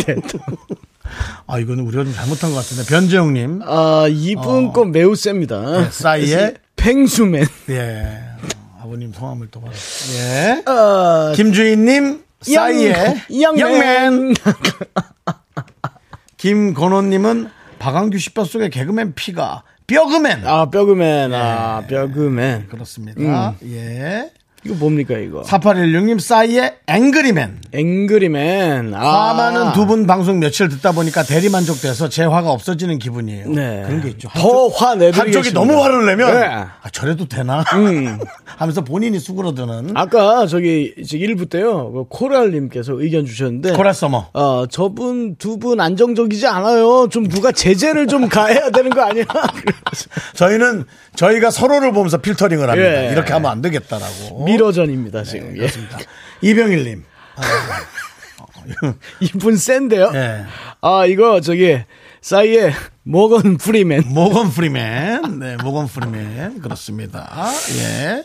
대타. 0.06 0.38
아, 1.48 1.58
이거는 1.58 1.84
우리가 1.84 2.04
좀 2.04 2.12
잘못한 2.14 2.50
것 2.50 2.56
같은데. 2.56 2.84
변재영님. 2.84 3.62
아, 3.64 4.06
이분 4.08 4.72
건 4.72 4.92
매우 4.92 5.16
셉니다. 5.16 5.60
네, 5.60 5.90
싸이의 5.90 6.54
팽수맨. 6.76 7.44
예. 7.70 8.20
어, 8.40 8.80
아버님 8.82 9.12
성함을 9.12 9.48
또 9.50 9.60
받았어요. 9.60 10.18
예. 10.18 10.62
아, 10.66 11.32
김주인님, 11.34 12.22
싸이의 12.42 13.22
영맨. 13.42 13.58
영맨. 13.58 14.34
김건호님은 16.36 17.50
박광규 17.80 18.18
씨 18.18 18.30
뼛속에 18.30 18.68
개그맨 18.68 19.14
피가 19.16 19.64
뼈그맨. 19.88 20.46
아, 20.46 20.70
뼈그맨. 20.70 21.34
아, 21.34 21.82
뼈그맨. 21.88 22.68
그렇습니다. 22.68 23.54
예. 23.64 24.30
이거 24.64 24.74
뭡니까, 24.74 25.16
이거? 25.18 25.42
4816님, 25.42 26.18
싸이의 26.20 26.74
angry 26.88 27.27
man. 27.27 27.58
Angry 27.72 28.39
man. 28.39 28.92
아. 28.94 29.28
화많은 29.28 29.72
두 29.72 29.86
분 29.86 30.06
방송 30.06 30.38
며칠 30.40 30.68
듣다 30.68 30.92
보니까 30.92 31.22
대리 31.22 31.48
만족돼서 31.48 32.08
제 32.08 32.24
화가 32.24 32.50
없어지는 32.50 32.98
기분이에요. 32.98 33.48
네. 33.50 33.82
그런 33.86 34.02
게 34.02 34.08
있죠. 34.10 34.28
더 34.34 34.68
화내드리겠습니다. 34.68 35.20
한쪽이 35.38 35.52
너무 35.54 35.82
화를 35.82 36.04
내면 36.06 36.34
네. 36.34 36.46
아, 36.46 36.90
저래도 36.92 37.26
되나? 37.26 37.64
하면서 38.58 38.82
본인이 38.82 39.18
수그러드는 39.20 39.92
아까 39.94 40.46
저기 40.46 40.92
이제 40.98 41.16
1부 41.18 41.48
때요. 41.48 41.92
그 41.92 42.04
코랄님께서 42.08 43.00
의견 43.00 43.24
주셨는데. 43.26 43.72
코랄 43.72 43.94
서머. 43.94 44.28
어, 44.34 44.66
저분 44.68 45.36
두 45.36 45.58
분 45.58 45.80
안정적이지 45.80 46.46
않아요. 46.46 47.08
좀 47.10 47.26
누가 47.28 47.50
제재를 47.52 48.06
좀 48.06 48.28
가해야 48.30 48.70
되는 48.70 48.90
거 48.90 49.02
아니야? 49.02 49.24
저희는 50.34 50.84
저희가 51.16 51.50
서로를 51.50 51.92
보면서 51.92 52.18
필터링을 52.18 52.68
합니다. 52.70 53.06
예. 53.08 53.12
이렇게 53.12 53.32
하면 53.32 53.50
안 53.50 53.60
되겠다라고. 53.62 54.44
mirror전입니다, 54.52 55.22
지금. 55.24 55.52
예. 55.54 55.58
그렇습니다. 55.58 55.98
이병일님. 56.42 57.04
이분 59.20 59.56
센데요? 59.56 60.10
예. 60.14 60.44
아, 60.80 61.06
이거 61.06 61.40
저기, 61.40 61.78
싸이의 62.20 62.72
모건 63.02 63.56
프리맨. 63.56 64.04
모건 64.12 64.50
프리맨. 64.50 65.38
네, 65.38 65.56
모건 65.62 65.86
프리맨. 65.86 66.60
그렇습니다. 66.60 67.50
예. 67.78 68.24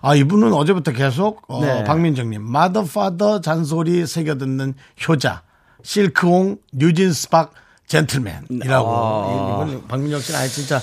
아, 0.00 0.14
이분은 0.14 0.52
어제부터 0.52 0.92
계속, 0.92 1.42
어, 1.48 1.64
네. 1.64 1.84
박민정님. 1.84 2.42
Mother 2.42 2.84
father 2.84 3.40
잔소리 3.40 4.06
새겨듣는 4.06 4.74
효자. 5.08 5.42
실크홍 5.82 6.58
뉴진스박 6.72 7.52
젠틀맨이라고. 7.88 9.64
이분 9.64 9.88
박민정 9.88 10.20
씨는 10.20 10.38
아예 10.38 10.48
진짜 10.48 10.80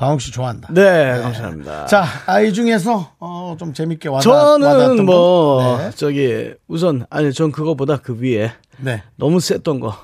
방옥 0.00 0.22
씨 0.22 0.32
좋아한다. 0.32 0.72
네, 0.72 1.20
감사합니다. 1.20 1.84
자, 1.84 2.06
아, 2.24 2.40
이 2.40 2.54
중에서, 2.54 3.12
어, 3.20 3.54
좀 3.58 3.74
재밌게 3.74 4.08
와닿, 4.08 4.22
저는 4.22 5.04
뭐, 5.04 5.76
분. 5.76 5.78
네. 5.84 5.90
저기, 5.94 6.54
우선, 6.68 7.04
아니, 7.10 7.30
전 7.34 7.52
그거보다 7.52 7.98
그 7.98 8.18
위에 8.18 8.50
네. 8.78 9.02
너무 9.16 9.40
셌던 9.40 9.78
거. 9.80 9.94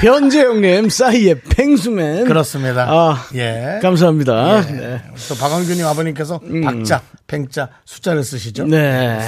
변재영님, 0.00 0.88
싸이의 0.90 1.40
팽수맨. 1.40 2.26
그렇습니다. 2.26 2.86
아, 2.88 3.24
예. 3.34 3.78
감사합니다. 3.80 4.58
예. 4.68 4.72
네. 4.72 5.02
또 5.28 5.34
박광균님 5.36 5.86
아버님께서 5.86 6.40
박자, 6.64 7.00
팽자, 7.26 7.68
숫자를 7.86 8.22
쓰시죠. 8.22 8.66
네. 8.66 9.18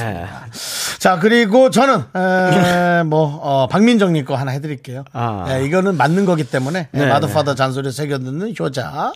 자, 0.99 1.19
그리고 1.19 1.71
저는, 1.71 2.03
에, 2.15 3.03
뭐, 3.09 3.41
어, 3.43 3.67
박민정님 3.69 4.25
거 4.27 4.35
하나 4.35 4.51
해드릴게요. 4.53 5.05
아. 5.13 5.47
예, 5.51 5.65
이거는 5.65 5.97
맞는 5.97 6.27
거기 6.27 6.45
때문에, 6.45 6.89
네, 6.93 7.07
마더파더 7.07 7.55
잔소리 7.55 7.91
새겨듣는 7.91 8.55
효자, 8.59 9.13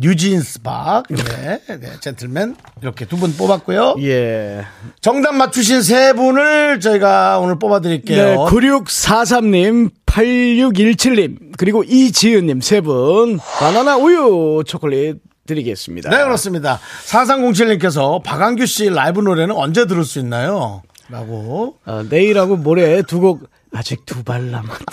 뉴진스 0.00 0.62
박, 0.62 1.04
네, 1.08 1.60
네, 1.66 1.90
젠틀맨, 2.00 2.56
이렇게 2.82 3.04
두 3.04 3.16
분 3.16 3.32
뽑았고요. 3.36 3.96
예. 4.02 4.64
정답 5.00 5.34
맞추신 5.34 5.82
세 5.82 6.12
분을 6.12 6.78
저희가 6.80 7.38
오늘 7.40 7.54
네, 7.54 7.58
뽑아드릴게요. 7.58 8.46
9643님, 8.46 9.90
8617님, 10.18 11.56
그리고 11.56 11.84
이지은님 11.84 12.60
세 12.60 12.80
분, 12.80 13.38
바나나 13.38 13.96
우유 13.96 14.62
초콜릿 14.66 15.18
드리겠습니다. 15.46 16.10
네, 16.10 16.18
그렇습니다. 16.24 16.80
4307님께서 17.06 18.22
박한규 18.22 18.66
씨 18.66 18.90
라이브 18.90 19.20
노래는 19.20 19.54
언제 19.54 19.86
들을 19.86 20.04
수 20.04 20.18
있나요? 20.18 20.82
라고. 21.08 21.76
어, 21.86 22.02
내일하고 22.10 22.56
모레 22.56 23.02
두 23.02 23.20
곡, 23.20 23.48
아직 23.72 24.04
두 24.06 24.22
발 24.24 24.50
남았다. 24.50 24.84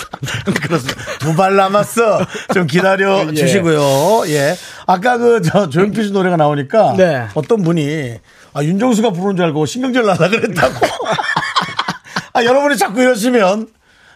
그렇습니다. 0.63 1.01
두 1.19 1.35
발 1.35 1.55
남았어. 1.55 2.19
좀 2.53 2.67
기다려 2.67 3.25
예. 3.29 3.33
주시고요. 3.33 4.23
예. 4.27 4.55
아까 4.85 5.17
그, 5.17 5.41
저, 5.41 5.69
조용필 5.69 6.05
씨 6.05 6.11
노래가 6.11 6.37
나오니까. 6.37 6.93
네. 6.97 7.25
어떤 7.33 7.63
분이, 7.63 8.13
아, 8.53 8.63
윤정수가 8.63 9.09
부르는 9.11 9.35
줄 9.35 9.45
알고 9.45 9.65
신경질 9.65 10.03
나라 10.05 10.29
그랬다고. 10.29 10.73
아, 12.33 12.43
여러분이 12.43 12.77
자꾸 12.77 13.01
이러시면 13.01 13.67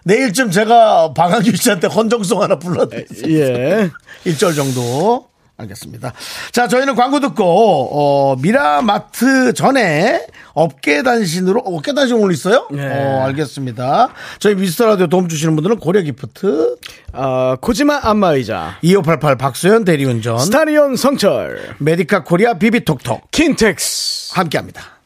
내일쯤 0.09 0.49
제가 0.49 1.13
박한규 1.13 1.55
씨한테 1.55 1.87
헌정송 1.87 2.41
하나 2.41 2.57
불러드릴게요. 2.57 3.37
예. 3.37 3.89
1절 4.25 4.55
정도. 4.55 5.29
알겠습니다. 5.57 6.13
자, 6.53 6.69
저희는 6.69 6.95
광고 6.95 7.19
듣고, 7.19 7.43
어, 7.91 8.35
미라마트 8.37 9.51
전에 9.51 10.25
업계 10.53 11.03
단신으로, 11.03 11.59
업계 11.59 11.93
단신 11.93 12.15
오늘 12.15 12.33
있어요? 12.33 12.65
네. 12.71 12.87
어, 12.87 13.23
알겠습니다. 13.25 14.07
저희 14.39 14.55
미스터 14.55 14.85
라디오 14.85 15.07
도움 15.07 15.27
주시는 15.27 15.55
분들은 15.55 15.79
고려 15.79 16.01
기프트, 16.01 16.77
어, 17.11 17.55
코지마 17.59 17.99
안마의자, 18.03 18.77
2588 18.81 19.35
박소연 19.35 19.83
대리운전, 19.83 20.39
스타리온 20.39 20.95
성철, 20.95 21.75
메디카 21.79 22.23
코리아 22.23 22.53
비비톡톡, 22.53 23.29
킨텍스. 23.31 24.35
함께 24.35 24.57
합니다. 24.57 24.98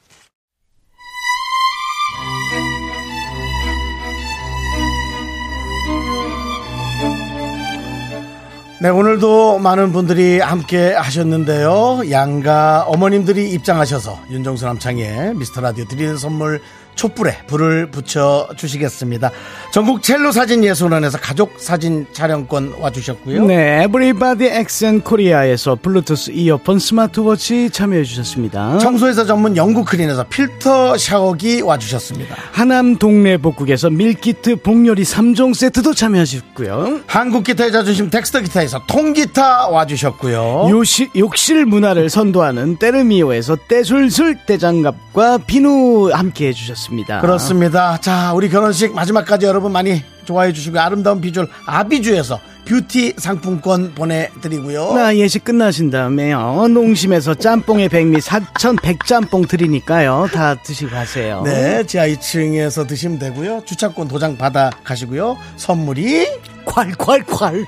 네, 8.84 8.90
오늘도 8.90 9.60
많은 9.60 9.94
분들이 9.94 10.42
함께 10.42 10.92
하셨는데요. 10.92 12.12
양가 12.12 12.84
어머님들이 12.88 13.50
입장하셔서 13.52 14.20
윤정수 14.30 14.66
남창희의 14.66 15.36
미스터 15.36 15.62
라디오 15.62 15.86
드리는 15.86 16.18
선물 16.18 16.62
촛불에 16.96 17.38
불을 17.48 17.91
붙여 17.91 18.48
주시겠습니다. 18.56 19.32
전국 19.72 20.04
첼로 20.04 20.32
사진 20.32 20.64
예술원에서 20.64 21.18
가족 21.18 21.54
사진 21.58 22.06
촬영권 22.14 22.76
와 22.80 22.91
주셨고요. 22.91 23.46
네, 23.46 23.84
에브리바디 23.84 24.46
엑센 24.46 25.02
코리아에서 25.02 25.76
블루투스 25.82 26.32
이어폰 26.32 26.80
스마트워치 26.80 27.70
참여해 27.72 28.04
주셨습니다. 28.04 28.78
청소회사 28.78 29.26
전문 29.26 29.58
영국 29.58 29.86
크린에서 29.86 30.26
필터 30.26 30.98
샤워기 30.98 31.62
와 31.62 31.78
주셨습니다. 31.78 32.36
하남 32.52 32.98
동네 32.98 33.38
복국에서 33.38 33.89
밀키트 33.89 34.58
복요리 34.58 35.04
3종 35.04 35.54
세트도 35.56 35.94
참여하셨고요. 35.94 37.02
한국 37.08 37.44
기타의 37.44 37.72
자존심 37.72 38.10
덱스터 38.10 38.41
기타에서 38.41 38.84
통기타 38.88 39.70
와 39.70 39.86
주셨고요. 39.86 40.68
요시, 40.70 41.10
욕실 41.16 41.66
문화를 41.66 42.10
선도하는 42.10 42.78
때르미오에서 42.78 43.58
때술술 43.68 44.45
때장갑과 44.45 45.39
비누 45.39 46.12
함께 46.14 46.48
해 46.48 46.54
주셨습니다. 46.54 46.83
그렇습니다. 47.22 47.98
자, 48.00 48.34
우리 48.34 48.50
결혼식 48.50 48.94
마지막까지 48.94 49.46
여러분 49.46 49.72
많이 49.72 50.04
좋아해 50.26 50.54
주시고 50.54 50.80
아름다운 50.80 51.20
비주얼 51.22 51.48
아비주에서 51.66 52.40
뷰티 52.66 53.16
상품권 53.18 53.94
보내드리고요. 53.94 54.94
나 54.94 55.16
예식 55.16 55.44
끝나신 55.44 55.90
다음에요. 55.90 56.68
농심에서 56.70 57.34
짬뽕의 57.36 57.90
백미 57.90 58.20
4천 58.20 58.82
백짬뽕 58.82 59.46
드리니까요. 59.46 60.30
다 60.34 60.56
드시고 60.56 60.92
가세요. 60.92 61.42
네, 61.44 61.84
지하 61.84 62.08
2층에서 62.08 62.88
드시면 62.88 63.20
되고요. 63.20 63.64
주차권 63.66 64.08
도장 64.08 64.38
받아 64.38 64.70
가시고요. 64.84 65.38
선물이 65.58 66.28
콸콸콸. 66.66 67.66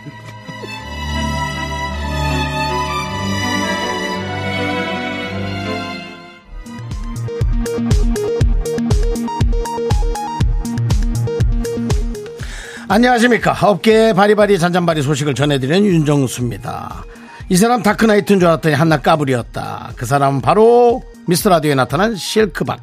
안녕하십니까. 12.87 13.57
업계의 13.61 14.13
바리바리 14.13 14.59
잔잔바리 14.59 15.01
소식을 15.01 15.33
전해드리는 15.33 15.85
윤정수입니다. 15.85 17.03
이 17.49 17.57
사람 17.57 17.81
다크나이트인 17.81 18.39
줄 18.39 18.47
알았더니 18.47 18.75
한낱 18.75 19.01
까불이었다. 19.01 19.93
그 19.95 20.05
사람은 20.05 20.41
바로 20.41 21.01
미스터라디오에 21.27 21.75
나타난 21.75 22.15
실크박. 22.15 22.79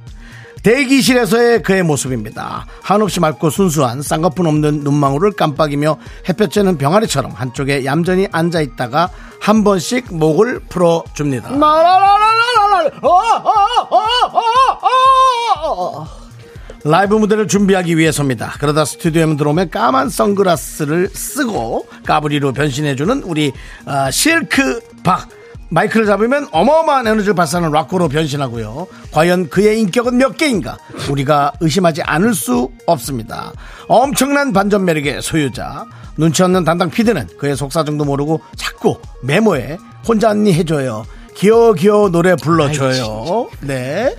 대기실에서의 0.64 1.62
그의 1.62 1.82
모습입니다. 1.82 2.66
한없이 2.82 3.18
맑고 3.20 3.50
순수한 3.50 4.00
쌍꺼풀 4.02 4.46
없는 4.46 4.80
눈망울을 4.80 5.32
깜빡이며 5.32 5.98
햇볕 6.28 6.50
쬐는 6.50 6.78
병아리처럼 6.78 7.32
한쪽에 7.32 7.84
얌전히 7.84 8.28
앉아 8.30 8.60
있다가 8.60 9.08
한 9.40 9.64
번씩 9.64 10.14
목을 10.14 10.60
풀어줍니다. 10.68 11.50
라 11.50 11.58
이브 16.84 17.14
무대를 17.14 17.46
준비하기 17.48 17.96
위해서입니다. 17.96 18.54
그러다 18.58 18.84
스튜디오에 18.84 19.36
들어오면 19.36 19.70
까만 19.70 20.08
선글라스를 20.08 21.10
쓰고 21.12 21.86
까부리로 22.04 22.52
변신해주는 22.52 23.22
우리 23.22 23.52
아, 23.84 24.10
실크 24.10 24.80
박 25.04 25.28
마이크를 25.68 26.04
잡으면 26.06 26.48
어마어마한 26.52 27.06
에너지를 27.06 27.34
발산하는 27.34 27.72
락커로 27.72 28.08
변신하고요. 28.08 28.86
과연 29.10 29.48
그의 29.48 29.80
인격은 29.80 30.18
몇 30.18 30.36
개인가? 30.36 30.76
우리가 31.08 31.52
의심하지 31.60 32.02
않을 32.02 32.34
수 32.34 32.70
없습니다. 32.86 33.52
엄청난 33.88 34.52
반전 34.52 34.84
매력의 34.84 35.22
소유자. 35.22 35.86
눈치 36.18 36.42
없는 36.42 36.64
담당 36.64 36.90
피디는 36.90 37.28
그의 37.38 37.56
속사정도 37.56 38.04
모르고 38.04 38.42
자꾸 38.56 38.98
메모에 39.22 39.78
혼자 40.06 40.30
언니 40.30 40.52
해줘요. 40.52 41.06
귀여워 41.36 41.72
귀여워 41.72 42.10
노래 42.10 42.36
불러줘요. 42.36 43.48
네. 43.60 44.14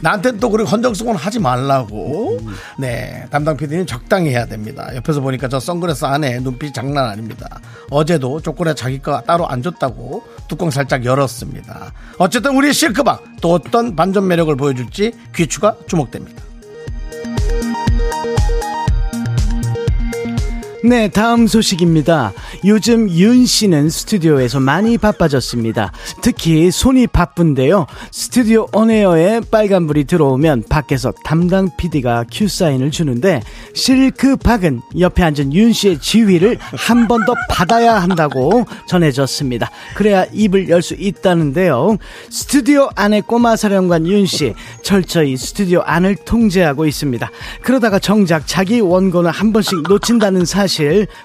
나한테는 0.00 0.40
또 0.40 0.50
그렇게 0.50 0.70
헌정성은 0.70 1.16
하지 1.16 1.38
말라고. 1.38 2.38
네. 2.78 3.24
담당 3.30 3.56
PD는 3.56 3.86
적당히 3.86 4.30
해야 4.30 4.46
됩니다. 4.46 4.88
옆에서 4.94 5.20
보니까 5.20 5.48
저 5.48 5.60
선글라스 5.60 6.04
안에 6.04 6.40
눈빛이 6.40 6.72
장난 6.72 7.06
아닙니다. 7.06 7.60
어제도 7.90 8.40
초콜릿 8.40 8.76
자기 8.76 8.98
거 8.98 9.20
따로 9.22 9.48
안 9.48 9.62
줬다고 9.62 10.22
뚜껑 10.48 10.70
살짝 10.70 11.04
열었습니다. 11.04 11.92
어쨌든 12.18 12.56
우리 12.56 12.72
실크박 12.72 13.22
또 13.40 13.52
어떤 13.52 13.96
반전 13.96 14.26
매력을 14.26 14.54
보여줄지 14.56 15.12
귀추가 15.34 15.76
주목됩니다. 15.86 16.47
네, 20.84 21.08
다음 21.08 21.48
소식입니다. 21.48 22.32
요즘 22.64 23.10
윤 23.10 23.44
씨는 23.46 23.90
스튜디오에서 23.90 24.60
많이 24.60 24.96
바빠졌습니다. 24.96 25.90
특히 26.22 26.70
손이 26.70 27.08
바쁜데요. 27.08 27.86
스튜디오 28.12 28.68
온에어에 28.72 29.40
빨간불이 29.50 30.04
들어오면 30.04 30.64
밖에서 30.70 31.12
담당 31.24 31.68
PD가 31.76 32.24
큐 32.32 32.46
사인을 32.46 32.92
주는데 32.92 33.42
실크 33.74 34.36
박은 34.36 34.80
옆에 35.00 35.24
앉은 35.24 35.52
윤 35.52 35.72
씨의 35.72 35.98
지휘를 35.98 36.58
한 36.60 37.08
번 37.08 37.24
더 37.26 37.34
받아야 37.50 37.96
한다고 37.96 38.64
전해졌습니다. 38.86 39.70
그래야 39.96 40.24
입을 40.32 40.68
열 40.68 40.80
수 40.80 40.94
있다는데요. 40.94 41.98
스튜디오 42.30 42.88
안에 42.94 43.20
꼬마 43.22 43.56
사령관 43.56 44.06
윤 44.06 44.24
씨 44.26 44.54
철저히 44.82 45.36
스튜디오 45.36 45.80
안을 45.80 46.14
통제하고 46.24 46.86
있습니다. 46.86 47.28
그러다가 47.62 47.98
정작 47.98 48.46
자기 48.46 48.78
원고는 48.80 49.30
한 49.30 49.52
번씩 49.52 49.82
놓친다는 49.88 50.44
사실 50.44 50.68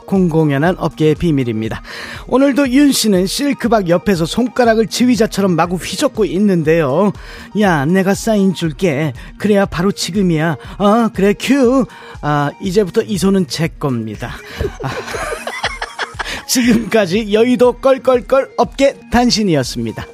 공공연한 0.05 0.75
업계의 0.77 1.15
비밀입니다. 1.15 1.81
오늘도 2.27 2.69
윤 2.71 2.91
씨는 2.91 3.27
실크박 3.27 3.89
옆에서 3.89 4.25
손가락을 4.25 4.87
지휘자처럼 4.87 5.55
마구 5.55 5.75
휘젓고 5.75 6.25
있는데요. 6.25 7.11
야, 7.59 7.85
내가 7.85 8.13
사인 8.13 8.53
줄게. 8.53 9.13
그래야 9.37 9.65
바로 9.65 9.91
지금이야. 9.91 10.57
어, 10.79 11.09
그래 11.13 11.33
큐. 11.39 11.85
아, 12.21 12.51
이제부터 12.61 13.01
이 13.03 13.17
손은 13.17 13.47
제 13.47 13.67
겁니다. 13.67 14.33
아, 14.81 14.89
지금까지 16.47 17.33
여의도 17.33 17.73
껄껄껄 17.79 18.53
업계 18.57 18.97
단신이었습니다. 19.11 20.05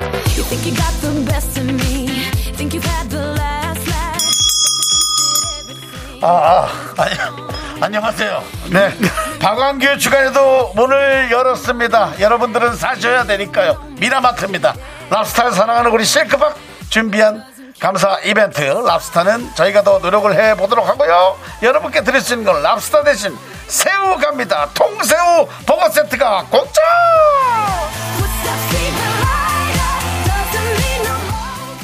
You 0.00 0.44
think 0.44 0.64
you 0.66 0.76
got 0.76 1.00
the 1.00 1.24
best 1.26 1.60
of 1.60 1.68
me. 1.68 2.06
Think 2.56 2.74
you've 2.74 2.84
had 2.84 3.08
the 3.10 3.22
last 3.22 3.88
laugh. 3.90 4.22
아, 6.22 6.26
아, 6.26 6.68
아니, 7.02 7.47
안녕하세요. 7.80 8.42
네. 8.72 8.92
박완규 9.40 9.98
주간에도 9.98 10.72
문을 10.74 11.30
열었습니다. 11.30 12.20
여러분들은 12.20 12.74
사셔야 12.76 13.24
되니까요. 13.24 13.80
미라마트입니다. 14.00 14.74
랍스타를 15.10 15.52
사랑하는 15.52 15.90
우리 15.92 16.04
실크박 16.04 16.56
준비한 16.90 17.44
감사 17.78 18.18
이벤트. 18.24 18.62
랍스타는 18.62 19.54
저희가 19.54 19.82
더 19.82 19.98
노력을 19.98 20.32
해 20.34 20.56
보도록 20.56 20.88
하고요. 20.88 21.38
여러분께 21.62 22.02
드릴 22.02 22.20
수 22.20 22.34
있는 22.34 22.52
건 22.52 22.62
랍스타 22.62 23.04
대신 23.04 23.36
새우 23.68 24.18
갑니다. 24.18 24.68
통새우 24.74 25.46
버거 25.66 25.88
세트가 25.90 26.46
공짜! 26.50 26.80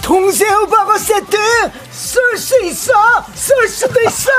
More. 0.09 0.21
통새우 0.31 0.67
버거 0.67 0.99
세트 0.99 1.37
쏠 1.91 2.37
수 2.39 2.63
있어 2.65 2.93
쏠 3.35 3.69
수도 3.69 4.01
있어. 4.03 4.31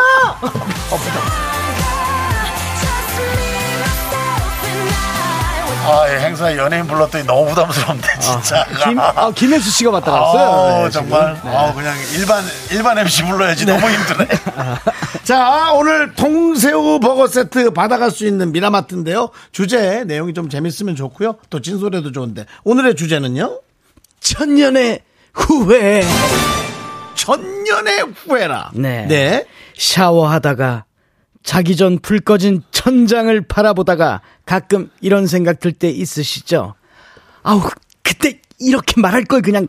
아, 5.88 6.08
이 6.10 6.20
행사에 6.20 6.58
연예인 6.58 6.88
불렀더니 6.88 7.26
너무 7.26 7.48
부담스럽네, 7.50 8.02
진짜. 8.20 8.66
김, 8.84 8.98
아, 9.00 9.32
김혜수 9.32 9.70
씨가 9.70 9.92
왔다 9.92 10.12
갔어요 10.12 10.42
아우, 10.42 10.84
네, 10.86 10.90
정말. 10.90 11.40
아우, 11.44 11.76
그냥 11.76 11.96
일반, 12.16 12.44
일반 12.72 12.98
MC 12.98 13.24
불러야지. 13.26 13.68
너무 13.68 13.88
힘드네. 13.88 14.28
자, 15.24 15.72
오늘 15.74 16.16
통새우 16.16 17.00
버거 17.00 17.28
세트 17.28 17.70
받아갈 17.72 18.10
수 18.10 18.26
있는 18.26 18.52
미라마트인데요. 18.52 19.30
주제 19.52 20.04
내용이 20.06 20.34
좀 20.34 20.50
재밌으면 20.50 20.96
좋고요. 20.96 21.36
또 21.52 21.62
진솔해도 21.62 22.12
좋은데. 22.12 22.48
오늘의 22.64 22.96
주제는요? 22.96 23.60
천년의 24.22 25.02
후회 25.36 26.02
천년의 27.16 28.06
후회라. 28.16 28.72
네. 28.74 29.06
네. 29.08 29.46
샤워하다가 29.78 30.86
자기 31.44 31.76
전 31.76 32.00
불 32.00 32.20
꺼진 32.20 32.64
천장을 32.72 33.40
바라보다가 33.48 34.22
가끔 34.46 34.90
이런 35.02 35.28
생각 35.28 35.60
들 35.60 35.72
때 35.74 35.90
있으시죠? 35.90 36.74
아우, 37.44 37.62
그때 38.04 38.40
이렇게 38.60 39.00
말할 39.00 39.26
걸 39.26 39.42
그냥, 39.42 39.68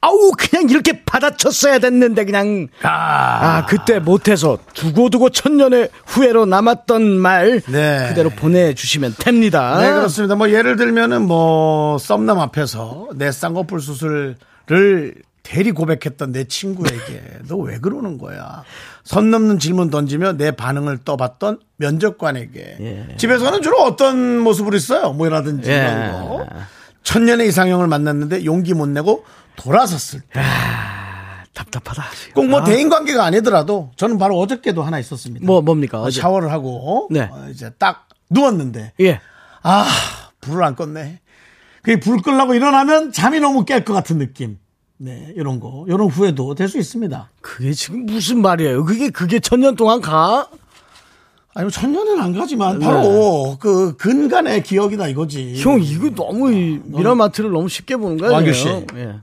아우, 0.00 0.30
그냥 0.38 0.68
이렇게 0.70 1.04
받아쳤어야 1.04 1.78
됐는데 1.80 2.24
그냥, 2.26 2.68
아, 2.82 3.66
그때 3.66 3.98
못해서 3.98 4.58
두고두고 4.74 5.30
천년의 5.30 5.90
후회로 6.06 6.46
남았던 6.46 7.02
말, 7.18 7.60
네. 7.66 8.06
그대로 8.08 8.30
보내주시면 8.30 9.16
됩니다. 9.18 9.78
네, 9.80 9.92
그렇습니다. 9.92 10.36
뭐 10.36 10.50
예를 10.50 10.76
들면은 10.76 11.22
뭐 11.22 11.98
썸남 11.98 12.38
앞에서 12.38 13.08
내 13.16 13.32
쌍꺼풀 13.32 13.80
수술 13.80 14.36
을 14.72 15.14
대리 15.42 15.70
고백했던 15.70 16.32
내 16.32 16.44
친구에게 16.44 17.22
너 17.48 17.56
왜 17.58 17.78
그러는 17.78 18.18
거야? 18.18 18.64
선 19.04 19.30
넘는 19.30 19.60
질문 19.60 19.90
던지며 19.90 20.32
내 20.32 20.50
반응을 20.50 20.98
떠봤던 21.04 21.60
면접관에게 21.76 22.76
예. 22.80 23.16
집에서는 23.16 23.62
주로 23.62 23.80
어떤 23.82 24.40
모습을 24.40 24.74
있어요? 24.74 25.12
뭐라든지 25.12 25.70
예. 25.70 25.76
이런 25.76 26.12
거. 26.12 26.46
천년의 27.04 27.46
이상형을 27.48 27.86
만났는데 27.86 28.44
용기 28.44 28.74
못 28.74 28.86
내고 28.88 29.24
돌아섰을 29.54 30.22
때. 30.32 30.40
답답하다. 31.54 32.02
꼭 32.34 32.44
뭐 32.48 32.64
대인 32.64 32.88
관계가 32.88 33.24
아니더라도 33.24 33.90
저는 33.96 34.18
바로 34.18 34.38
어저께도 34.40 34.82
하나 34.82 34.98
있었습니다. 34.98 35.46
뭐, 35.46 35.62
뭡니까? 35.62 36.00
어제? 36.02 36.20
샤워를 36.20 36.50
하고 36.52 37.08
네. 37.10 37.28
어, 37.32 37.46
이제 37.50 37.70
딱 37.78 38.08
누웠는데 38.30 38.92
예. 39.00 39.20
아, 39.62 39.86
불을 40.40 40.62
안 40.64 40.74
껐네. 40.76 41.18
그게 41.86 42.00
불 42.00 42.20
끌라고 42.20 42.52
일어나면 42.54 43.12
잠이 43.12 43.38
너무 43.38 43.64
깰 43.64 43.84
것 43.84 43.92
같은 43.94 44.18
느낌. 44.18 44.58
네, 44.98 45.32
이런 45.36 45.60
거. 45.60 45.84
이런 45.86 46.08
후회도 46.08 46.56
될 46.56 46.68
수 46.68 46.78
있습니다. 46.78 47.30
그게 47.40 47.72
지금 47.72 48.06
무슨 48.06 48.42
말이에요? 48.42 48.84
그게, 48.84 49.08
그게 49.10 49.38
천년 49.38 49.76
동안 49.76 50.00
가? 50.00 50.48
아니, 51.54 51.70
천년은 51.70 52.18
안 52.20 52.32
가지만, 52.36 52.80
바로 52.80 53.56
그 53.60 53.96
근간의 53.98 54.64
기억이다 54.64 55.06
이거지. 55.06 55.54
형, 55.62 55.80
이거 55.80 56.10
너무, 56.10 56.52
이 56.52 56.80
미라마트를 56.86 57.52
너무 57.52 57.68
쉽게 57.68 57.94
보는 57.96 58.16
거예요. 58.16 58.32
왕규 58.34 58.52
씨. 58.52 58.66
예. 58.68 59.14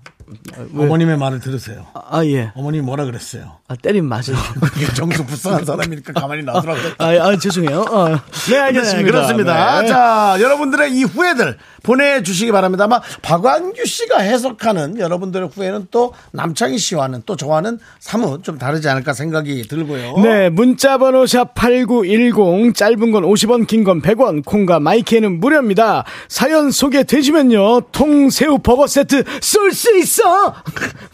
어머님의 0.75 1.17
말을 1.17 1.39
들으세요. 1.39 1.85
아, 1.93 2.23
예. 2.25 2.51
어머님이 2.55 2.83
뭐라 2.85 3.05
그랬어요? 3.05 3.57
아, 3.67 3.75
때린. 3.75 4.09
그게 4.09 4.85
정수 4.93 5.25
불쌍한 5.25 5.65
사람이니까 5.65 6.13
가만히 6.19 6.43
놔두라고. 6.43 6.79
아, 6.99 7.05
아, 7.07 7.37
죄송해요. 7.37 7.81
어. 7.89 8.09
네, 8.49 8.57
알겠습니다. 8.57 8.97
네, 8.97 9.03
그렇습니다. 9.03 9.81
네. 9.81 9.87
자, 9.87 10.37
여러분들의 10.39 10.93
이 10.93 11.03
후회들 11.03 11.57
보내주시기 11.83 12.51
바랍니다. 12.51 12.85
아마 12.85 13.01
박완규 13.21 13.85
씨가 13.85 14.19
해석하는 14.19 14.99
여러분들의 14.99 15.49
후회는 15.53 15.87
또 15.91 16.13
남창희 16.31 16.77
씨와는 16.77 17.23
또 17.25 17.35
저와는 17.35 17.79
사뭇 17.99 18.43
좀 18.43 18.57
다르지 18.57 18.87
않을까 18.89 19.13
생각이 19.13 19.67
들고요. 19.67 20.17
네, 20.19 20.49
문자번호 20.49 21.25
샵 21.25 21.53
8910, 21.55 22.73
짧은 22.75 23.11
건 23.11 23.23
50원, 23.23 23.67
긴 23.67 23.83
건 23.83 24.01
100원, 24.01 24.45
콩과 24.45 24.79
마이크는 24.79 25.39
무료입니다. 25.41 26.05
사연 26.29 26.71
소개되시면요, 26.71 27.81
통새우 27.91 28.59
버거 28.59 28.87
세트 28.87 29.23
쏠 29.41 29.71
수 29.71 29.97
있 29.97 30.05
어! 30.21 30.53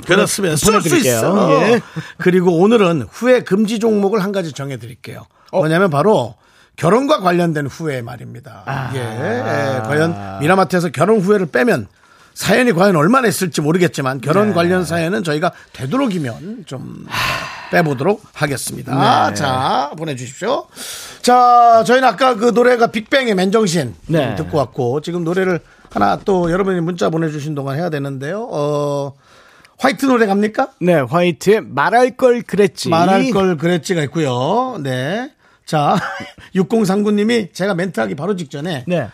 그렇습니다. 0.06 0.56
쏠 0.56 0.82
수. 0.82 0.96
있어. 0.98 1.62
예. 1.72 1.82
그리고 2.18 2.58
오늘은 2.60 3.08
후회 3.12 3.42
금지 3.42 3.80
종목을 3.80 4.24
한 4.24 4.32
가지 4.32 4.52
정해드릴게요. 4.54 5.26
뭐냐면 5.52 5.90
바로 5.90 6.36
결혼과 6.76 7.20
관련된 7.20 7.68
후회 7.68 8.02
말입니다. 8.02 8.92
예, 8.94 9.00
예, 9.00 9.80
과연 9.82 10.40
미라마트에서 10.40 10.90
결혼 10.90 11.20
후회를 11.20 11.48
빼면 11.48 11.88
사연이 12.34 12.72
과연 12.72 12.96
얼마나 12.96 13.28
있을지 13.28 13.60
모르겠지만 13.60 14.22
결혼 14.22 14.54
관련 14.54 14.86
사연은 14.86 15.24
저희가 15.26 15.52
되도록이면 15.74 16.64
좀 16.66 17.06
빼보도록 17.72 18.24
하겠습니다. 18.34 19.34
자, 19.34 19.92
보내주십시오. 19.98 20.68
자, 21.22 21.84
저희는 21.86 22.08
아까 22.08 22.36
그 22.36 22.52
노래가 22.52 22.88
빅뱅의 22.88 23.36
맨정신 23.36 23.94
네. 24.08 24.36
듣고 24.36 24.58
왔고 24.58 25.02
지금 25.02 25.26
노래를 25.26 25.60
하나 25.92 26.20
또 26.24 26.52
여러분이 26.52 26.82
문자 26.82 27.10
보내주신 27.10 27.56
동안 27.56 27.78
해야 27.78 27.90
되는데요. 27.90 28.48
어, 28.52 29.14
화이트 29.80 30.06
노래 30.06 30.26
갑니까? 30.26 30.70
네, 30.82 30.94
화이트의 30.96 31.62
말할 31.62 32.18
걸 32.18 32.42
그랬지. 32.42 32.90
말할 32.90 33.32
걸 33.32 33.58
그랬지가 33.58 34.02
있고요. 34.04 34.78
네. 34.84 35.32
자, 35.66 35.96
6039님이 36.56 37.54
제가 37.54 37.76
멘트하기 37.76 38.16
바로 38.16 38.36
직전에 38.36 38.86
네. 38.88 39.08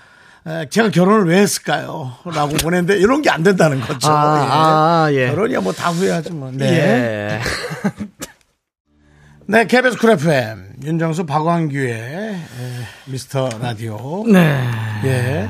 에, 0.47 0.69
제가 0.69 0.89
결혼을 0.89 1.25
왜 1.27 1.39
했을까요? 1.39 2.13
라고 2.25 2.55
보냈는데 2.57 2.97
이런 2.99 3.21
게 3.21 3.29
안 3.29 3.43
된다는 3.43 3.79
거죠. 3.81 4.09
아, 4.11 5.05
아, 5.05 5.09
예. 5.11 5.27
결혼이야 5.29 5.61
뭐 5.61 5.73
다 5.73 5.89
후회하지 5.91 6.31
뭐. 6.33 6.51
네. 6.53 6.65
예. 6.65 7.41
네, 9.47 9.67
KBS 9.67 9.97
Cool 9.97 10.11
FM 10.11 10.73
윤정수 10.83 11.25
박광규의 11.25 11.91
에, 11.93 12.35
미스터 13.05 13.49
라디오. 13.61 14.23
네. 14.27 14.67
예. 15.03 15.49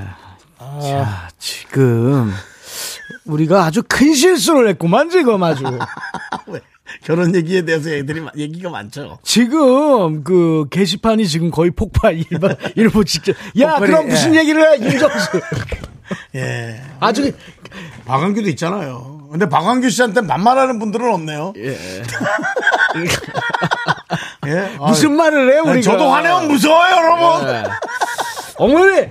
자, 0.82 1.30
지금 1.40 2.34
우리가 3.26 3.66
아주 3.66 3.82
큰 3.88 4.14
실수를 4.14 4.70
했구만 4.70 5.10
지금 5.10 5.42
아주. 5.44 5.64
왜? 6.48 6.60
결혼 7.04 7.34
얘기에 7.36 7.64
대해서 7.66 7.90
애들이 7.90 8.22
마- 8.22 8.32
얘기가 8.38 8.70
많죠. 8.70 9.18
지금 9.24 10.24
그 10.24 10.66
게시판이 10.70 11.28
지금 11.28 11.50
거의 11.52 11.72
폭발 11.72 12.18
일반 12.32 12.56
일부 12.76 13.04
직전. 13.04 13.36
야, 13.60 13.72
폭발이, 13.72 13.92
그럼 13.92 14.08
무슨 14.08 14.36
예. 14.36 14.40
얘기를 14.40 14.62
해, 14.62 14.80
윤정수. 14.80 15.42
예. 16.36 16.82
아주 17.00 17.32
박광규도 18.06 18.48
있잖아요. 18.50 19.28
근데 19.32 19.50
박광규 19.50 19.90
씨한테 19.90 20.22
만만하는 20.22 20.78
분들은 20.80 21.12
없네요. 21.14 21.54
예. 21.58 21.76
예. 24.48 24.76
무슨 24.78 25.14
아, 25.14 25.16
말을 25.16 25.54
해 25.54 25.60
우리가. 25.60 25.82
저도 25.82 26.10
화내면 26.12 26.48
무서워요, 26.48 26.96
여러분. 26.96 27.64
예. 28.60 28.64
어머니. 28.64 29.08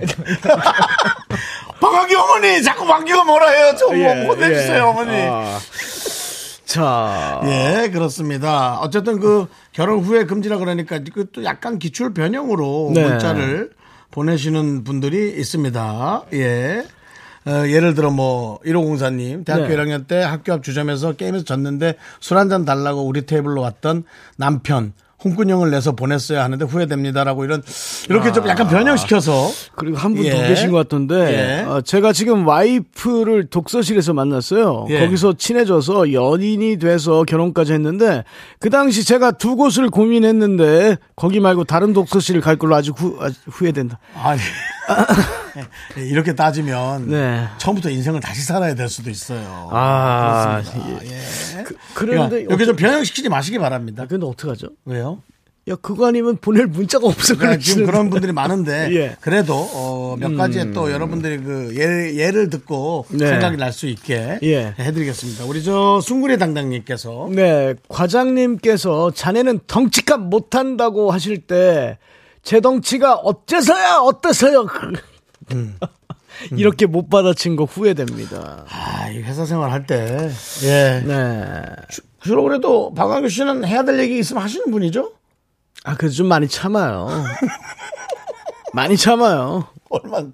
박광규 1.79 2.17
어머니 2.17 2.63
자꾸 2.63 2.85
광규가 2.85 3.23
뭐라 3.23 3.49
해요. 3.49 3.75
좀 3.77 3.97
예, 3.97 4.13
뭐 4.23 4.33
혼내주세요, 4.33 4.75
예. 4.75 4.79
어머니. 4.79 5.11
아. 5.29 5.59
자. 6.65 7.41
예, 7.45 7.89
그렇습니다. 7.91 8.79
어쨌든 8.79 9.19
그 9.19 9.47
결혼 9.71 9.99
후에 10.03 10.25
금지라 10.25 10.57
그러니까 10.57 10.99
그 11.13 11.25
또 11.31 11.43
약간 11.43 11.79
기출 11.79 12.13
변형으로 12.13 12.91
네. 12.93 13.07
문자를 13.07 13.71
보내시는 14.11 14.83
분들이 14.83 15.33
있습니다. 15.39 16.23
예. 16.33 16.85
어, 17.47 17.67
예를 17.67 17.93
들어 17.93 18.09
뭐 18.09 18.59
1504님 18.65 19.45
대학교 19.45 19.67
네. 19.67 19.75
1학년 19.75 20.07
때 20.07 20.21
학교 20.23 20.53
앞 20.53 20.63
주점에서 20.63 21.13
게임에서 21.13 21.45
졌는데 21.45 21.95
술 22.19 22.37
한 22.37 22.49
잔 22.49 22.65
달라고 22.65 23.01
우리 23.05 23.25
테이블로 23.27 23.61
왔던 23.61 24.03
남편 24.37 24.93
홍군형을 25.23 25.71
내서 25.71 25.93
보냈어야 25.93 26.43
하는데 26.43 26.63
후회됩니다라고 26.65 27.45
이런 27.45 27.63
이렇게 28.09 28.31
좀 28.31 28.47
약간 28.47 28.67
변형시켜서 28.67 29.49
그리고 29.75 29.97
한 29.97 30.13
분더 30.13 30.29
예. 30.43 30.47
계신 30.47 30.71
것 30.71 30.77
같던데 30.77 31.15
예. 31.15 31.61
어, 31.63 31.81
제가 31.81 32.13
지금 32.13 32.47
와이프를 32.47 33.47
독서실에서 33.47 34.13
만났어요. 34.13 34.87
예. 34.89 34.99
거기서 34.99 35.33
친해져서 35.33 36.13
연인이 36.13 36.77
돼서 36.77 37.23
결혼까지 37.23 37.73
했는데 37.73 38.23
그 38.59 38.69
당시 38.69 39.03
제가 39.03 39.31
두 39.31 39.55
곳을 39.55 39.89
고민했는데 39.89 40.97
거기 41.15 41.39
말고 41.39 41.63
다른 41.63 41.93
독서실을 41.93 42.41
갈 42.41 42.57
걸로 42.57 42.75
아주, 42.75 42.91
후, 42.91 43.17
아주 43.19 43.35
후회된다. 43.47 43.99
아니 44.21 44.41
예, 44.41 44.84
이렇게 45.97 46.33
따지면 46.35 47.09
네. 47.09 47.47
처음부터 47.57 47.89
인생을 47.89 48.19
다시 48.19 48.41
살아야 48.43 48.75
될 48.75 48.89
수도 48.89 49.09
있어요. 49.09 49.69
아, 49.71 50.61
그렇습니다. 50.63 51.05
예. 51.05 51.19
그런데 51.93 52.27
그러니까 52.29 52.37
이렇게 52.37 52.65
좀 52.65 52.75
변형시키지 52.75 53.29
마시기 53.29 53.57
바랍니다. 53.59 54.05
근데 54.07 54.25
어떡하죠? 54.25 54.67
왜요? 54.85 55.21
야 55.67 55.75
그거 55.81 56.05
아니면 56.07 56.37
보낼 56.37 56.67
문자가 56.67 57.07
없어 57.07 57.35
그러니까 57.35 57.59
지금. 57.59 57.87
그런 57.87 58.11
분들이 58.11 58.31
많은데 58.31 58.89
예. 58.93 59.15
그래도 59.19 59.55
어, 59.73 60.15
몇 60.19 60.35
가지의 60.35 60.73
또 60.73 60.91
여러분들이 60.91 61.39
그 61.39 61.73
예, 61.75 62.15
예를 62.15 62.51
듣고 62.51 63.07
네. 63.09 63.25
생각이 63.27 63.57
날 63.57 63.73
수 63.73 63.87
있게 63.87 64.37
예. 64.43 64.75
해드리겠습니다. 64.77 65.45
우리 65.45 65.63
저 65.63 65.99
숭구리 66.01 66.37
당당님께서 66.37 67.29
네, 67.31 67.73
과장님께서 67.89 69.09
자네는 69.15 69.61
덩치값 69.65 70.19
못한다고 70.21 71.09
하실 71.09 71.39
때 71.39 71.97
제 72.45 72.61
덩치가 72.61 73.15
어째서야 73.15 73.97
어때서요? 73.97 74.67
음. 75.51 75.77
이렇게 76.51 76.85
못 76.85 77.09
받아친 77.09 77.55
거 77.55 77.63
후회됩니다. 77.65 78.65
아, 78.69 79.09
이 79.09 79.17
회사 79.21 79.45
생활 79.45 79.71
할 79.71 79.85
때 79.87 80.29
예. 80.63 81.01
네. 81.05 81.63
주로 82.21 82.43
그래도 82.43 82.93
박광규 82.93 83.29
씨는 83.29 83.65
해야 83.65 83.83
될 83.83 83.99
얘기 83.99 84.19
있으면 84.19 84.43
하시는 84.43 84.69
분이죠? 84.71 85.11
아, 85.85 85.95
그래도 85.95 86.13
좀 86.15 86.27
많이 86.27 86.47
참아요. 86.47 87.09
많이 88.73 88.95
참아요. 88.97 89.67
얼만큼 89.89 90.33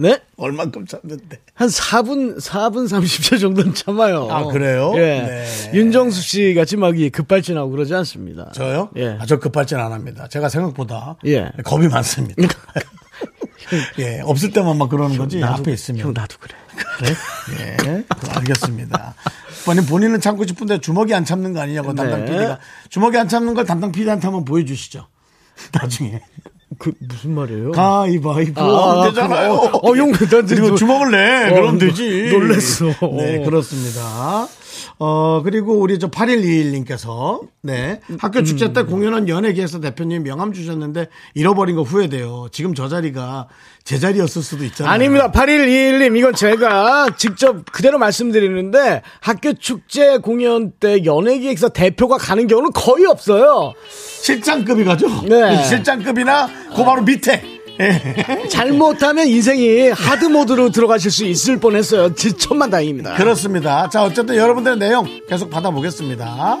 네? 0.00 0.18
얼만큼 0.38 0.86
참는데. 0.86 1.38
한 1.52 1.68
4분, 1.68 2.40
4분 2.40 2.88
30초 2.88 3.38
정도는 3.38 3.74
참아요. 3.74 4.28
아, 4.30 4.44
그래요? 4.46 4.92
예. 4.96 5.00
네. 5.00 5.70
윤정수 5.74 6.22
씨 6.22 6.54
같이 6.54 6.78
막이 6.78 7.10
급발진하고 7.10 7.70
그러지 7.70 7.94
않습니다. 7.94 8.50
저요? 8.52 8.88
예. 8.96 9.18
아, 9.20 9.26
저 9.26 9.38
급발진 9.38 9.78
안 9.78 9.92
합니다. 9.92 10.26
제가 10.28 10.48
생각보다 10.48 11.16
예. 11.26 11.50
겁이 11.64 11.88
많습니다. 11.88 12.42
예, 14.00 14.20
없을 14.24 14.50
때만 14.50 14.78
막 14.78 14.88
그러는 14.88 15.16
거지 15.18 15.44
앞에 15.44 15.72
있으면. 15.72 16.00
형, 16.06 16.12
나도 16.14 16.36
그래. 16.40 16.54
그래? 16.96 17.14
예, 17.86 18.04
알겠습니다. 18.30 19.14
본인 19.64 19.86
본인은 19.86 20.20
참고 20.20 20.46
싶은데 20.46 20.78
주먹이 20.80 21.14
안 21.14 21.24
참는 21.24 21.52
거 21.52 21.60
아니냐고 21.60 21.94
담당 21.94 22.24
네. 22.24 22.32
PD가 22.32 22.58
주먹이 22.88 23.18
안 23.18 23.28
참는 23.28 23.54
걸 23.54 23.66
담당 23.66 23.92
PD한테 23.92 24.26
한번 24.26 24.44
보여주시죠. 24.44 25.06
나중에 25.72 26.20
그, 26.80 26.92
무슨 26.98 27.34
말이에요? 27.34 27.72
가위바위보 27.72 28.60
아, 28.60 29.00
하면 29.00 29.10
되잖아요. 29.10 29.60
그, 29.60 29.66
어, 29.76 29.92
어, 29.92 29.96
용, 29.98 30.12
난 30.12 30.46
그리고 30.46 30.68
저- 30.70 30.74
주먹을 30.76 31.10
내 31.10 31.50
어, 31.50 31.54
그럼 31.54 31.78
노- 31.78 31.86
되지. 31.86 32.30
놀랬어. 32.32 32.86
네 32.86 33.38
어. 33.40 33.44
그렇습니다. 33.44 34.48
어 35.02 35.40
그리고 35.42 35.80
우리 35.80 35.98
저 35.98 36.10
8121님께서 36.10 37.40
네 37.62 38.00
학교 38.18 38.42
축제 38.42 38.74
때 38.74 38.82
공연한 38.82 39.30
연예계에서 39.30 39.80
대표님 39.80 40.24
명함 40.24 40.52
주셨는데 40.52 41.08
잃어버린 41.34 41.74
거 41.74 41.82
후회돼요. 41.82 42.48
지금 42.52 42.74
저 42.74 42.86
자리가 42.86 43.48
제 43.82 43.98
자리였을 43.98 44.42
수도 44.42 44.62
있잖아요. 44.64 44.92
아닙니다. 44.92 45.32
8121님, 45.32 46.18
이건 46.18 46.34
제가 46.34 47.16
직접 47.16 47.64
그대로 47.72 47.98
말씀드리는데 47.98 49.02
학교 49.20 49.54
축제 49.54 50.18
공연 50.18 50.72
때 50.78 51.04
연예기획사 51.04 51.70
대표가 51.70 52.18
가는 52.18 52.46
경우는 52.46 52.70
거의 52.72 53.06
없어요. 53.06 53.72
실장급이 53.88 54.84
가죠. 54.84 55.08
네. 55.22 55.64
실장급이나 55.64 56.48
그 56.76 56.84
바로 56.84 57.02
밑에. 57.02 57.59
예. 57.80 58.48
잘못하면 58.48 59.26
인생이 59.26 59.88
하드 59.90 60.26
모드로 60.26 60.70
들어가실 60.70 61.10
수 61.10 61.24
있을 61.24 61.58
뻔했어요. 61.58 62.14
지- 62.14 62.32
천만 62.36 62.70
다행입니다. 62.70 63.14
그렇습니다. 63.14 63.88
자, 63.88 64.04
어쨌든 64.04 64.36
여러분들의 64.36 64.78
내용 64.78 65.08
계속 65.28 65.48
받아보겠습니다. 65.50 66.58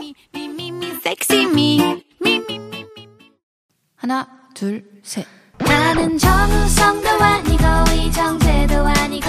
하나, 3.96 4.26
둘, 4.54 4.82
셋. 5.02 5.26
나는 5.58 6.16
정우성도 6.16 7.08
아니고, 7.10 7.64
이정재도 8.06 8.74
아니고, 8.76 9.26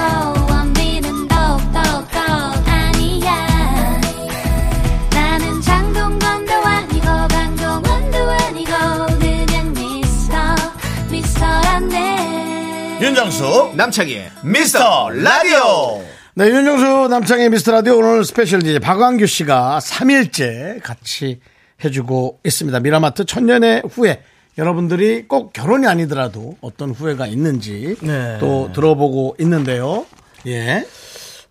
윤정수, 13.01 13.73
남창희의 13.75 14.31
미스터 14.43 15.09
라디오. 15.09 16.03
네, 16.35 16.45
윤정수 16.49 17.07
남창희의 17.09 17.49
미스터 17.49 17.71
라디오 17.71 17.97
오늘 17.97 18.23
special 18.23 18.61
DJ 18.61 18.77
박광규 18.77 19.25
씨가 19.25 19.79
3일째 19.81 20.83
같이 20.83 21.39
해주고 21.83 22.41
있습니다. 22.45 22.79
미라마트 22.79 23.25
천년의 23.25 23.81
후회. 23.89 24.21
여러분들이 24.59 25.27
꼭 25.27 25.51
결혼이 25.51 25.87
아니더라도 25.87 26.57
어떤 26.61 26.91
후회가 26.91 27.25
있는지 27.25 27.95
네. 28.01 28.37
또 28.39 28.71
들어보고 28.71 29.35
있는데요. 29.39 30.05
예. 30.45 30.85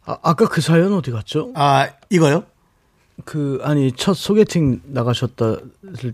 아, 0.07 0.19
아까 0.23 0.47
그 0.47 0.61
사연 0.61 0.93
어디 0.93 1.11
갔죠? 1.11 1.51
아, 1.57 1.89
이거요? 2.11 2.45
그, 3.25 3.61
아니, 3.63 3.93
첫 3.93 4.15
소개팅 4.15 4.81
나가셨다 4.85 5.57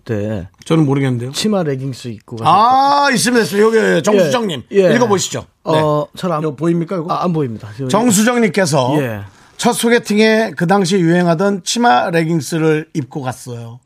때 0.04 0.48
저는 0.64 0.86
모르겠는데요. 0.86 1.32
치마 1.32 1.62
레깅스 1.62 2.08
입고. 2.08 2.38
아, 2.40 3.08
있습니다. 3.12 3.44
있습니다. 3.44 3.66
여기 3.66 4.02
정수정님. 4.02 4.62
예, 4.72 4.90
예. 4.90 4.94
읽어보시죠. 4.94 5.40
네. 5.40 5.46
어, 5.64 6.06
잘 6.16 6.32
안, 6.32 6.40
이거 6.42 6.54
보입니까, 6.54 6.96
이거? 6.96 7.12
아, 7.12 7.24
안 7.24 7.32
보입니다. 7.32 7.68
정수정님께서 7.88 8.96
예. 9.00 9.20
첫 9.56 9.72
소개팅에 9.72 10.52
그 10.56 10.66
당시 10.66 10.98
유행하던 10.98 11.62
치마 11.64 12.10
레깅스를 12.10 12.90
입고 12.94 13.22
갔어요. 13.22 13.80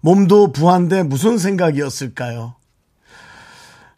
몸도 0.00 0.52
부한데 0.52 1.02
무슨 1.02 1.38
생각이었을까요? 1.38 2.54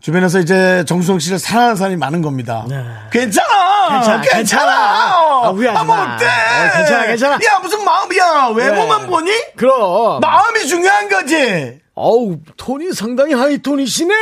주변에서 0.00 0.38
이제 0.40 0.84
정수정 0.86 1.18
씨를 1.18 1.38
사랑하는 1.38 1.76
사람이 1.76 1.96
많은 1.96 2.22
겁니다. 2.22 2.64
괜찮아! 3.12 3.90
괜찮아, 3.90 4.20
괜찮아! 4.20 4.36
괜찮아. 4.38 5.80
아, 5.80 5.84
마. 5.84 6.14
어때? 6.14 6.24
어, 6.26 6.76
괜찮아, 6.76 7.06
괜찮아. 7.06 7.34
야, 7.34 7.58
무슨 7.60 7.84
마음이야. 7.84 8.52
외모만 8.56 9.02
네. 9.02 9.06
보니? 9.08 9.30
그럼. 9.56 10.20
마음이 10.20 10.66
중요한 10.66 11.08
거지. 11.08 11.80
어우, 12.00 12.38
톤이 12.56 12.92
상당히 12.92 13.34
하이톤이시네요! 13.34 14.16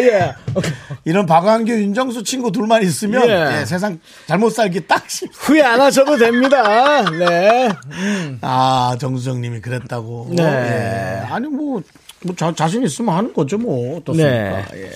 예. 0.00 0.34
이런 1.04 1.26
박완규, 1.26 1.70
윤정수 1.70 2.22
친구 2.24 2.50
둘만 2.50 2.82
있으면 2.82 3.28
예. 3.28 3.60
예, 3.60 3.64
세상 3.66 4.00
잘못 4.26 4.50
살기 4.50 4.86
딱 4.86 5.08
싫. 5.10 5.28
후회 5.32 5.62
안 5.62 5.80
하셔도 5.80 6.16
됩니다. 6.16 7.02
네. 7.10 7.68
아 8.40 8.96
정수정님이 8.98 9.60
그랬다고. 9.60 10.28
네. 10.30 10.42
예. 10.42 11.26
아니 11.26 11.48
뭐. 11.48 11.82
뭐 12.24 12.36
자, 12.36 12.52
자신 12.54 12.84
있으면 12.84 13.16
하는 13.16 13.32
거죠 13.34 13.58
뭐 13.58 13.96
어떻습니까? 13.96 14.30
네. 14.30 14.64
예. 14.76 14.90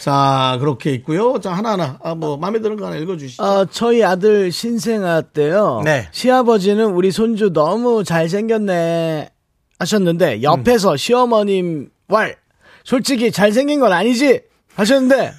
자 0.00 0.56
그렇게 0.58 0.92
있고요. 0.94 1.38
자 1.40 1.52
하나하나 1.52 1.96
아, 2.02 2.16
뭐 2.16 2.36
마음에 2.36 2.60
드는 2.60 2.76
거 2.76 2.86
하나 2.86 2.96
읽어주시죠. 2.96 3.40
어, 3.40 3.66
저희 3.66 4.02
아들 4.02 4.50
신생아 4.50 5.20
때요. 5.32 5.82
네. 5.84 6.08
시아버지는 6.10 6.86
우리 6.86 7.12
손주 7.12 7.52
너무 7.52 8.02
잘생겼네 8.02 9.30
하셨는데 9.78 10.42
옆에서 10.42 10.96
시어머님 10.96 11.90
왈 12.08 12.36
솔직히 12.84 13.30
잘생긴 13.32 13.80
건 13.80 13.92
아니지 13.92 14.42
하셨는데 14.74 15.32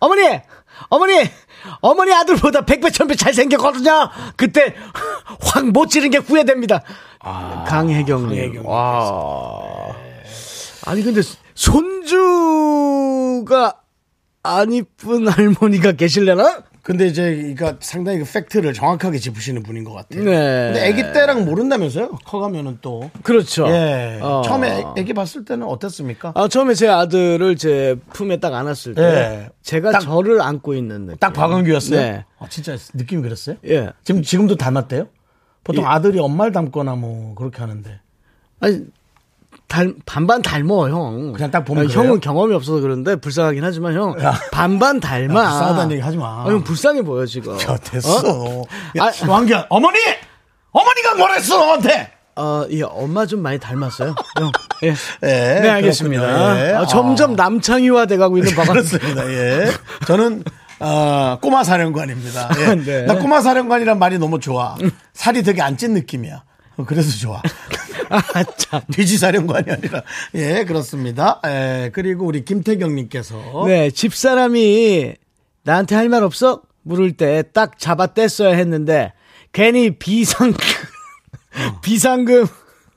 어머니 0.00 0.40
어머니 0.88 1.24
어머니 1.80 2.12
아들보다 2.12 2.64
백배 2.64 2.90
천배 2.90 3.14
잘생겼거든요. 3.14 4.10
그때 4.36 4.74
확 5.40 5.64
못 5.66 5.86
지른 5.88 6.10
게 6.10 6.18
후회됩니다. 6.18 6.82
강혜경님. 7.20 8.66
와. 8.66 9.94
아니 10.84 11.04
근데 11.04 11.20
손주가 11.54 12.60
안 14.42 14.72
이쁜 14.72 15.28
할머니가 15.28 15.92
계실려나? 15.92 16.64
근데 16.82 17.06
이제 17.06 17.36
그러니까 17.36 17.76
상당히 17.78 18.18
그 18.18 18.24
팩트를 18.24 18.72
정확하게 18.72 19.18
짚으시는 19.18 19.62
분인 19.62 19.84
것 19.84 19.92
같아요. 19.92 20.24
네. 20.24 20.72
근데 20.72 20.88
아기 20.88 21.12
때랑 21.12 21.44
모른다면서요? 21.44 22.18
커가면은 22.24 22.78
또. 22.82 23.08
그렇죠. 23.22 23.68
예. 23.68 24.18
어. 24.20 24.42
처음에 24.44 24.82
아기 24.98 25.12
봤을 25.14 25.44
때는 25.44 25.64
어땠습니까? 25.68 26.32
아, 26.34 26.48
처음에 26.48 26.74
제 26.74 26.88
아들을 26.88 27.54
제 27.56 27.94
품에 28.12 28.40
딱 28.40 28.52
안았을 28.54 28.96
때 28.96 29.02
예. 29.02 29.50
제가 29.62 29.92
딱- 29.92 30.00
저를 30.00 30.40
안고 30.40 30.74
있는 30.74 31.02
느낌. 31.06 31.18
딱 31.18 31.32
박완규였어요? 31.32 32.00
네. 32.00 32.24
아, 32.40 32.48
진짜 32.48 32.76
느낌이 32.94 33.22
그랬어요? 33.22 33.56
예. 33.68 33.90
지금, 34.02 34.22
지금도 34.22 34.56
닮았대요? 34.56 35.06
보통 35.62 35.86
아들이 35.86 36.18
엄마를 36.18 36.50
닮거나 36.50 36.96
뭐 36.96 37.36
그렇게 37.36 37.58
하는데. 37.60 38.00
아니 38.58 38.80
닮, 39.72 39.94
반반 40.04 40.42
닮어 40.42 40.90
형. 40.90 41.32
그냥 41.32 41.50
딱 41.50 41.64
보면 41.64 41.86
아? 41.86 41.88
형은 41.90 42.20
경험이 42.20 42.54
없어서 42.54 42.80
그런데 42.80 43.16
불쌍하긴 43.16 43.64
하지만 43.64 43.94
형 43.94 44.14
야. 44.22 44.34
반반 44.52 45.00
닮아. 45.00 45.40
야, 45.40 45.48
불쌍하다는 45.48 45.92
얘기 45.92 46.02
하지 46.02 46.18
마. 46.18 46.42
아, 46.42 46.44
형 46.46 46.62
불쌍해 46.62 47.00
보여 47.02 47.24
지금. 47.24 47.54
야, 47.58 47.76
됐어. 47.78 48.64
야, 48.98 49.02
아, 49.04 49.10
왕규야, 49.26 49.66
어머니! 49.70 49.98
어머니가 50.72 51.14
뭐랬어, 51.16 51.56
너한테! 51.58 52.12
어, 52.36 52.64
예, 52.70 52.82
엄마 52.82 53.24
좀 53.26 53.40
많이 53.40 53.58
닮았어요. 53.58 54.14
형. 54.38 54.52
예. 54.84 54.88
예, 55.24 55.60
네, 55.60 55.68
알겠습니다. 55.70 56.68
예. 56.68 56.72
아, 56.74 56.86
점점 56.86 57.34
남창희화 57.34 58.06
돼가고 58.06 58.36
있는 58.38 58.52
바가 58.56 58.72
그렇습니다. 58.72 59.26
예. 59.30 59.70
저는 60.06 60.44
어, 60.80 61.38
꼬마 61.40 61.64
사령관입니다. 61.64 62.50
예. 62.58 62.74
네. 62.84 63.02
나 63.06 63.14
꼬마 63.16 63.40
사령관이란 63.40 63.98
말이 63.98 64.18
너무 64.18 64.38
좋아. 64.40 64.76
살이 65.14 65.42
되게 65.42 65.60
안 65.62 65.76
찐 65.78 65.94
느낌이야. 65.94 66.42
어, 66.78 66.84
그래서 66.86 67.10
좋아. 67.18 67.42
아, 68.34 68.44
참. 68.56 68.80
돼지 68.92 69.16
사령관이 69.18 69.70
아니라. 69.70 70.02
예, 70.34 70.64
그렇습니다. 70.64 71.40
예, 71.46 71.90
그리고 71.92 72.26
우리 72.26 72.44
김태경님께서. 72.44 73.64
네, 73.66 73.90
집사람이 73.90 75.14
나한테 75.64 75.94
할 75.94 76.08
말 76.08 76.22
없어? 76.22 76.62
물을 76.82 77.12
때 77.12 77.42
딱 77.52 77.78
잡아 77.78 78.08
뗐어야 78.08 78.54
했는데 78.54 79.12
괜히 79.52 79.90
비상 79.98 80.52
비상금 81.82 82.46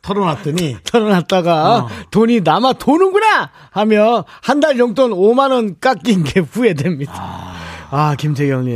털어놨더니. 0.01 0.77
털어놨다가 0.85 1.87
돈이 2.11 2.41
남아 2.41 2.73
도는구나 2.73 3.51
하며 3.71 4.25
한 4.41 4.59
달 4.59 4.77
용돈 4.79 5.11
5만 5.11 5.51
원 5.51 5.79
깎인 5.79 6.23
게 6.23 6.39
후회됩니다. 6.39 7.13
아, 7.91 8.15
김태경님. 8.17 8.75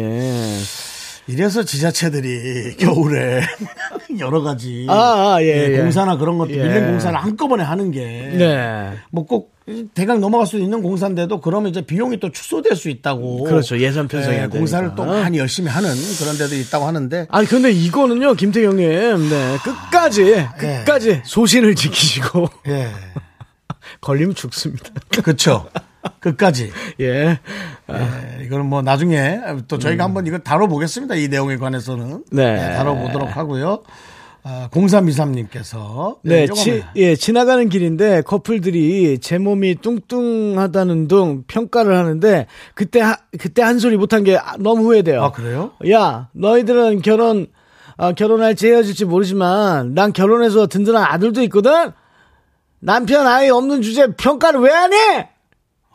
이래서 1.29 1.63
지자체들이 1.63 2.75
겨울에 2.77 3.41
여러 4.19 4.41
가지 4.41 4.87
아, 4.89 5.35
아, 5.35 5.37
예, 5.43 5.73
예. 5.73 5.77
공사나 5.77 6.17
그런 6.17 6.37
것들 6.39 6.57
예. 6.57 6.63
밀린 6.63 6.87
공사를 6.87 7.17
한꺼번에 7.17 7.63
하는 7.63 7.91
게 7.91 7.99
네. 8.35 8.93
뭐꼭 9.11 9.53
대강 9.93 10.19
넘어갈 10.19 10.47
수 10.47 10.57
있는 10.57 10.81
공사인데도 10.81 11.41
그러면 11.41 11.69
이제 11.69 11.85
비용이 11.85 12.19
또 12.19 12.31
축소될 12.31 12.75
수 12.75 12.89
있다고 12.89 13.43
그렇죠. 13.43 13.77
예산 13.79 14.07
편성해야 14.07 14.43
예, 14.43 14.47
공사를. 14.47 14.95
또 14.95 15.05
많이 15.05 15.37
열심히 15.37 15.69
하는 15.69 15.89
그런 16.17 16.35
데도 16.37 16.55
있다고 16.55 16.85
하는데 16.85 17.27
아니 17.29 17.47
근데 17.47 17.71
이거는요 17.71 18.33
김태경님 18.33 19.29
네 19.29 19.57
끝까지 19.63 20.47
끝까지 20.57 21.21
소신을 21.23 21.75
지키시고 21.75 22.47
예 22.69 22.89
걸리면 24.01 24.33
죽습니다. 24.33 24.89
그렇죠 25.21 25.69
끝까지 26.19 26.71
예. 27.01 27.39
예, 27.89 28.43
이거는 28.45 28.65
뭐 28.65 28.81
나중에 28.81 29.39
또 29.67 29.77
저희가 29.77 30.03
한번 30.03 30.27
이거 30.27 30.37
다뤄보겠습니다 30.37 31.15
이 31.15 31.27
내용에 31.27 31.57
관해서는 31.57 32.05
음. 32.11 32.23
네. 32.31 32.53
예, 32.53 32.75
다뤄보도록 32.75 33.35
하고요 33.35 33.83
아, 34.41 34.69
0323님께서 34.71 36.17
네, 36.23 36.47
치, 36.47 36.81
예, 36.95 37.15
지나가는 37.15 37.67
길인데 37.67 38.21
커플들이 38.21 39.19
제 39.19 39.37
몸이 39.37 39.75
뚱뚱하다는 39.81 41.07
둥 41.09 41.43
평가를 41.45 41.95
하는데 41.95 42.47
그때 42.73 43.01
하, 43.01 43.17
그때 43.37 43.61
한 43.61 43.79
소리 43.79 43.97
못한 43.97 44.23
게 44.23 44.39
너무 44.59 44.85
후회돼요. 44.85 45.23
아 45.23 45.31
그래요? 45.31 45.71
야, 45.91 46.29
너희들은 46.31 47.01
결혼 47.01 47.47
아, 47.97 48.13
결혼할지 48.13 48.67
헤어질지 48.67 49.03
모르지만 49.05 49.93
난 49.93 50.13
결혼해서 50.13 50.67
든든한 50.67 51.03
아들도 51.03 51.43
있거든. 51.43 51.91
남편 52.79 53.27
아이 53.27 53.49
없는 53.49 53.81
주제 53.81 54.07
평가를 54.15 54.61
왜 54.61 54.71
안 54.71 54.93
해? 54.93 55.29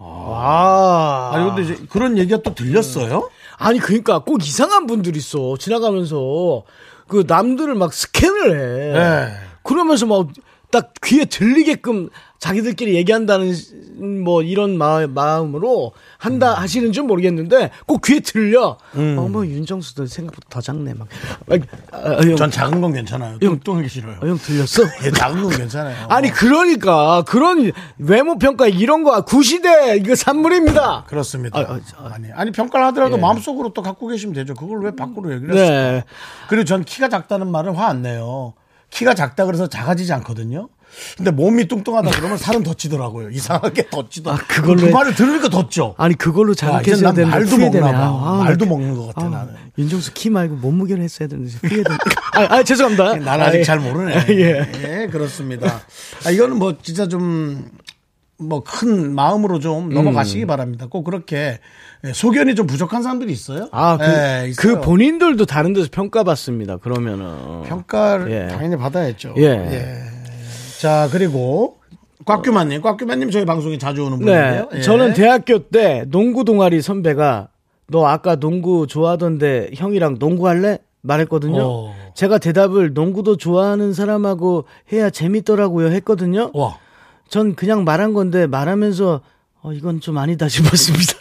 아, 0.06 1.30
아니 1.34 1.44
근데 1.46 1.62
이제 1.62 1.86
그런 1.88 2.18
얘기가 2.18 2.38
또 2.42 2.54
들렸어요? 2.54 3.30
아니 3.56 3.78
그러니까 3.78 4.18
꼭 4.20 4.42
이상한 4.42 4.86
분들 4.86 5.16
있어 5.16 5.56
지나가면서 5.58 6.64
그 7.08 7.24
남들을 7.26 7.74
막 7.74 7.92
스캔을 7.92 8.50
해. 8.50 8.92
네. 8.98 9.32
그러면서 9.62 10.06
막 10.06 10.28
딱 10.74 10.92
귀에 11.04 11.24
들리게끔 11.24 12.08
자기들끼리 12.40 12.96
얘기한다는 12.96 13.54
뭐 14.24 14.42
이런 14.42 14.76
마, 14.76 15.06
마음으로 15.06 15.92
한다 16.18 16.52
하시는 16.54 16.90
줄 16.90 17.04
모르겠는데 17.04 17.70
꼭 17.86 18.02
귀에 18.02 18.18
들려. 18.18 18.76
어머 18.92 19.46
윤정수도 19.46 20.06
생각보다 20.06 20.48
더 20.50 20.60
작네 20.60 20.94
막. 20.94 21.06
아, 21.92 21.96
아, 21.96 22.20
형, 22.22 22.34
전 22.34 22.50
작은 22.50 22.80
건 22.80 22.92
괜찮아요. 22.92 23.38
뚱뚱하기 23.38 23.88
싫어요. 23.88 24.18
어, 24.20 24.26
형 24.26 24.36
들렸어? 24.36 24.82
예, 25.04 25.12
작은 25.12 25.42
건 25.44 25.56
괜찮아요. 25.56 26.06
아니 26.10 26.28
그러니까 26.30 27.22
그런 27.22 27.70
외모 27.98 28.36
평가 28.36 28.66
이런 28.66 29.04
거 29.04 29.24
구시대 29.24 29.96
이거 29.98 30.16
산물입니다. 30.16 31.04
그렇습니다. 31.06 31.60
아, 31.60 31.80
아, 31.98 32.18
니 32.18 32.32
아니 32.32 32.50
평가를 32.50 32.84
하더라도 32.88 33.16
예. 33.16 33.20
마음속으로 33.20 33.72
또 33.74 33.80
갖고 33.82 34.08
계시면 34.08 34.34
되죠. 34.34 34.54
그걸 34.54 34.80
왜 34.82 34.90
밖으로 34.96 35.32
얘기를 35.32 35.54
했어요? 35.56 35.68
네. 35.92 36.04
그리고 36.48 36.64
전 36.64 36.82
키가 36.84 37.08
작다는 37.08 37.48
말은 37.52 37.76
화 37.76 37.84
안 37.84 38.02
내요. 38.02 38.54
키가 38.94 39.14
작다 39.14 39.44
그래서 39.46 39.66
작아지지 39.68 40.12
않거든요. 40.14 40.68
근데 41.16 41.32
몸이 41.32 41.66
뚱뚱하다 41.66 42.10
그러면 42.12 42.38
살은 42.38 42.62
더 42.62 42.72
찌더라고요. 42.74 43.30
이상하게 43.30 43.88
더 43.90 44.08
찌더. 44.08 44.32
아, 44.32 44.36
그걸로 44.36 44.80
그 44.82 44.86
해- 44.86 44.90
말을 44.92 45.14
들으니까 45.16 45.48
더 45.48 45.68
쪄. 45.68 45.94
아니 45.98 46.14
그걸로 46.14 46.52
아, 46.52 46.54
잘못했어야 46.54 47.12
난 47.12 47.14
되는데 47.16 47.36
말도. 47.36 47.58
먹나 47.58 47.92
봐. 47.92 48.06
아, 48.06 48.44
말도 48.44 48.64
나- 48.64 48.70
먹는 48.70 48.94
것 48.96 49.06
같아 49.08 49.26
아, 49.26 49.30
나는. 49.30 49.54
윤정수 49.76 50.12
키 50.14 50.30
말고 50.30 50.54
몸무게를 50.56 51.02
했어야 51.02 51.26
되는데 51.28 51.50
후회되네. 51.66 51.96
아, 52.34 52.40
아, 52.56 52.62
죄송합니다. 52.62 53.16
난 53.16 53.40
아직 53.40 53.56
아, 53.56 53.58
예. 53.58 53.64
잘 53.64 53.80
모르네. 53.80 54.26
예. 54.28 55.02
예, 55.02 55.06
그렇습니다. 55.08 55.80
아, 56.24 56.30
이거는 56.30 56.58
뭐 56.58 56.76
진짜 56.80 57.08
좀, 57.08 57.68
뭐 58.38 58.62
큰 58.62 59.14
마음으로 59.14 59.58
좀 59.58 59.90
음. 59.90 59.94
넘어가시기 59.94 60.46
바랍니다. 60.46 60.86
꼭 60.88 61.02
그렇게 61.04 61.36
예, 61.36 61.60
소견이 62.12 62.54
좀 62.54 62.66
부족한 62.66 63.02
사람들이 63.02 63.32
있어요. 63.32 63.68
아, 63.72 63.96
그, 63.96 64.04
예, 64.04 64.52
그. 64.58 64.80
본인들도 64.80 65.46
다른 65.46 65.72
데서 65.72 65.88
평가받습니다. 65.90 66.78
그러면은. 66.78 67.62
평가를 67.62 68.30
예. 68.30 68.48
당연히 68.48 68.76
받아야죠. 68.76 69.34
예. 69.38 70.02
자, 70.80 71.08
그리고 71.10 71.78
꽉규만님, 72.26 72.82
꽉규만님 72.82 73.30
저희 73.30 73.44
방송에 73.44 73.78
자주 73.78 74.04
오는 74.04 74.18
네. 74.18 74.24
분인데요. 74.24 74.68
예. 74.74 74.80
저는 74.82 75.14
대학교 75.14 75.58
때 75.60 76.04
농구 76.10 76.44
동아리 76.44 76.82
선배가 76.82 77.48
너 77.86 78.06
아까 78.06 78.36
농구 78.36 78.86
좋아하던데 78.86 79.70
형이랑 79.74 80.18
농구 80.18 80.48
할래? 80.48 80.78
말했거든요. 81.02 81.62
어. 81.62 81.94
제가 82.14 82.38
대답을 82.38 82.94
농구도 82.94 83.36
좋아하는 83.36 83.92
사람하고 83.92 84.64
해야 84.90 85.10
재밌더라고요 85.10 85.88
했거든요. 85.88 86.50
와, 86.54 86.78
전 87.28 87.54
그냥 87.54 87.84
말한 87.84 88.14
건데 88.14 88.46
말하면서 88.46 89.20
어, 89.62 89.72
이건 89.72 90.00
좀 90.00 90.16
아니다 90.16 90.48
싶었습니다. 90.48 91.12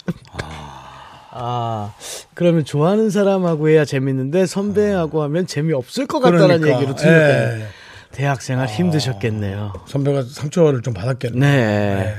아, 1.35 1.93
그러면 2.33 2.63
좋아하는 2.63 3.09
사람하고 3.09 3.69
해야 3.69 3.85
재밌는데 3.85 4.45
선배하고 4.45 5.23
하면 5.23 5.47
재미없을 5.47 6.05
것 6.05 6.19
같다는 6.19 6.59
그러니까, 6.59 6.75
얘기로 6.75 6.95
들렸대요. 6.95 7.59
예. 7.61 7.67
대학 8.11 8.43
생활 8.43 8.67
힘드셨겠네요. 8.67 9.73
선배가 9.87 10.23
상처를 10.29 10.83
좀 10.83 10.93
받았겠네. 10.93 11.39
네. 11.39 12.15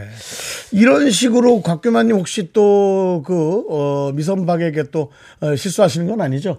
이런 0.73 1.09
식으로 1.11 1.62
곽규만님 1.62 2.17
혹시 2.17 2.53
또 2.53 3.23
그, 3.25 3.65
어, 3.71 4.11
미선박에게 4.12 4.91
또 4.91 5.12
어, 5.41 5.55
실수하시는 5.55 6.09
건 6.09 6.21
아니죠? 6.21 6.59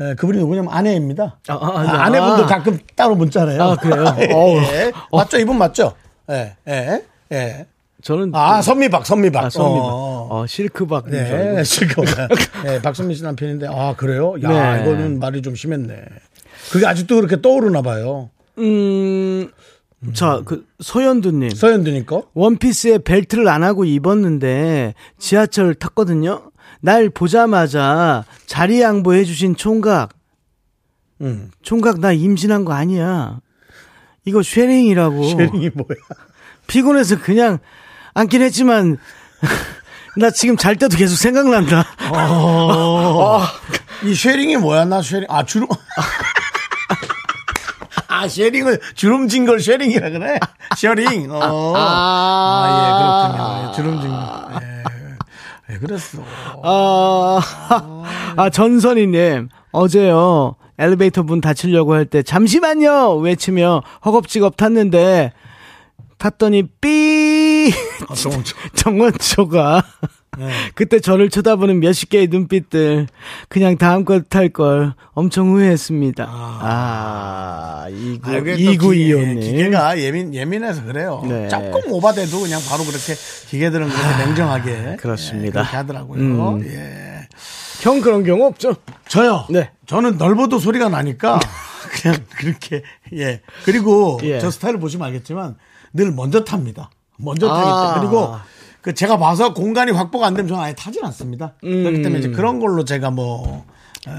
에, 0.00 0.14
그분이 0.14 0.38
누구냐면 0.38 0.72
아내입니다. 0.72 1.40
아, 1.48 1.54
아, 1.54 1.56
아, 1.56 1.80
아. 1.80 2.04
아내분도 2.04 2.46
가끔 2.46 2.78
따로 2.94 3.16
문자래요. 3.16 3.60
아, 3.60 3.76
그래요? 3.76 4.04
예. 4.20 4.86
예. 4.86 4.92
맞죠? 5.10 5.38
이분 5.38 5.58
맞죠? 5.58 5.92
예, 6.30 6.56
예, 6.68 7.02
예. 7.32 7.66
저는 8.02 8.30
아, 8.34 8.60
선미박, 8.62 9.06
선미박. 9.06 9.44
아, 9.44 9.50
선미박. 9.50 9.84
어. 9.84 10.28
어, 10.30 10.46
실크박. 10.46 11.08
네, 11.08 11.64
실컷. 11.64 12.04
네, 12.64 12.80
박선미 12.82 13.14
씨 13.14 13.22
남편인데, 13.22 13.66
아, 13.68 13.94
그래요? 13.96 14.34
야, 14.42 14.76
네. 14.76 14.82
이거는 14.82 15.18
말이 15.18 15.40
좀 15.42 15.54
심했네. 15.54 16.04
그게 16.70 16.86
아직도 16.86 17.16
그렇게 17.16 17.40
떠오르나 17.40 17.82
봐요. 17.82 18.30
음, 18.58 19.48
자, 20.12 20.42
그, 20.44 20.66
소연두님. 20.80 21.50
서현드니까. 21.50 22.22
원피스에 22.34 22.98
벨트를 22.98 23.48
안 23.48 23.62
하고 23.62 23.84
입었는데 23.84 24.94
지하철 25.18 25.74
탔거든요. 25.74 26.50
날 26.80 27.08
보자마자 27.08 28.24
자리 28.46 28.80
양보해 28.80 29.24
주신 29.24 29.56
총각. 29.56 30.10
응. 31.22 31.50
총각 31.62 32.00
나 32.00 32.12
임신한 32.12 32.64
거 32.64 32.72
아니야. 32.74 33.40
이거 34.24 34.42
쉐링이라고. 34.42 35.22
쉐링이 35.30 35.70
뭐야? 35.74 35.98
피곤해서 36.66 37.20
그냥 37.20 37.58
앉긴 38.16 38.40
했지만 38.42 38.96
나 40.16 40.30
지금 40.30 40.56
잘 40.56 40.76
때도 40.76 40.96
계속 40.96 41.16
생각난다. 41.16 41.84
어. 42.10 43.42
이 44.04 44.14
쉐링이 44.14 44.56
뭐야? 44.56 44.86
나 44.86 45.02
쉐링. 45.02 45.26
아, 45.28 45.44
주름. 45.44 45.68
아, 48.08 48.26
쉐링을, 48.26 48.80
주름진 48.94 49.44
걸 49.44 49.60
쉐링이라 49.60 50.08
그래? 50.10 50.38
쉐링. 50.76 51.30
어. 51.30 51.74
아, 51.76 53.28
예, 53.28 53.36
그렇군요. 53.36 53.68
예, 53.68 53.72
주름진 53.76 54.10
거. 54.10 54.48
예. 54.62 54.82
왜 55.68 55.78
그랬어? 55.78 56.18
아, 56.62 57.40
아 58.36 58.50
전선희님 58.50 59.48
어제요 59.72 60.54
엘리베이터 60.78 61.22
문 61.24 61.40
닫히려고 61.40 61.92
할 61.94 62.06
때 62.06 62.22
잠시만요 62.22 63.16
외치며 63.16 63.82
허겁지겁 64.04 64.56
탔는데 64.56 65.32
탔더니 66.18 66.68
삐 66.80 66.88
아, 68.08 68.14
정원초. 68.14 68.56
정원초가 68.74 69.84
네. 70.38 70.50
그때 70.74 71.00
저를 71.00 71.30
쳐다보는 71.30 71.80
몇십 71.80 72.10
개의 72.10 72.26
눈빛들 72.28 73.06
그냥 73.48 73.78
다음 73.78 74.04
거탈걸 74.04 74.92
엄청 75.14 75.48
후회했습니다. 75.50 76.26
아, 76.28 77.86
이구 77.90 78.30
아, 78.30 78.36
이게 78.38 78.52
또 78.52 78.58
이구 78.58 78.90
기계- 78.90 79.34
기계가 79.40 79.98
예민, 79.98 80.34
예민해서 80.34 80.84
그래요. 80.84 81.22
네. 81.26 81.48
조금 81.48 81.90
오바돼도 81.90 82.40
그냥 82.40 82.60
바로 82.68 82.84
그렇게 82.84 83.14
기계들은 83.48 83.88
그렇게 83.88 84.24
냉정하게. 84.24 84.96
그렇습니다. 85.00 85.46
예, 85.46 85.50
그렇게 85.50 85.76
하더라고요. 85.76 86.20
음. 86.20 86.64
예. 86.66 87.28
형 87.80 88.00
그런 88.00 88.24
경우 88.24 88.46
없죠? 88.46 88.76
저요. 89.08 89.46
네. 89.50 89.70
저는 89.86 90.18
넓어도 90.18 90.58
소리가 90.58 90.88
나니까 90.88 91.38
그냥 92.02 92.18
그렇게 92.36 92.82
예. 93.14 93.40
그리고 93.64 94.18
예. 94.22 94.38
저 94.40 94.50
스타일을 94.50 94.80
보시면 94.80 95.06
알겠지만 95.06 95.56
늘 95.92 96.10
먼저 96.12 96.44
탑니다. 96.44 96.90
먼저 97.18 97.48
타기 97.48 97.60
아. 97.68 97.94
때문에 97.94 98.00
그리고 98.00 98.34
그 98.82 98.94
제가 98.94 99.18
봐서 99.18 99.52
공간이 99.52 99.90
확보가 99.92 100.26
안 100.26 100.34
되면 100.34 100.48
저는 100.48 100.62
아예 100.62 100.74
타진 100.74 101.04
않습니다. 101.04 101.54
그렇기 101.60 102.02
때문에 102.02 102.18
이제 102.20 102.28
그런 102.30 102.60
걸로 102.60 102.84
제가 102.84 103.10
뭐 103.10 103.64
에, 104.06 104.10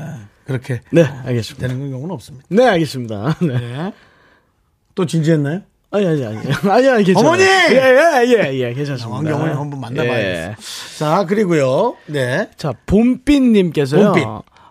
그렇게 0.46 0.82
네, 0.92 1.04
알겠습니다. 1.04 1.68
되는 1.68 1.92
경우는 1.92 2.14
없습니다. 2.14 2.46
네, 2.50 2.66
알겠습니다. 2.66 3.38
네. 3.42 3.54
예. 3.54 3.94
또 4.96 5.06
진지했나요? 5.06 5.62
아니, 5.92 6.06
아니, 6.06 6.26
아니. 6.26 6.38
아니, 6.70 6.90
아니, 6.90 7.04
괜찮아요. 7.06 7.30
어머니! 7.30 7.44
예, 7.44 8.26
예, 8.26 8.26
예, 8.28 8.54
예, 8.60 8.74
괜찮습니다. 8.74 9.10
왕경원에 9.10 9.54
한번 9.54 9.80
만나봐야겠어요. 9.80 10.50
예. 10.52 10.56
자 10.98 11.26
그리고요. 11.26 11.96
네. 12.08 12.50
자, 12.58 12.74
봄빛님께서요. 12.88 14.12
봄빛. 14.12 14.26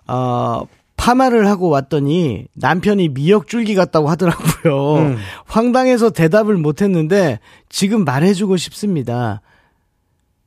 어, 0.08 0.66
파마를 1.06 1.46
하고 1.46 1.68
왔더니 1.68 2.46
남편이 2.54 3.10
미역줄기 3.10 3.76
같다고 3.76 4.10
하더라고요. 4.10 4.94
음. 4.96 5.16
황당해서 5.46 6.10
대답을 6.10 6.56
못했는데 6.56 7.38
지금 7.68 8.04
말해주고 8.04 8.56
싶습니다. 8.56 9.40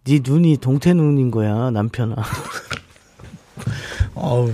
네 0.03 0.19
눈이 0.21 0.57
동태 0.57 0.93
눈인 0.93 1.31
거야, 1.31 1.69
남편아. 1.71 2.15
어우, 4.15 4.51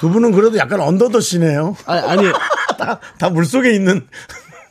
두 0.00 0.10
분은 0.10 0.32
그래도 0.32 0.56
약간 0.56 0.80
under 0.80 1.10
the 1.10 1.28
sea네요. 1.28 1.76
아, 1.86 1.94
아니, 1.94 2.24
다, 2.76 2.98
다 3.18 3.30
물속에 3.30 3.72
있는. 3.72 4.04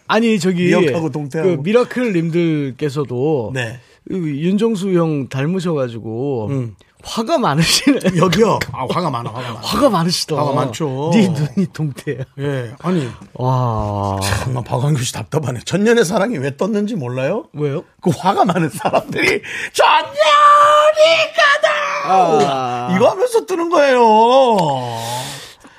아니, 0.07 0.39
저기. 0.39 0.65
미역하고 0.65 1.09
동태하고. 1.09 1.57
그 1.57 1.61
미라클 1.61 2.11
님들께서도. 2.11 3.51
네. 3.53 3.79
그 4.09 4.15
윤정수 4.15 4.93
형 4.93 5.29
닮으셔가지고. 5.29 6.47
음. 6.49 6.75
화가 7.07 7.37
많으시네. 7.37 7.99
여기요. 8.17 8.57
아, 8.71 8.85
화가 8.89 9.09
많아, 9.11 9.29
화가 9.29 9.41
많아. 9.53 9.59
화가 9.61 9.89
많으시다. 9.89 10.35
화가 10.37 10.53
많죠. 10.53 11.11
네 11.13 11.27
눈이 11.27 11.67
동태야. 11.71 12.17
예. 12.39 12.71
아니, 12.81 13.07
와. 13.35 14.19
정말 14.43 14.63
박광규 14.63 15.01
씨 15.03 15.13
답답하네. 15.13 15.59
천년의 15.65 16.03
사랑이 16.03 16.37
왜 16.39 16.57
떴는지 16.57 16.95
몰라요? 16.95 17.45
왜요? 17.53 17.83
그 18.01 18.09
화가 18.09 18.45
많은 18.45 18.69
사람들이 18.69 19.41
천년이 19.73 21.33
가도! 21.37 22.95
이거 22.95 23.09
하면서 23.09 23.45
뜨는 23.45 23.69
거예요. 23.69 24.57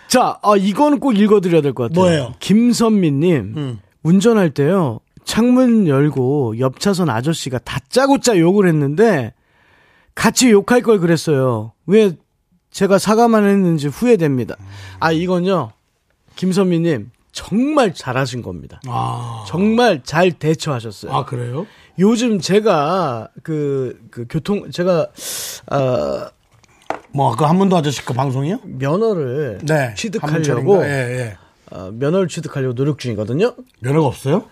자, 0.08 0.38
아, 0.42 0.56
이거는 0.56 1.00
꼭 1.00 1.18
읽어드려야 1.18 1.60
될 1.60 1.74
것 1.74 1.84
같아요. 1.88 2.00
뭐예요? 2.04 2.34
김선미님, 2.38 3.54
음. 3.56 3.80
운전할 4.04 4.50
때요, 4.50 5.00
창문 5.24 5.88
열고 5.88 6.60
옆 6.60 6.78
차선 6.78 7.10
아저씨가 7.10 7.58
다짜고짜 7.58 8.38
욕을 8.38 8.68
했는데, 8.68 9.32
같이 10.16 10.50
욕할 10.50 10.82
걸 10.82 10.98
그랬어요. 10.98 11.72
왜 11.86 12.16
제가 12.70 12.98
사과만 12.98 13.44
했는지 13.44 13.86
후회됩니다. 13.86 14.56
아, 14.98 15.12
이건요, 15.12 15.70
김선미님, 16.34 17.10
정말 17.30 17.94
잘하신 17.94 18.42
겁니다. 18.42 18.80
아, 18.88 19.44
정말 19.46 20.02
잘 20.02 20.32
대처하셨어요. 20.32 21.12
아 21.12 21.24
그래요? 21.26 21.66
요즘 21.98 22.40
제가 22.40 23.28
그, 23.42 24.00
그 24.10 24.26
교통, 24.28 24.70
제가, 24.70 25.06
어, 25.70 26.26
뭐, 27.12 27.32
아까 27.32 27.48
한문도 27.48 27.76
아저씨 27.76 28.04
그 28.04 28.12
방송이요? 28.12 28.60
면허를 28.64 29.60
네. 29.64 29.94
취득하려고? 29.94 30.82
예, 30.84 30.88
예. 30.88 31.36
어, 31.70 31.90
면허를 31.92 32.28
취득하려고 32.28 32.74
노력 32.74 32.98
중이거든요. 32.98 33.54
면허가 33.80 34.06
없어요? 34.06 34.48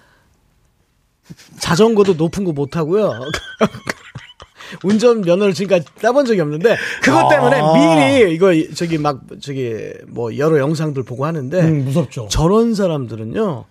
자전거도 1.58 2.14
높은 2.14 2.44
거못 2.44 2.76
하고요. 2.76 3.12
운전 4.82 5.22
면허를 5.22 5.54
지금까지 5.54 5.86
따본 6.00 6.26
적이 6.26 6.40
없는데 6.42 6.76
그것 7.02 7.28
때문에 7.28 7.60
아. 7.60 7.72
미리 7.72 8.34
이거 8.34 8.52
저기 8.74 8.98
막 8.98 9.20
저기 9.40 9.74
뭐 10.08 10.36
여러 10.36 10.58
영상들 10.58 11.02
보고 11.02 11.24
하는데 11.26 11.60
음, 11.60 11.84
무섭죠. 11.84 12.28
저런 12.30 12.74
사람들은요 12.74 13.64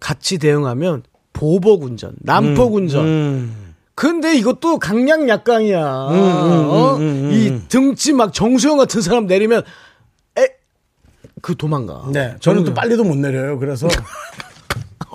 같이 0.00 0.38
대응하면 0.38 1.02
보복 1.32 1.84
운전, 1.84 2.14
난폭 2.20 2.74
운전. 2.74 3.06
음. 3.06 3.74
근데 3.94 4.36
이것도 4.36 4.78
강약 4.78 5.28
약강이야. 5.28 5.80
어? 5.84 6.98
이 7.00 7.60
등치 7.68 8.12
막 8.12 8.32
정수영 8.32 8.78
같은 8.78 9.00
사람 9.00 9.26
내리면 9.26 9.62
에 10.36 10.62
그 11.42 11.56
도망가. 11.56 12.08
네. 12.12 12.36
저는 12.40 12.64
또 12.64 12.72
빨리도 12.72 13.04
못 13.04 13.16
내려요. 13.16 13.58
그래서 13.58 13.88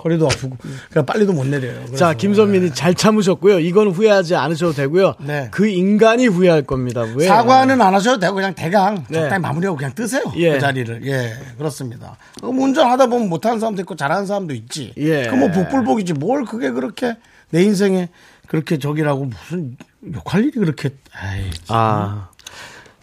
허리도 0.04 0.26
아프고. 0.26 0.56
그러니까 0.90 1.02
빨리도 1.12 1.32
못 1.32 1.46
내려요. 1.46 1.74
그래서. 1.86 1.96
자, 1.96 2.14
김선민이 2.14 2.72
잘 2.72 2.94
참으셨고요. 2.94 3.58
이건 3.58 3.88
후회하지 3.88 4.36
않으셔도 4.36 4.72
되고요. 4.74 5.14
네. 5.20 5.48
그 5.50 5.66
인간이 5.66 6.26
후회할 6.28 6.62
겁니다. 6.62 7.02
왜? 7.16 7.26
사과는 7.26 7.80
안 7.80 7.94
하셔도 7.94 8.20
되고 8.20 8.34
그냥 8.34 8.54
대강 8.54 9.06
네. 9.08 9.20
적당히 9.20 9.42
마무리하고 9.42 9.76
그냥 9.76 9.92
뜨세요. 9.94 10.22
예. 10.36 10.52
그 10.52 10.60
자리를. 10.60 11.04
예, 11.06 11.32
그렇습니다. 11.58 12.16
그럼 12.40 12.58
운전하다 12.60 13.06
보면 13.06 13.28
못하는 13.28 13.58
사람도 13.58 13.82
있고 13.82 13.96
잘하는 13.96 14.26
사람도 14.26 14.54
있지. 14.54 14.92
예. 14.98 15.26
그뭐 15.26 15.50
복불복이지. 15.50 16.12
뭘 16.14 16.44
그게 16.44 16.70
그렇게 16.70 17.16
내 17.50 17.62
인생에 17.62 18.08
그렇게 18.46 18.78
적이라고 18.78 19.24
무슨 19.26 19.76
욕할 20.14 20.42
일이 20.44 20.52
그렇게. 20.52 20.90
아이, 21.12 21.50
아. 21.68 22.28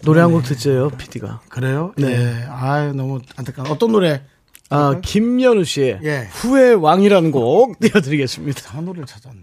노래 0.03 0.21
한 0.21 0.31
곡 0.31 0.43
듣죠요, 0.43 0.89
PD가. 0.91 1.41
그래요? 1.49 1.91
네. 1.97 2.45
아유, 2.49 2.93
너무 2.93 3.19
안타까워. 3.35 3.69
어떤 3.71 3.91
노래? 3.91 4.21
아, 4.69 4.99
김연우 5.01 5.63
씨의 5.63 5.99
예. 6.03 6.27
후회 6.31 6.73
왕이라는 6.73 7.31
곡 7.31 7.77
띄워드리겠습니다. 7.81 8.59
이상한 8.59 8.85
노래를 8.85 9.05
찾았네. 9.05 9.41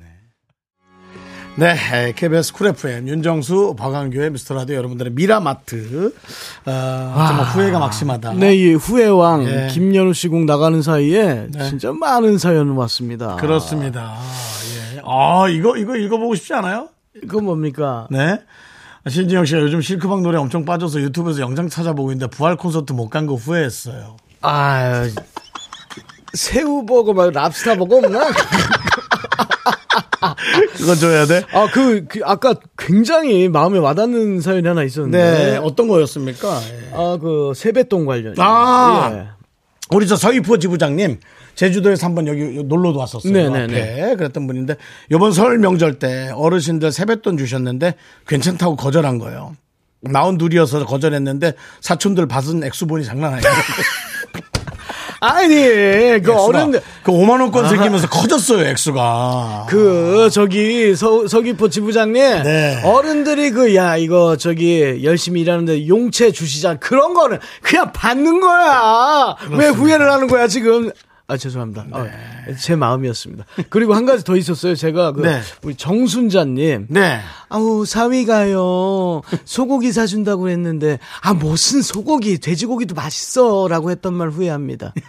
네, 1.54 2.12
KBS 2.16 2.54
쿨 2.54 2.68
FM 2.68 3.08
윤정수 3.08 3.74
박광규의 3.78 4.30
미스터 4.30 4.54
라디오 4.54 4.76
여러분들의 4.76 5.12
미라마트 5.12 6.14
어, 6.64 7.24
정말 7.28 7.44
후회가 7.44 7.78
막심하다. 7.78 8.32
네, 8.34 8.54
이 8.56 8.72
후회 8.72 9.06
왕 9.06 9.44
예. 9.46 9.68
김연우 9.70 10.14
씨 10.14 10.28
곡 10.28 10.44
나가는 10.46 10.80
사이에 10.80 11.48
진짜 11.68 11.92
많은 11.92 12.38
사연 12.38 12.70
왔습니다. 12.70 13.36
그렇습니다. 13.36 14.16
예. 14.96 15.02
아 15.04 15.46
이거 15.50 15.76
이거 15.76 15.94
읽어보고 15.94 16.34
싶지 16.36 16.54
않아요? 16.54 16.88
그건 17.20 17.44
뭡니까? 17.44 18.08
네. 18.10 18.40
신지영 19.06 19.44
씨가 19.44 19.60
요즘 19.60 19.82
실크박 19.82 20.22
노래 20.22 20.38
엄청 20.38 20.64
빠져서 20.64 21.00
유튜브에서 21.02 21.40
영상 21.40 21.68
찾아보고 21.68 22.12
있는데 22.12 22.34
부활 22.34 22.56
콘서트 22.56 22.94
못 22.94 23.10
간 23.10 23.26
거 23.26 23.34
후회했어요. 23.34 24.16
아, 24.42 25.08
새우버거 26.34 27.12
말고 27.14 27.30
랍스타버거 27.32 27.96
없나? 27.96 28.30
그건 30.76 30.96
줘야 30.96 31.26
돼? 31.26 31.42
아, 31.52 31.68
그, 31.72 32.06
그, 32.08 32.20
아까 32.24 32.54
굉장히 32.78 33.48
마음에 33.48 33.78
와닿는 33.78 34.40
사연이 34.40 34.66
하나 34.66 34.82
있었는데. 34.82 35.18
네. 35.18 35.56
어떤 35.56 35.88
거였습니까? 35.88 36.60
예. 36.62 36.90
아, 36.92 37.18
그, 37.20 37.52
세뱃돈 37.54 38.06
관련. 38.06 38.34
아. 38.38 39.10
예. 39.12 39.42
우리 39.90 40.06
저 40.06 40.16
서귀포 40.16 40.58
지부장님 40.58 41.20
제주도에서 41.54 42.06
한번 42.06 42.26
여기 42.26 42.62
놀러도 42.64 42.98
왔었어요. 42.98 43.30
네네네. 43.32 44.02
앞에 44.02 44.16
그랬던 44.16 44.46
분인데 44.46 44.76
이번 45.10 45.32
설 45.32 45.58
명절 45.58 45.98
때 45.98 46.30
어르신들 46.34 46.92
세뱃돈 46.92 47.36
주셨는데 47.36 47.94
괜찮다고 48.26 48.76
거절한 48.76 49.18
거예요. 49.18 49.54
나온 50.00 50.38
둘이어서 50.38 50.86
거절했는데 50.86 51.52
사촌들 51.80 52.26
받은 52.26 52.64
액수 52.64 52.86
보니 52.86 53.04
장난 53.04 53.34
아니에요. 53.34 53.52
아니, 55.22 55.54
그 56.20 56.32
어른, 56.32 56.72
그 57.04 57.12
5만 57.12 57.40
원권 57.40 57.68
생기면서 57.68 58.08
커졌어요 58.08 58.66
액수가. 58.66 59.66
그, 59.68 60.28
저기, 60.32 60.96
서, 60.96 61.28
서귀포 61.28 61.68
지부장님. 61.68 62.42
네. 62.42 62.82
어른들이 62.84 63.52
그, 63.52 63.72
야, 63.76 63.96
이거, 63.96 64.36
저기, 64.36 65.00
열심히 65.04 65.42
일하는데 65.42 65.86
용채 65.86 66.32
주시자. 66.32 66.74
그런 66.80 67.14
거는 67.14 67.38
그냥 67.62 67.92
받는 67.92 68.40
거야. 68.40 69.36
왜 69.52 69.68
후회를 69.68 70.10
하는 70.10 70.26
거야, 70.26 70.48
지금. 70.48 70.90
아, 71.28 71.36
죄송합니다. 71.36 71.86
어, 71.92 72.06
제 72.60 72.76
마음이었습니다. 72.76 73.44
그리고 73.70 73.94
한 73.94 74.04
가지 74.04 74.22
더 74.24 74.36
있었어요. 74.36 74.74
제가 74.74 75.12
그, 75.12 75.20
네. 75.22 75.40
우리 75.62 75.74
정순자님. 75.74 76.86
네. 76.90 77.20
아우, 77.48 77.86
사위가요. 77.86 79.22
소고기 79.44 79.92
사준다고 79.92 80.48
했는데, 80.50 80.98
아, 81.22 81.32
무슨 81.32 81.80
소고기, 81.80 82.38
돼지고기도 82.38 82.94
맛있어. 82.94 83.66
라고 83.68 83.90
했던 83.90 84.12
말 84.14 84.28
후회합니다. 84.30 84.92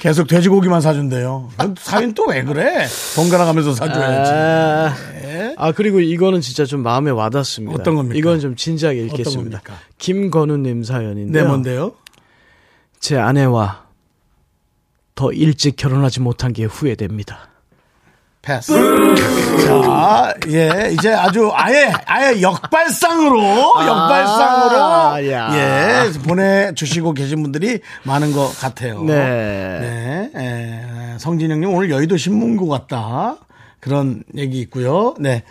계속 0.00 0.26
돼지고기만 0.26 0.80
사준대요. 0.82 1.50
사인 1.78 2.12
또 2.14 2.26
왜 2.26 2.42
그래? 2.44 2.86
번갈아 3.16 3.46
가면서 3.46 3.72
사줘야지. 3.74 4.30
아, 4.32 4.94
아, 5.56 5.72
그리고 5.72 6.00
이거는 6.00 6.40
진짜 6.42 6.64
좀 6.66 6.82
마음에 6.82 7.10
와닿습니다. 7.10 7.74
어떤 7.80 7.94
겁니까? 7.94 8.18
이건 8.18 8.38
좀 8.40 8.54
진지하게 8.54 9.06
읽겠습니다. 9.06 9.62
김건우님 9.98 10.84
사연인데. 10.84 11.40
네, 11.40 11.46
뭔데요? 11.46 11.92
제 13.00 13.16
아내와 13.16 13.83
더 15.14 15.32
일찍 15.32 15.76
결혼하지 15.76 16.20
못한 16.20 16.52
게 16.52 16.64
후회됩니다. 16.64 17.48
패스. 18.42 18.72
자, 19.66 20.34
예, 20.48 20.90
이제 20.92 21.14
아주 21.14 21.50
아예, 21.54 21.90
아예 22.04 22.42
역발상으로, 22.42 23.38
역발상으로, 23.40 25.30
야. 25.30 26.04
예, 26.04 26.18
보내주시고 26.18 27.14
계신 27.14 27.42
분들이 27.42 27.78
많은 28.02 28.32
것 28.32 28.48
같아요. 28.58 29.02
네. 29.02 29.14
네, 29.80 30.30
예, 30.36 31.18
성진영님 31.18 31.72
오늘 31.72 31.88
여의도 31.90 32.18
신문고 32.18 32.68
같다. 32.68 33.36
그런 33.80 34.24
얘기 34.36 34.60
있고요. 34.60 35.14
네. 35.18 35.44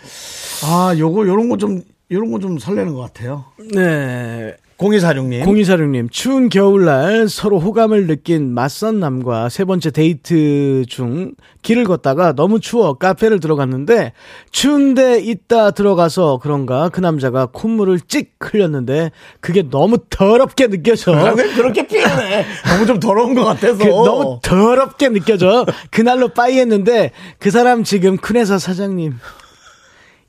아, 0.64 0.94
요거, 0.96 1.26
요런 1.26 1.48
거 1.48 1.56
좀, 1.56 1.82
요런 2.12 2.30
거 2.30 2.38
좀 2.38 2.58
설레는 2.58 2.94
것 2.94 3.00
같아요. 3.00 3.46
네. 3.74 4.54
0246님. 4.78 5.44
0246님, 5.44 6.08
추운 6.10 6.48
겨울날 6.48 7.28
서로 7.28 7.60
호감을 7.60 8.06
느낀 8.06 8.52
맞선 8.52 8.98
남과 8.98 9.48
세 9.48 9.64
번째 9.64 9.90
데이트 9.90 10.84
중 10.88 11.34
길을 11.62 11.84
걷다가 11.84 12.32
너무 12.32 12.58
추워 12.60 12.94
카페를 12.94 13.40
들어갔는데 13.40 14.12
추운데 14.50 15.20
있다 15.20 15.70
들어가서 15.70 16.40
그런가 16.42 16.88
그 16.88 17.00
남자가 17.00 17.46
콧물을 17.46 18.00
찍 18.00 18.32
흘렸는데 18.40 19.12
그게 19.40 19.62
너무 19.62 19.98
더럽게 20.10 20.66
느껴져. 20.68 21.14
아, 21.14 21.32
왜 21.32 21.52
그렇게 21.54 21.86
표현해? 21.86 22.44
너무 22.68 22.86
좀 22.86 22.98
더러운 22.98 23.34
것 23.34 23.44
같아서. 23.44 23.78
그 23.78 23.84
너무 23.84 24.40
더럽게 24.42 25.10
느껴져. 25.10 25.64
그날로 25.90 26.28
빠이 26.28 26.58
했는데 26.58 27.12
그 27.38 27.50
사람 27.50 27.84
지금 27.84 28.16
큰 28.16 28.36
회사 28.36 28.58
사장님. 28.58 29.14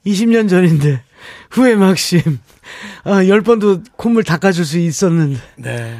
20년 0.05 0.47
전인데 0.47 1.01
후회 1.49 1.75
막심. 1.75 2.21
아, 3.03 3.27
열 3.27 3.41
번도 3.41 3.81
콧물 3.95 4.23
닦아줄 4.23 4.65
수 4.65 4.79
있었는데. 4.79 5.39
네. 5.57 5.97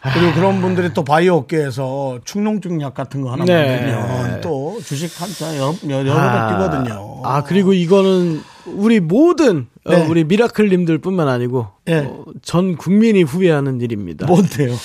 그리고 0.00 0.32
그런 0.32 0.60
분들이 0.60 0.94
또 0.94 1.04
바이오 1.04 1.34
업계에서 1.34 2.20
축농증 2.24 2.80
약 2.80 2.94
같은 2.94 3.20
거 3.20 3.32
하나 3.32 3.44
네. 3.44 3.76
만들면 3.76 4.40
또 4.40 4.78
주식 4.84 5.20
한자 5.20 5.56
여러, 5.56 5.74
여러 5.82 6.14
배 6.14 6.54
뛰거든요. 6.54 7.22
아, 7.24 7.42
그리고 7.42 7.72
이거는 7.72 8.40
우리 8.66 9.00
모든 9.00 9.66
어, 9.84 9.90
네. 9.90 10.06
우리 10.06 10.24
미라클님들 10.24 10.98
뿐만 10.98 11.28
아니고 11.28 11.66
네. 11.84 12.06
어, 12.06 12.24
전 12.42 12.76
국민이 12.76 13.22
후회하는 13.22 13.80
일입니다. 13.80 14.26
뭔데요? 14.26 14.76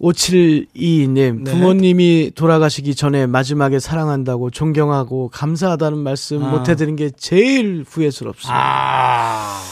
5722님, 0.00 1.44
네. 1.44 1.50
부모님이 1.50 2.32
돌아가시기 2.34 2.94
전에 2.94 3.26
마지막에 3.26 3.78
사랑한다고 3.78 4.50
존경하고 4.50 5.28
감사하다는 5.28 5.98
말씀 5.98 6.40
못 6.40 6.70
해드린 6.70 6.96
게 6.96 7.10
제일 7.10 7.84
후회스럽습니다. 7.86 8.54
아, 8.54 9.62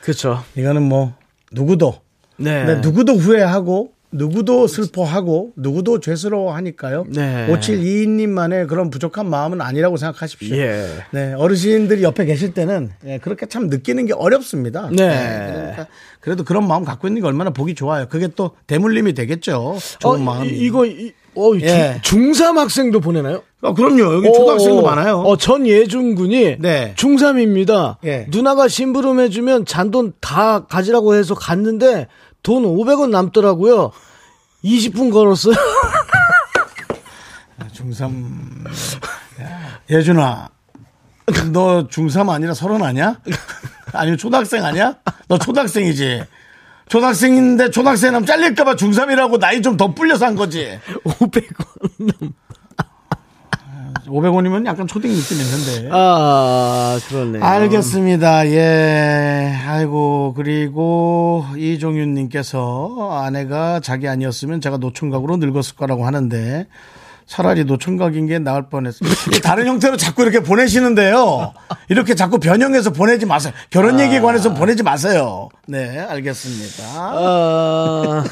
그렇죠. 0.00 0.44
이거는 0.56 0.82
뭐 0.82 1.14
누구도 1.52 2.00
네. 2.36 2.64
네, 2.64 2.74
누구도 2.76 3.14
후회하고 3.14 3.93
누구도 4.14 4.68
슬퍼하고 4.68 5.52
누구도 5.56 5.98
죄스러워하니까요. 5.98 7.06
네. 7.08 7.48
5722님만의 7.50 8.68
그런 8.68 8.88
부족한 8.88 9.28
마음은 9.28 9.60
아니라고 9.60 9.96
생각하십시오. 9.96 10.56
예. 10.56 10.86
네, 11.10 11.32
어르신들이 11.34 12.02
옆에 12.04 12.24
계실 12.24 12.54
때는 12.54 12.90
예, 13.06 13.18
그렇게 13.18 13.46
참 13.46 13.68
느끼는 13.68 14.06
게 14.06 14.12
어렵습니다. 14.12 14.88
네. 14.90 15.06
그러니까 15.06 15.86
그래도 16.20 16.44
그런 16.44 16.66
마음 16.66 16.84
갖고 16.84 17.08
있는 17.08 17.22
게 17.22 17.26
얼마나 17.26 17.50
보기 17.50 17.74
좋아요. 17.74 18.06
그게 18.08 18.28
또 18.28 18.52
대물림이 18.66 19.14
되겠죠. 19.14 19.76
좋은 19.98 20.20
어, 20.20 20.22
마음이. 20.22 20.48
이, 20.48 20.70
거 20.70 20.86
이, 20.86 21.12
어, 21.34 21.52
예. 21.60 22.00
중, 22.02 22.32
중3 22.32 22.56
학생도 22.56 23.00
보내나요? 23.00 23.42
아, 23.62 23.72
그럼요. 23.72 24.14
여기 24.14 24.32
초등학생도 24.32 24.78
어, 24.78 24.82
많아요. 24.82 25.18
어, 25.20 25.36
전예준 25.36 26.14
군이 26.14 26.56
네. 26.60 26.94
중3입니다. 26.96 27.96
예. 28.04 28.26
누나가 28.30 28.68
심부름 28.68 29.20
해주면 29.20 29.66
잔돈 29.66 30.12
다 30.20 30.66
가지라고 30.66 31.14
해서 31.14 31.34
갔는데 31.34 32.06
돈 32.44 32.62
500원 32.62 33.10
남더라고요. 33.10 33.90
20분 34.62 35.12
걸었어요. 35.12 35.54
중3. 37.72 38.68
예준아, 39.90 40.48
너 41.52 41.88
중3 41.88 42.30
아니라 42.30 42.54
서른 42.54 42.82
아니야? 42.82 43.20
아니면 43.92 44.16
초등학생 44.18 44.64
아니야? 44.64 44.94
너 45.26 45.38
초등학생이지? 45.38 46.24
초등학생인데 46.88 47.70
초등학생이면 47.70 48.26
잘릴까봐 48.26 48.74
중3이라고 48.76 49.38
나이 49.40 49.60
좀 49.62 49.76
더 49.76 49.92
불려서 49.94 50.26
한 50.26 50.34
거지. 50.36 50.78
500원. 51.04 52.32
500원이면 54.06 54.66
약간 54.66 54.86
초딩 54.86 55.10
느낌 55.12 55.38
있는데. 55.38 55.88
아, 55.92 56.98
그러네. 57.08 57.40
알겠습니다. 57.40 58.48
예. 58.48 59.54
아이고, 59.66 60.34
그리고 60.36 61.44
이종윤님께서 61.56 63.20
아내가 63.24 63.80
자기 63.80 64.08
아니었으면 64.08 64.60
제가 64.60 64.76
노총각으로 64.78 65.36
늙었을 65.36 65.76
거라고 65.76 66.06
하는데 66.06 66.66
차라리 67.26 67.64
노총각인 67.64 68.26
게 68.26 68.38
나을 68.38 68.68
뻔했어요. 68.68 69.08
이 69.34 69.40
다른 69.40 69.66
형태로 69.66 69.96
자꾸 69.96 70.22
이렇게 70.22 70.40
보내시는데요. 70.40 71.54
이렇게 71.88 72.14
자꾸 72.14 72.38
변형해서 72.38 72.92
보내지 72.92 73.24
마세요. 73.24 73.52
결혼 73.70 73.98
얘기에 73.98 74.20
관해서 74.20 74.52
보내지 74.52 74.82
마세요. 74.82 75.48
네, 75.66 76.00
알겠습니다. 76.00 76.84
아, 76.84 78.24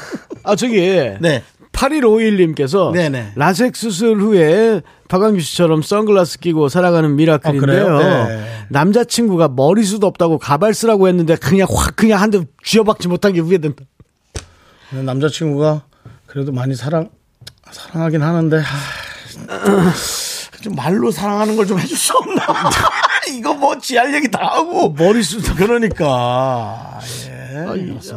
아, 0.43 0.55
저기. 0.55 0.79
네. 1.19 1.43
8151님께서 1.73 2.91
네네. 2.93 3.33
라섹 3.35 3.75
수술 3.75 4.17
후에 4.21 4.81
박광규 5.09 5.39
씨처럼 5.41 5.81
선글라스 5.81 6.39
끼고 6.39 6.69
살아가는 6.69 7.15
미라클인데요. 7.15 7.83
어, 7.85 7.97
그래요? 7.97 8.27
네. 8.27 8.45
남자친구가 8.69 9.49
머리숱 9.49 10.03
없다고 10.03 10.37
가발 10.39 10.73
쓰라고 10.73 11.07
했는데 11.07 11.35
그냥 11.35 11.67
확 11.69 11.95
그냥 11.95 12.21
한 12.21 12.31
대 12.31 12.41
쥐어박지 12.63 13.07
못한 13.09 13.33
게 13.33 13.39
후회된다. 13.41 13.83
남자친구가 14.91 15.83
그래도 16.27 16.51
많이 16.51 16.75
사랑, 16.75 17.09
사랑하긴 17.71 18.21
하는데, 18.23 18.57
하, 18.57 19.93
좀 20.61 20.75
말로 20.75 21.11
사랑하는 21.11 21.55
걸 21.55 21.65
좀 21.67 21.79
해줄 21.79 21.97
수 21.97 22.13
없나? 22.17 22.43
이거 23.31 23.53
뭐 23.53 23.77
지할 23.77 24.13
얘기 24.13 24.29
다 24.29 24.39
하고. 24.41 24.89
머리숱 24.89 25.55
그러니까, 25.57 26.99
예. 27.27 27.57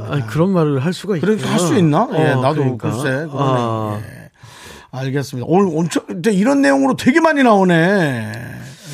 아니, 0.09 0.27
그런 0.27 0.51
말을 0.53 0.81
할 0.85 0.93
수가 0.93 1.16
있구나. 1.16 1.35
그래서 1.37 1.49
할수 1.53 1.77
있나? 1.78 2.09
예, 2.15 2.31
어, 2.33 2.41
나도 2.41 2.55
그러니까. 2.62 2.91
글쎄. 2.91 3.27
아. 3.31 4.01
예. 4.03 4.31
알겠습니다. 4.91 5.47
오늘 5.49 5.77
엄청, 5.77 6.03
이런 6.33 6.62
내용으로 6.62 6.97
되게 6.97 7.20
많이 7.20 7.43
나오네. 7.43 8.33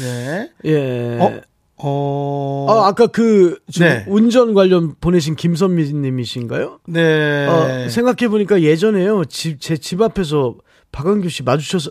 예. 0.02 0.48
예. 0.64 1.18
어? 1.20 1.40
어. 1.84 2.66
아, 2.70 2.86
아까 2.88 3.06
그 3.08 3.58
네. 3.78 4.04
운전 4.08 4.54
관련 4.54 4.94
보내신 5.00 5.34
김선미 5.36 5.92
님이신가요? 5.92 6.78
네. 6.86 7.46
어, 7.46 7.88
생각해 7.88 8.28
보니까 8.28 8.62
예전에요. 8.62 9.24
집 9.26 9.58
제 9.60 9.76
집 9.76 10.00
앞에서 10.00 10.56
박광규 10.92 11.28
씨 11.28 11.42
마주쳐서 11.42 11.90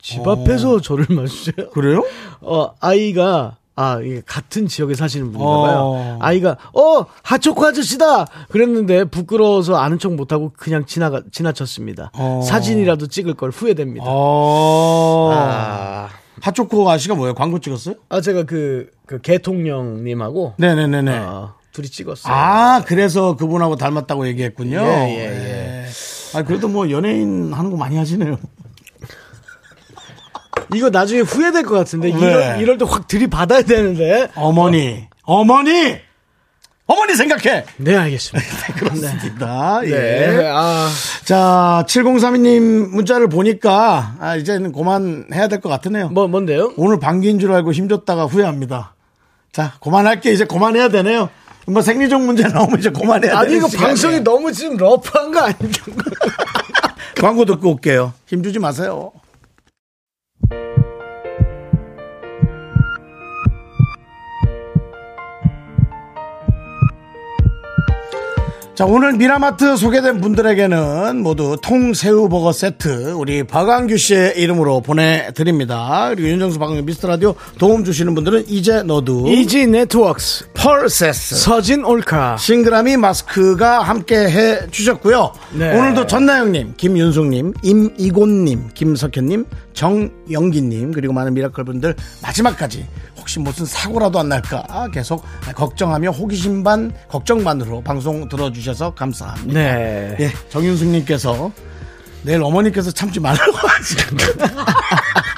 집 0.00 0.26
앞에서 0.26 0.80
저를 0.80 1.06
마주쳐요. 1.14 1.70
그래요? 1.70 2.04
어, 2.40 2.70
아이가 2.80 3.56
아, 3.80 4.00
이게 4.00 4.20
같은 4.26 4.66
지역에 4.66 4.94
사시는 4.94 5.30
분인가 5.30 5.60
봐요. 5.60 5.78
어. 5.80 6.18
아이가 6.20 6.56
어, 6.74 7.06
하초코 7.22 7.64
아저씨다. 7.64 8.26
그랬는데 8.48 9.04
부끄러워서 9.04 9.76
아는 9.76 10.00
척 10.00 10.12
못 10.14 10.32
하고 10.32 10.52
그냥 10.56 10.84
지나가 10.84 11.22
지나쳤습니다. 11.30 12.10
어. 12.14 12.40
사진이라도 12.44 13.06
찍을 13.06 13.34
걸 13.34 13.50
후회됩니다. 13.50 14.04
어. 14.08 15.30
아. 15.32 16.08
핫초코 16.40 16.88
아씨가 16.90 17.14
뭐예요? 17.14 17.34
광고 17.34 17.58
찍었어요? 17.60 17.96
아, 18.08 18.20
제가 18.20 18.44
그, 18.44 18.90
그 19.06 19.20
개통령님하고 19.20 20.54
네네네네. 20.56 21.18
어, 21.18 21.54
둘이 21.72 21.88
찍었어요. 21.88 22.32
아, 22.32 22.82
그래서 22.86 23.36
그분하고 23.36 23.76
닮았다고 23.76 24.26
얘기했군요. 24.28 24.78
예, 24.78 25.16
예, 25.18 25.84
예. 25.84 26.38
아, 26.38 26.42
그래도 26.42 26.68
뭐 26.68 26.90
연예인 26.90 27.52
하는 27.52 27.70
거 27.70 27.76
많이 27.76 27.96
하시네요. 27.96 28.38
이거 30.74 30.90
나중에 30.90 31.20
후회될 31.20 31.62
것 31.64 31.74
같은데 31.74 32.08
왜? 32.08 32.18
이럴, 32.18 32.60
이럴 32.60 32.78
때 32.78 32.84
확 32.84 33.06
들이받아야 33.08 33.62
되는데 33.62 34.28
어머니, 34.34 35.06
어머니! 35.22 35.96
어머니 36.90 37.14
생각해! 37.16 37.64
네 37.76 37.96
알겠습니다 37.96 38.72
그렇습니다. 38.78 39.80
예. 39.84 39.90
네. 39.90 40.50
아, 40.50 40.88
자, 41.24 41.84
7032님 41.86 42.88
문자를 42.90 43.28
보니까, 43.28 44.14
아, 44.18 44.36
이제는 44.36 44.72
그만해야 44.72 45.48
될 45.48 45.60
것 45.60 45.68
같으네요. 45.68 46.08
뭐 46.08 46.28
뭔데요? 46.28 46.72
오늘 46.78 46.98
방귀인 46.98 47.40
줄 47.40 47.52
알고 47.52 47.72
힘줬다가 47.74 48.24
후회합니다. 48.24 48.94
자, 49.52 49.74
그만할게. 49.82 50.32
이제 50.32 50.46
그만해야 50.46 50.88
되네요. 50.88 51.28
뭐 51.66 51.82
생리적 51.82 52.22
문제 52.22 52.44
나오면 52.44 52.78
이제 52.78 52.88
그만해야 52.88 53.38
아니 53.38 53.56
이거 53.56 53.68
시간이에요. 53.68 53.86
방송이 53.88 54.20
너무 54.20 54.50
지금 54.52 54.78
rough한 54.78 55.30
거 55.32 55.40
아닌가? 55.40 55.84
광고 57.20 57.44
듣고 57.44 57.72
올게요. 57.72 58.14
힘주지 58.26 58.58
마세요. 58.58 59.12
자, 68.78 68.84
오늘 68.84 69.14
미라마트 69.14 69.76
소개된 69.76 70.20
분들에게는 70.20 71.20
모두 71.20 71.56
통새우 71.60 72.28
버거 72.28 72.52
세트 72.52 73.10
우리 73.10 73.42
박광규 73.42 73.96
씨의 73.96 74.34
이름으로 74.36 74.82
보내드립니다. 74.82 76.10
그리고 76.10 76.28
윤정수 76.28 76.60
박광규 76.60 76.84
미스터 76.84 77.08
라디오 77.08 77.34
도움 77.58 77.82
주시는 77.82 78.14
분들은 78.14 78.44
이제 78.46 78.84
너도 78.84 79.26
이지 79.26 79.66
네트워크스 79.66 80.50
펄세스 80.54 81.38
서진 81.38 81.84
올카 81.84 82.36
싱그라미 82.36 82.98
마스크가 82.98 83.82
함께 83.82 84.14
해 84.14 84.70
주셨고요. 84.70 85.32
네. 85.54 85.76
오늘도 85.76 86.06
전나영님, 86.06 86.74
김윤숙님, 86.76 87.54
임이곤님, 87.64 88.68
김석현님, 88.74 89.44
정영기님 89.74 90.92
그리고 90.92 91.12
많은 91.14 91.34
미라클 91.34 91.64
분들 91.64 91.96
마지막까지 92.22 92.86
혹시 93.28 93.40
무슨 93.40 93.66
사고라도 93.66 94.20
안 94.20 94.30
날까 94.30 94.88
계속 94.90 95.22
걱정하며 95.54 96.12
호기심 96.12 96.64
반 96.64 96.90
걱정 97.08 97.44
반으로 97.44 97.82
방송 97.82 98.26
들어주셔서 98.26 98.94
감사합니다. 98.94 99.52
네. 99.52 100.16
예, 100.18 100.32
정윤숙님께서 100.48 101.52
내일 102.22 102.42
어머니께서 102.42 102.90
참지 102.90 103.20
말라고 103.20 103.52
하시는 103.52 104.16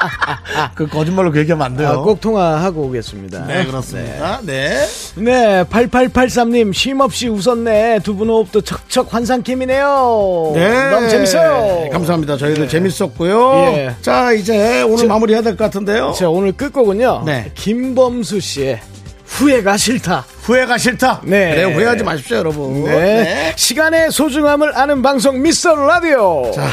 그 0.74 0.86
거짓말로 0.86 1.30
그 1.30 1.38
얘기하면 1.40 1.64
안 1.66 1.76
돼요. 1.76 1.88
아, 1.88 1.96
꼭 1.98 2.20
통화하고 2.20 2.82
오겠습니다. 2.82 3.46
네, 3.46 3.64
그렇습니다. 3.66 4.40
네. 4.42 4.84
네, 5.16 5.64
8883님, 5.64 6.72
쉼없이 6.72 7.28
웃었네. 7.28 8.00
두 8.02 8.14
분 8.20 8.28
호흡도 8.28 8.60
척척 8.62 9.12
환상 9.14 9.79
케미네요. 9.79 10.52
네. 10.54 10.90
너무 10.90 11.08
재밌어요. 11.08 11.88
감사합니다. 11.90 12.36
저희도 12.36 12.68
재밌었고요. 12.68 13.54
예. 13.76 13.94
자, 14.02 14.32
이제 14.32 14.82
오늘 14.82 15.06
마무리 15.06 15.32
해야 15.34 15.42
될 15.42 15.56
것 15.56 15.64
같은데요. 15.64 16.12
자, 16.12 16.28
오늘 16.28 16.52
끝곡은요. 16.52 17.22
네. 17.26 17.50
김범수 17.54 18.40
씨의 18.40 18.80
후회가 19.26 19.76
싫다. 19.76 20.24
후회가 20.42 20.76
싫다. 20.76 21.20
네. 21.24 21.50
그래요, 21.54 21.68
후회하지 21.68 22.02
마십시오, 22.04 22.36
여러분. 22.38 22.84
네. 22.84 23.52
시간의 23.56 24.10
소중함을 24.10 24.76
아는 24.76 25.02
방송 25.02 25.40
미스터 25.40 25.74
라디오. 25.76 26.50
자, 26.54 26.66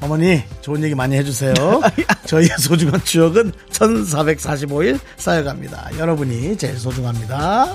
어머니, 0.00 0.42
좋은 0.62 0.82
얘기 0.82 0.94
많이 0.94 1.16
해주세요. 1.16 1.54
저희의 2.26 2.50
소중한 2.58 3.02
추억은 3.04 3.52
1445일 3.70 4.98
쌓여갑니다. 5.16 5.90
여러분이 5.98 6.56
제일 6.56 6.78
소중합니다. 6.78 7.66